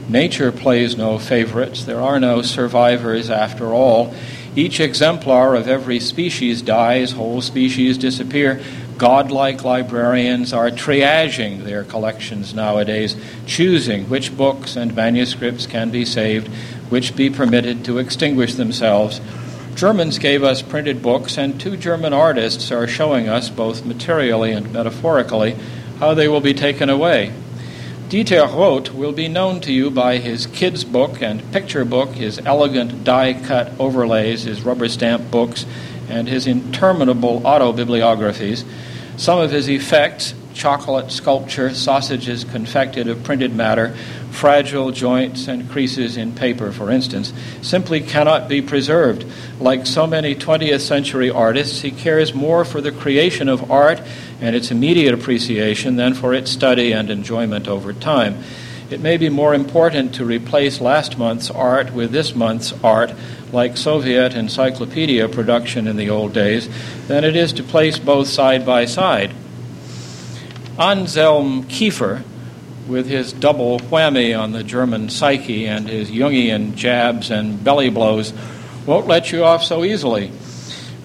Nature 0.08 0.52
plays 0.52 0.98
no 0.98 1.18
favorites. 1.18 1.84
There 1.84 2.02
are 2.02 2.20
no 2.20 2.42
survivors 2.42 3.30
after 3.30 3.74
all. 3.74 4.14
Each 4.56 4.80
exemplar 4.80 5.56
of 5.56 5.68
every 5.68 6.00
species 6.00 6.62
dies, 6.62 7.14
whole 7.14 7.42
species 7.42 7.98
disappear. 7.98 8.62
Godlike 8.98 9.64
librarians 9.64 10.54
are 10.54 10.70
triaging 10.70 11.64
their 11.64 11.84
collections 11.84 12.54
nowadays, 12.54 13.16
choosing 13.46 14.10
which 14.10 14.36
books 14.36 14.76
and 14.76 14.96
manuscripts 14.96 15.66
can 15.66 15.90
be 15.90 16.06
saved, 16.06 16.48
which 16.90 17.16
be 17.16 17.30
permitted 17.30 17.86
to 17.86 17.98
extinguish 17.98 18.56
themselves. 18.56 19.20
Germans 19.76 20.20
gave 20.20 20.44
us 20.44 20.62
printed 20.62 21.02
books, 21.02 21.38
and 21.38 21.60
two 21.60 21.78
German 21.78 22.14
artists 22.14 22.72
are 22.72 22.88
showing 22.88 23.30
us, 23.30 23.50
both 23.50 23.86
materially 23.86 24.52
and 24.52 24.72
metaphorically, 24.72 25.56
how 26.00 26.14
they 26.14 26.28
will 26.28 26.42
be 26.42 26.54
taken 26.54 26.90
away. 26.90 27.32
Dieter 28.10 28.46
Roth 28.46 28.94
will 28.94 29.14
be 29.14 29.30
known 29.30 29.62
to 29.62 29.72
you 29.72 29.90
by 29.90 30.18
his 30.18 30.46
kids' 30.48 30.84
book 30.84 31.22
and 31.22 31.50
picture 31.54 31.86
book, 31.86 32.10
his 32.10 32.40
elegant 32.40 33.06
die 33.06 33.34
cut 33.34 33.72
overlays, 33.80 34.44
his 34.44 34.64
rubber 34.64 34.90
stamp 34.90 35.32
books, 35.32 35.66
and 36.12 36.28
his 36.28 36.46
interminable 36.46 37.42
autobibliographies. 37.42 38.64
Some 39.18 39.40
of 39.40 39.52
his 39.52 39.70
effects 39.70 40.34
chocolate 40.54 41.12
sculpture, 41.12 41.74
sausages 41.74 42.44
confected 42.44 43.08
of 43.08 43.24
printed 43.24 43.54
matter, 43.56 43.96
fragile 44.32 44.92
joints 44.92 45.48
and 45.48 45.70
creases 45.70 46.18
in 46.18 46.34
paper, 46.34 46.72
for 46.72 46.92
instance, 46.92 47.34
simply 47.62 48.02
cannot 48.02 48.48
be 48.48 48.62
preserved. 48.62 49.26
Like 49.60 49.86
so 49.86 50.08
many 50.08 50.36
20th 50.36 50.82
century 50.82 51.30
artists, 51.30 51.82
he 51.82 51.92
cares 51.92 52.34
more 52.34 52.66
for 52.66 52.82
the 52.82 52.92
creation 52.92 53.50
of 53.50 53.72
art 53.72 54.02
and 54.40 54.56
its 54.56 54.72
immediate 54.72 55.14
appreciation 55.14 55.96
than 55.96 56.14
for 56.14 56.34
its 56.34 56.52
study 56.52 56.92
and 56.92 57.10
enjoyment 57.10 57.68
over 57.68 57.94
time. 57.94 58.44
It 58.92 59.00
may 59.00 59.16
be 59.16 59.30
more 59.30 59.54
important 59.54 60.16
to 60.16 60.26
replace 60.26 60.82
last 60.82 61.18
month's 61.18 61.50
art 61.50 61.94
with 61.94 62.12
this 62.12 62.36
month's 62.36 62.74
art, 62.84 63.14
like 63.54 63.78
Soviet 63.78 64.36
encyclopedia 64.36 65.30
production 65.30 65.88
in 65.88 65.96
the 65.96 66.10
old 66.10 66.34
days, 66.34 66.68
than 67.08 67.24
it 67.24 67.38
is 67.38 67.54
to 67.54 67.64
place 67.64 67.98
both 67.98 68.28
side 68.28 68.66
by 68.66 68.84
side. 68.84 69.32
Anselm 70.78 71.64
Kiefer, 71.70 72.24
with 72.86 73.08
his 73.08 73.32
double 73.32 73.80
whammy 73.80 74.38
on 74.38 74.52
the 74.52 74.64
German 74.64 75.10
psyche 75.10 75.68
and 75.68 75.88
his 75.88 76.12
Jungian 76.12 76.76
jabs 76.76 77.32
and 77.32 77.64
belly 77.64 77.90
blows, 77.90 78.34
won't 78.86 79.08
let 79.08 79.32
you 79.32 79.46
off 79.46 79.64
so 79.64 79.86
easily. 79.86 80.34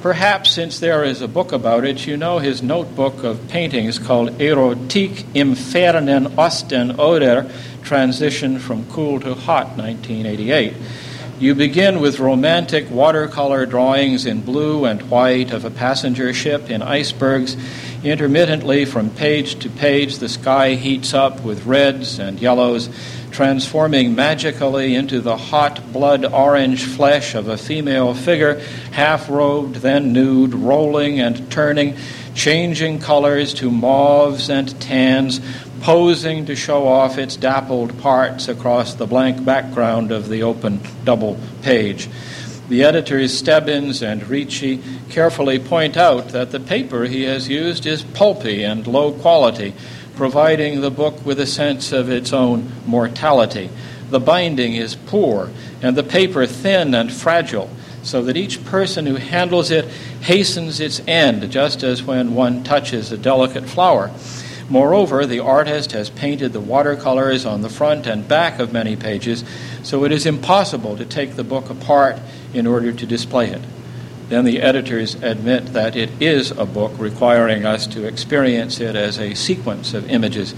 Perhaps 0.03 0.51
since 0.51 0.79
there 0.79 1.05
is 1.05 1.21
a 1.21 1.27
book 1.27 1.53
about 1.53 1.85
it, 1.85 2.07
you 2.07 2.17
know 2.17 2.39
his 2.39 2.63
notebook 2.63 3.25
of 3.25 3.49
paintings 3.49 3.99
called 3.99 4.31
Erotik 4.39 5.25
im 5.35 5.55
fernen 5.55 6.39
Osten 6.39 6.99
oder 6.99 7.51
Transition 7.87 8.59
from 8.59 8.85
Cool 8.91 9.21
to 9.21 9.35
Hot, 9.35 9.77
1988. 9.79 10.75
You 11.39 11.55
begin 11.55 12.01
with 12.01 12.19
romantic 12.19 12.91
watercolor 12.91 13.65
drawings 13.65 14.27
in 14.27 14.41
blue 14.41 14.87
and 14.87 15.09
white 15.09 15.53
of 15.53 15.65
a 15.65 15.71
passenger 15.71 16.35
ship 16.35 16.69
in 16.69 16.83
icebergs. 16.83 17.57
Intermittently, 18.03 18.87
from 18.87 19.11
page 19.11 19.61
to 19.61 19.71
page, 19.71 20.19
the 20.19 20.29
sky 20.29 20.75
heats 20.75 21.15
up 21.15 21.43
with 21.43 21.65
reds 21.65 22.19
and 22.19 22.41
yellows, 22.41 22.91
transforming 23.31 24.17
magically 24.17 24.97
into 24.97 25.21
the 25.21 25.37
hot 25.37 25.93
blood 25.93 26.25
orange 26.25 26.85
flesh 26.85 27.37
of 27.37 27.47
a 27.47 27.57
female 27.57 28.15
figure, 28.15 28.59
half 28.91 29.29
robed, 29.29 29.77
then 29.77 30.13
nude, 30.13 30.55
rolling 30.55 31.21
and 31.21 31.53
turning, 31.53 31.97
changing 32.35 32.99
colors 32.99 33.55
to 33.55 33.71
mauves 33.71 34.51
and 34.51 34.81
tans, 34.81 35.41
posing 35.81 36.47
to 36.47 36.57
show 36.57 36.87
off 36.87 37.19
its 37.19 37.37
dappled 37.37 37.99
parts 38.01 38.49
across 38.49 38.95
the 38.95 39.07
blank 39.07 39.45
background 39.45 40.13
of 40.13 40.29
the 40.29 40.43
open 40.43 40.81
double 41.05 41.39
page. 41.63 42.09
The 42.69 42.83
editors 42.83 43.37
Stebbins 43.37 44.03
and 44.03 44.27
Ricci 44.29 44.83
carefully 45.09 45.59
point 45.59 45.97
out 45.97 46.31
that 46.31 46.51
the 46.51 46.59
paper 46.59 47.05
he 47.05 47.23
has 47.23 47.49
used 47.49 47.87
is 47.87 48.03
pulpy 48.03 48.65
and 48.65 48.87
low 48.87 49.13
quality, 49.13 49.73
providing 50.17 50.81
the 50.81 50.91
book 50.91 51.25
with 51.25 51.39
a 51.39 51.47
sense 51.47 51.93
of 51.93 52.11
its 52.11 52.33
own 52.33 52.73
mortality. 52.85 53.71
The 54.11 54.19
binding 54.19 54.75
is 54.75 54.97
poor 54.97 55.51
and 55.81 55.97
the 55.97 56.03
paper 56.03 56.47
thin 56.47 56.95
and 56.95 57.13
fragile, 57.13 57.71
so 58.03 58.23
that 58.23 58.37
each 58.37 58.65
person 58.65 59.07
who 59.07 59.17
handles 59.17 59.71
it 59.71 59.85
hastens 60.21 60.81
its 60.81 61.01
end, 61.07 61.51
just 61.51 61.83
as 61.83 62.03
when 62.03 62.35
one 62.35 62.65
touches 62.65 63.13
a 63.13 63.19
delicate 63.19 63.65
flower. 63.65 64.11
Moreover, 64.69 65.27
the 65.27 65.41
artist 65.41 65.93
has 65.93 66.11
painted 66.11 66.53
the 66.53 66.61
watercolors 66.61 67.47
on 67.47 67.63
the 67.63 67.69
front 67.69 68.07
and 68.07 68.27
back 68.27 68.59
of 68.59 68.73
many 68.73 68.97
pages, 68.97 69.45
so 69.85 70.05
it 70.05 70.11
is 70.11 70.27
impossible 70.27 70.97
to 70.97 71.05
take 71.05 71.37
the 71.37 71.45
book 71.45 71.71
apart 71.71 72.19
in 72.53 72.67
order 72.67 72.93
to 72.93 73.07
display 73.07 73.51
it. 73.51 73.63
Then 74.29 74.45
the 74.45 74.61
editors 74.61 75.15
admit 75.15 75.67
that 75.75 75.95
it 75.95 76.11
is 76.21 76.51
a 76.51 76.67
book 76.67 76.93
requiring 76.99 77.65
us 77.65 77.87
to 77.89 78.07
experience 78.07 78.81
it 78.81 78.97
as 78.97 79.21
a 79.21 79.35
sequence 79.35 79.95
of 79.95 80.11
images. 80.11 80.53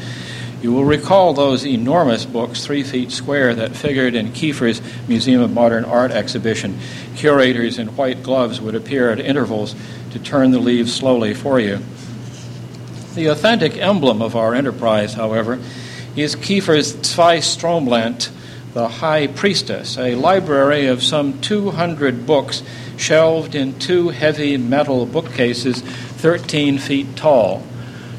You 0.63 0.73
will 0.73 0.87
recall 0.87 1.35
those 1.35 1.67
enormous 1.67 2.25
books, 2.25 2.65
three 2.65 2.83
feet 2.83 3.13
square, 3.13 3.55
that 3.55 3.77
figured 3.77 4.15
in 4.15 4.33
Kiefer's 4.33 4.81
Museum 5.07 5.43
of 5.43 5.53
Modern 5.53 5.85
Art 5.85 6.13
exhibition. 6.13 6.79
Curators 7.15 7.79
in 7.79 7.89
white 7.89 8.23
gloves 8.23 8.59
would 8.59 8.75
appear 8.75 9.11
at 9.11 9.21
intervals 9.21 9.75
to 10.13 10.19
turn 10.19 10.51
the 10.51 10.59
leaves 10.59 10.95
slowly 10.95 11.35
for 11.35 11.61
you. 11.61 11.79
The 13.19 13.27
authentic 13.27 13.77
emblem 13.77 14.23
of 14.23 14.37
our 14.37 14.55
enterprise, 14.55 15.15
however, 15.15 15.59
is 16.15 16.37
Kiefer's 16.37 16.95
Zweistromland, 16.95 18.31
the 18.75 18.87
High 18.87 19.27
Priestess, 19.27 19.99
a 19.99 20.15
library 20.15 20.87
of 20.87 21.03
some 21.03 21.41
200 21.41 22.27
books 22.27 22.63
shelved 22.97 23.57
in 23.57 23.77
two 23.81 24.11
heavy 24.11 24.57
metal 24.57 25.05
bookcases 25.05 25.81
13 25.81 26.79
feet 26.79 27.17
tall. 27.17 27.67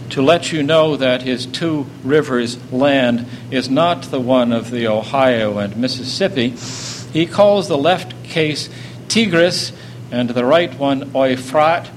To 0.09 0.21
let 0.21 0.51
you 0.51 0.63
know 0.63 0.97
that 0.97 1.21
his 1.21 1.45
two 1.45 1.85
rivers 2.03 2.61
land 2.69 3.25
is 3.51 3.69
not 3.69 4.01
the 4.11 4.19
one 4.19 4.51
of 4.51 4.69
the 4.69 4.85
Ohio 4.89 5.59
and 5.59 5.77
Mississippi, 5.77 6.49
he 7.13 7.25
calls 7.25 7.69
the 7.69 7.77
left 7.77 8.21
case 8.25 8.69
Tigris 9.07 9.71
and 10.11 10.31
the 10.31 10.43
right 10.43 10.77
one 10.77 11.09
Euphrat 11.13 11.89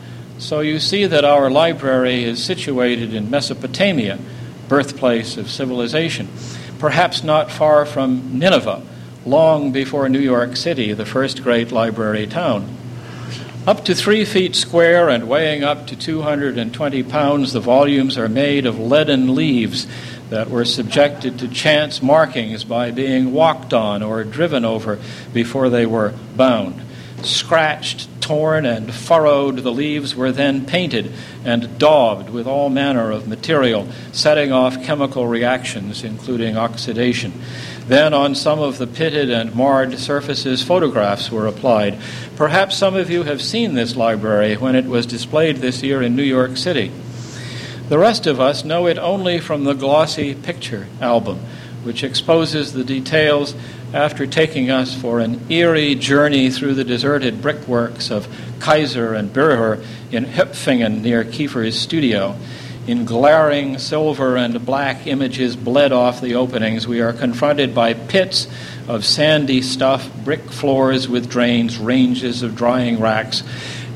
so 0.43 0.59
you 0.59 0.81
see 0.81 1.07
that 1.07 1.25
our 1.25 1.49
library 1.49 2.25
is 2.25 2.43
situated 2.43 3.15
in 3.15 3.31
Mesopotamia, 3.31 4.19
birthplace 4.69 5.37
of 5.37 5.49
civilization, 5.49 6.29
perhaps 6.81 7.23
not 7.23 7.51
far 7.51 7.87
from 7.87 8.41
Nineveh, 8.41 8.83
long 9.25 9.71
before 9.71 10.09
New 10.09 10.19
York 10.19 10.57
City, 10.57 10.93
the 10.93 11.07
first 11.07 11.45
great 11.45 11.71
library 11.71 12.27
town. 12.27 12.77
Up 13.69 13.85
to 13.85 13.95
three 13.95 14.25
feet 14.25 14.57
square 14.57 15.09
and 15.09 15.29
weighing 15.29 15.63
up 15.63 15.87
to 15.87 15.97
220 15.97 17.05
pounds, 17.05 17.53
the 17.53 17.61
volumes 17.61 18.19
are 18.19 18.29
made 18.29 18.67
of 18.67 18.81
leaden 18.81 19.37
leaves 19.37 19.87
that 20.31 20.51
were 20.51 20.65
subjected 20.65 21.39
to 21.39 21.47
chance 21.47 22.03
markings 22.03 22.65
by 22.65 22.91
being 22.91 23.33
walked 23.33 23.73
on 23.73 24.03
or 24.03 24.25
driven 24.25 24.65
over 24.65 24.99
before 25.33 25.71
they 25.71 25.87
were 25.87 26.13
bound. 26.35 26.83
Scratched, 27.25 28.09
torn, 28.21 28.65
and 28.65 28.93
furrowed, 28.93 29.59
the 29.59 29.73
leaves 29.73 30.15
were 30.15 30.33
then 30.33 30.65
painted 30.65 31.13
and 31.45 31.79
daubed 31.79 32.31
with 32.31 32.47
all 32.47 32.71
manner 32.71 33.11
of 33.11 33.29
material, 33.29 33.89
setting 34.13 34.53
off 34.53 34.83
chemical 34.85 35.27
reactions, 35.27 36.05
including 36.05 36.57
oxidation. 36.57 37.33
Then, 37.87 38.15
on 38.15 38.35
some 38.35 38.61
of 38.61 38.79
the 38.79 38.87
pitted 38.87 39.29
and 39.31 39.55
marred 39.55 39.99
surfaces, 39.99 40.63
photographs 40.63 41.31
were 41.31 41.47
applied. 41.47 41.99
Perhaps 42.37 42.77
some 42.77 42.95
of 42.95 43.11
you 43.11 43.25
have 43.25 43.43
seen 43.43 43.75
this 43.75 43.97
library 43.97 44.57
when 44.57 44.77
it 44.77 44.87
was 44.87 45.05
displayed 45.05 45.57
this 45.57 45.83
year 45.83 46.01
in 46.01 46.15
New 46.15 46.23
York 46.23 46.57
City. 46.57 46.93
The 47.89 47.99
rest 47.99 48.27
of 48.27 48.41
us 48.41 48.65
know 48.65 48.87
it 48.87 48.99
only 48.99 49.39
from 49.41 49.65
the 49.65 49.75
glossy 49.75 50.35
picture 50.35 50.87
album, 51.01 51.41
which 51.83 52.05
exposes 52.05 52.73
the 52.73 52.85
details 52.85 53.55
after 53.93 54.27
taking 54.27 54.71
us 54.71 54.99
for 54.99 55.21
an 55.21 55.41
eerie 55.51 55.95
journey 55.95 56.51
through 56.51 56.75
the 56.75 56.85
deserted 56.85 57.43
brickworks 57.43 58.11
of 58.11 58.27
Kaiser 58.59 59.15
and 59.15 59.33
Bürher 59.33 59.85
in 60.11 60.25
Höpfingen 60.25 61.03
near 61.03 61.25
Kiefer's 61.25 61.79
studio. 61.79 62.37
In 62.87 63.05
glaring 63.05 63.79
silver 63.79 64.37
and 64.37 64.65
black 64.65 65.07
images 65.07 65.55
bled 65.55 65.93
off 65.93 66.21
the 66.21 66.35
openings, 66.35 66.89
we 66.89 67.01
are 67.01 67.13
confronted 67.13 67.75
by 67.75 67.95
pits 67.95 68.49
of 68.89 69.05
sandy 69.05 69.63
stuff, 69.63 70.11
brick 70.25 70.51
floors 70.51 71.09
with 71.09 71.31
drains, 71.31 71.79
ranges 71.79 72.43
of 72.43 72.57
drying 72.57 72.99
racks, 72.99 73.45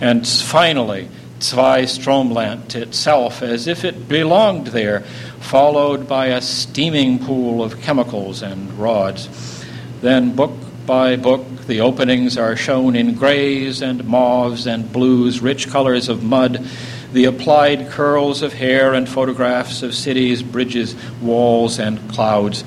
and 0.00 0.26
finally, 0.28 1.08
Zweistromland 1.40 2.74
itself, 2.74 3.42
as 3.42 3.66
if 3.66 3.84
it 3.84 4.08
belonged 4.08 4.68
there, 4.68 5.00
followed 5.40 6.08
by 6.08 6.26
a 6.26 6.40
steaming 6.40 7.18
pool 7.18 7.62
of 7.62 7.80
chemicals 7.80 8.42
and 8.42 8.72
rods. 8.78 9.55
Then, 10.00 10.34
book 10.36 10.52
by 10.86 11.16
book, 11.16 11.44
the 11.66 11.80
openings 11.80 12.38
are 12.38 12.54
shown 12.54 12.94
in 12.94 13.14
grays 13.14 13.82
and 13.82 14.04
mauves 14.04 14.66
and 14.66 14.92
blues, 14.92 15.40
rich 15.40 15.68
colors 15.68 16.08
of 16.08 16.22
mud, 16.22 16.64
the 17.12 17.24
applied 17.24 17.88
curls 17.88 18.42
of 18.42 18.52
hair, 18.52 18.94
and 18.94 19.08
photographs 19.08 19.82
of 19.82 19.94
cities, 19.94 20.42
bridges, 20.42 20.94
walls, 21.20 21.78
and 21.78 22.10
clouds. 22.10 22.62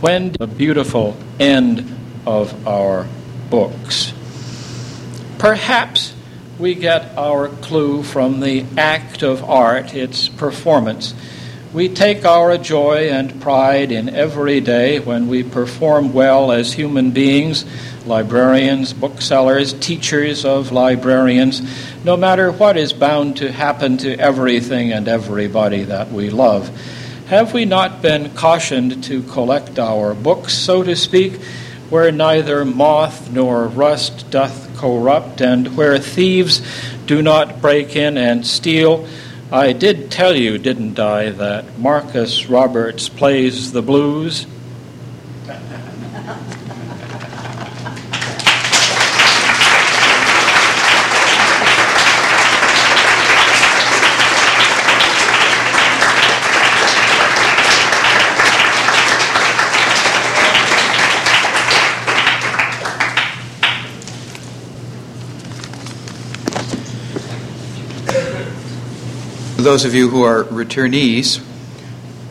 When 0.00 0.32
the 0.32 0.46
beautiful 0.46 1.16
end 1.38 1.96
of 2.26 2.66
our 2.66 3.06
books. 3.50 4.12
Perhaps 5.38 6.14
we 6.58 6.74
get 6.74 7.16
our 7.16 7.48
clue 7.48 8.02
from 8.02 8.40
the 8.40 8.64
act 8.76 9.22
of 9.22 9.44
art, 9.44 9.94
its 9.94 10.28
performance 10.28 11.14
we 11.72 11.88
take 11.88 12.24
our 12.24 12.56
joy 12.56 13.10
and 13.10 13.42
pride 13.42 13.92
in 13.92 14.08
every 14.08 14.60
day 14.60 15.00
when 15.00 15.28
we 15.28 15.42
perform 15.42 16.14
well 16.14 16.50
as 16.50 16.72
human 16.72 17.10
beings, 17.10 17.66
librarians, 18.06 18.94
booksellers, 18.94 19.74
teachers 19.74 20.46
of 20.46 20.72
librarians, 20.72 21.60
no 22.04 22.16
matter 22.16 22.50
what 22.50 22.78
is 22.78 22.94
bound 22.94 23.36
to 23.36 23.52
happen 23.52 23.98
to 23.98 24.18
everything 24.18 24.92
and 24.92 25.08
everybody 25.08 25.84
that 25.84 26.10
we 26.10 26.30
love. 26.30 26.68
Have 27.26 27.52
we 27.52 27.66
not 27.66 28.00
been 28.00 28.34
cautioned 28.34 29.04
to 29.04 29.22
collect 29.24 29.78
our 29.78 30.14
books, 30.14 30.54
so 30.54 30.82
to 30.82 30.96
speak, 30.96 31.34
where 31.90 32.10
neither 32.10 32.64
moth 32.64 33.30
nor 33.30 33.66
rust 33.66 34.30
doth 34.30 34.74
corrupt, 34.78 35.42
and 35.42 35.76
where 35.76 35.98
thieves 35.98 36.62
do 37.04 37.20
not 37.20 37.60
break 37.60 37.94
in 37.94 38.16
and 38.16 38.46
steal? 38.46 39.06
I 39.50 39.72
did 39.72 40.10
tell 40.10 40.36
you, 40.36 40.58
didn't 40.58 41.00
I, 41.00 41.30
that 41.30 41.78
Marcus 41.78 42.50
Roberts 42.50 43.08
plays 43.08 43.72
the 43.72 43.80
blues? 43.80 44.46
those 69.68 69.84
of 69.84 69.94
you 69.94 70.08
who 70.08 70.22
are 70.22 70.44
returnees, 70.44 71.44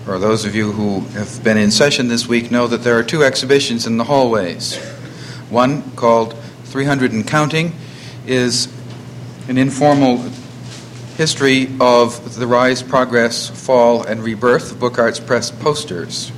or 0.07 0.17
those 0.17 0.43
of 0.43 0.55
you 0.55 0.71
who 0.71 1.01
have 1.09 1.43
been 1.43 1.55
in 1.55 1.69
session 1.69 2.07
this 2.07 2.27
week, 2.27 2.49
know 2.49 2.65
that 2.65 2.81
there 2.81 2.97
are 2.97 3.03
two 3.03 3.23
exhibitions 3.23 3.85
in 3.85 3.97
the 3.97 4.03
hallways. 4.05 4.75
One, 5.51 5.91
called 5.91 6.35
300 6.63 7.11
and 7.11 7.27
Counting, 7.27 7.75
is 8.25 8.73
an 9.47 9.59
informal 9.59 10.17
history 11.15 11.69
of 11.79 12.39
the 12.39 12.47
rise, 12.47 12.81
progress, 12.81 13.51
fall, 13.51 14.01
and 14.01 14.23
rebirth 14.23 14.71
of 14.71 14.79
Book 14.79 14.97
Arts 14.97 15.19
Press 15.19 15.51
posters. 15.51 16.31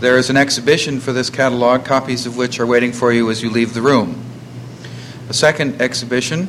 There 0.00 0.18
is 0.18 0.30
an 0.30 0.36
exhibition 0.36 0.98
for 0.98 1.12
this 1.12 1.30
catalog, 1.30 1.84
copies 1.84 2.26
of 2.26 2.36
which 2.36 2.58
are 2.58 2.66
waiting 2.66 2.90
for 2.90 3.12
you 3.12 3.30
as 3.30 3.40
you 3.40 3.50
leave 3.50 3.72
the 3.72 3.82
room. 3.82 4.20
A 5.28 5.32
second 5.32 5.80
exhibition, 5.80 6.48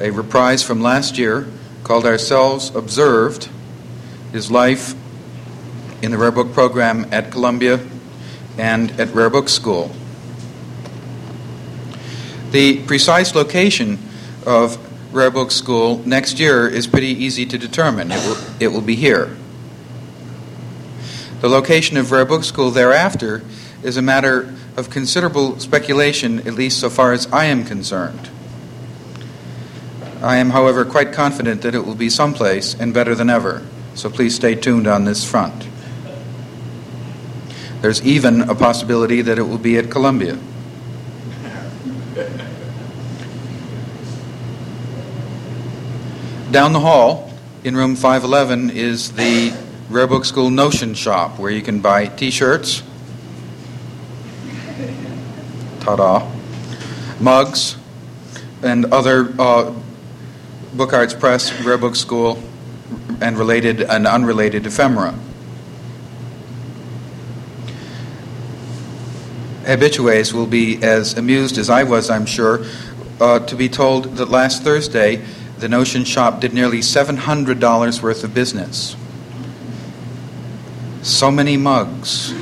a 0.00 0.10
reprise 0.10 0.62
from 0.62 0.82
last 0.82 1.16
year, 1.16 1.48
called 1.90 2.06
Ourselves 2.06 2.72
Observed 2.76 3.48
His 4.30 4.48
Life 4.48 4.94
in 6.02 6.12
the 6.12 6.18
Rare 6.18 6.30
Book 6.30 6.52
Program 6.52 7.04
at 7.10 7.32
Columbia 7.32 7.80
and 8.56 8.92
at 8.92 9.12
Rare 9.12 9.28
Book 9.28 9.48
School. 9.48 9.90
The 12.52 12.78
precise 12.84 13.34
location 13.34 13.98
of 14.46 14.78
Rare 15.12 15.32
Book 15.32 15.50
School 15.50 16.00
next 16.06 16.38
year 16.38 16.68
is 16.68 16.86
pretty 16.86 17.08
easy 17.08 17.44
to 17.46 17.58
determine. 17.58 18.12
It 18.12 18.24
will, 18.24 18.38
it 18.60 18.68
will 18.68 18.82
be 18.82 18.94
here. 18.94 19.36
The 21.40 21.48
location 21.48 21.96
of 21.96 22.12
Rare 22.12 22.24
Book 22.24 22.44
School 22.44 22.70
thereafter 22.70 23.42
is 23.82 23.96
a 23.96 24.02
matter 24.02 24.54
of 24.76 24.90
considerable 24.90 25.58
speculation, 25.58 26.38
at 26.46 26.54
least 26.54 26.78
so 26.78 26.88
far 26.88 27.12
as 27.12 27.26
I 27.32 27.46
am 27.46 27.64
concerned. 27.64 28.30
I 30.22 30.36
am, 30.36 30.50
however, 30.50 30.84
quite 30.84 31.12
confident 31.12 31.62
that 31.62 31.74
it 31.74 31.86
will 31.86 31.94
be 31.94 32.10
someplace 32.10 32.74
and 32.74 32.92
better 32.92 33.14
than 33.14 33.30
ever, 33.30 33.66
so 33.94 34.10
please 34.10 34.34
stay 34.34 34.54
tuned 34.54 34.86
on 34.86 35.04
this 35.04 35.28
front. 35.28 35.66
There's 37.80 38.02
even 38.04 38.42
a 38.42 38.54
possibility 38.54 39.22
that 39.22 39.38
it 39.38 39.42
will 39.44 39.58
be 39.58 39.78
at 39.78 39.90
Columbia. 39.90 40.38
Down 46.50 46.74
the 46.74 46.80
hall, 46.80 47.32
in 47.64 47.74
room 47.74 47.96
511, 47.96 48.70
is 48.70 49.12
the 49.12 49.54
Rare 49.88 50.06
Book 50.06 50.26
School 50.26 50.50
Notion 50.50 50.92
Shop, 50.92 51.38
where 51.38 51.50
you 51.50 51.62
can 51.62 51.80
buy 51.80 52.06
t 52.06 52.30
shirts, 52.30 52.82
ta 55.80 55.96
da, 55.96 56.30
mugs, 57.20 57.76
and 58.62 58.86
other 58.86 59.32
uh, 59.38 59.72
Book 60.72 60.92
Arts 60.92 61.14
Press, 61.14 61.52
Rare 61.64 61.78
Book 61.78 61.96
School, 61.96 62.40
and 63.20 63.36
related 63.36 63.82
and 63.82 64.06
unrelated 64.06 64.66
ephemera. 64.66 65.14
Habitués 69.64 70.32
will 70.32 70.46
be 70.46 70.80
as 70.82 71.18
amused 71.18 71.58
as 71.58 71.68
I 71.68 71.82
was, 71.82 72.08
I'm 72.08 72.24
sure, 72.24 72.64
uh, 73.20 73.40
to 73.40 73.56
be 73.56 73.68
told 73.68 74.16
that 74.16 74.30
last 74.30 74.62
Thursday 74.62 75.24
the 75.58 75.68
Notion 75.68 76.04
Shop 76.04 76.40
did 76.40 76.54
nearly 76.54 76.78
$700 76.78 78.02
worth 78.02 78.22
of 78.22 78.32
business. 78.32 78.96
So 81.02 81.32
many 81.32 81.56
mugs. 81.56 82.32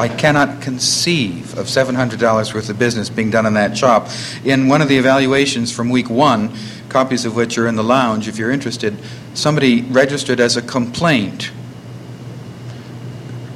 I 0.00 0.08
cannot 0.08 0.62
conceive 0.62 1.58
of 1.58 1.66
$700 1.66 2.54
worth 2.54 2.70
of 2.70 2.78
business 2.78 3.10
being 3.10 3.30
done 3.30 3.44
in 3.44 3.52
that 3.54 3.76
shop. 3.76 4.08
In 4.46 4.66
one 4.66 4.80
of 4.80 4.88
the 4.88 4.96
evaluations 4.96 5.70
from 5.70 5.90
week 5.90 6.08
one, 6.08 6.56
copies 6.88 7.26
of 7.26 7.36
which 7.36 7.58
are 7.58 7.68
in 7.68 7.76
the 7.76 7.84
lounge 7.84 8.26
if 8.26 8.38
you're 8.38 8.50
interested, 8.50 8.96
somebody 9.34 9.82
registered 9.82 10.40
as 10.40 10.56
a 10.56 10.62
complaint 10.62 11.52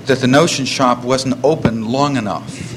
that 0.05 0.19
the 0.19 0.27
Notion 0.27 0.67
shop 0.67 1.03
wasn't 1.03 1.43
open 1.43 1.91
long 1.91 2.19
enough. 2.19 2.75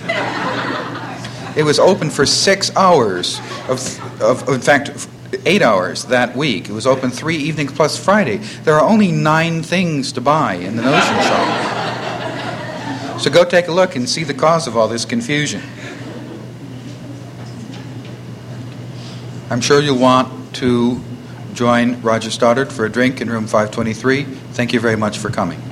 it 1.57 1.63
was 1.63 1.77
open 1.77 2.09
for 2.09 2.25
six 2.25 2.73
hours, 2.73 3.41
of, 3.67 4.21
of, 4.21 4.47
in 4.47 4.61
fact, 4.61 5.09
eight 5.45 5.61
hours 5.61 6.05
that 6.05 6.37
week. 6.37 6.69
It 6.69 6.73
was 6.73 6.87
open 6.87 7.11
three 7.11 7.35
evenings 7.35 7.73
plus 7.73 8.01
Friday. 8.01 8.37
There 8.37 8.75
are 8.75 8.89
only 8.89 9.11
nine 9.11 9.61
things 9.61 10.13
to 10.13 10.21
buy 10.21 10.53
in 10.53 10.77
the 10.77 10.83
Notion 10.83 11.21
shop. 11.23 11.66
So 13.27 13.33
go 13.33 13.43
take 13.43 13.67
a 13.67 13.73
look 13.73 13.97
and 13.97 14.07
see 14.07 14.23
the 14.23 14.33
cause 14.33 14.67
of 14.67 14.77
all 14.77 14.87
this 14.87 15.03
confusion. 15.03 15.61
I'm 19.49 19.59
sure 19.59 19.81
you'll 19.81 19.99
want 19.99 20.55
to 20.55 21.01
join 21.53 22.01
Roger 22.01 22.31
Stoddard 22.31 22.71
for 22.71 22.85
a 22.85 22.89
drink 22.89 23.19
in 23.19 23.29
room 23.29 23.43
523. 23.45 24.23
Thank 24.23 24.71
you 24.71 24.79
very 24.79 24.95
much 24.95 25.17
for 25.17 25.29
coming. 25.29 25.66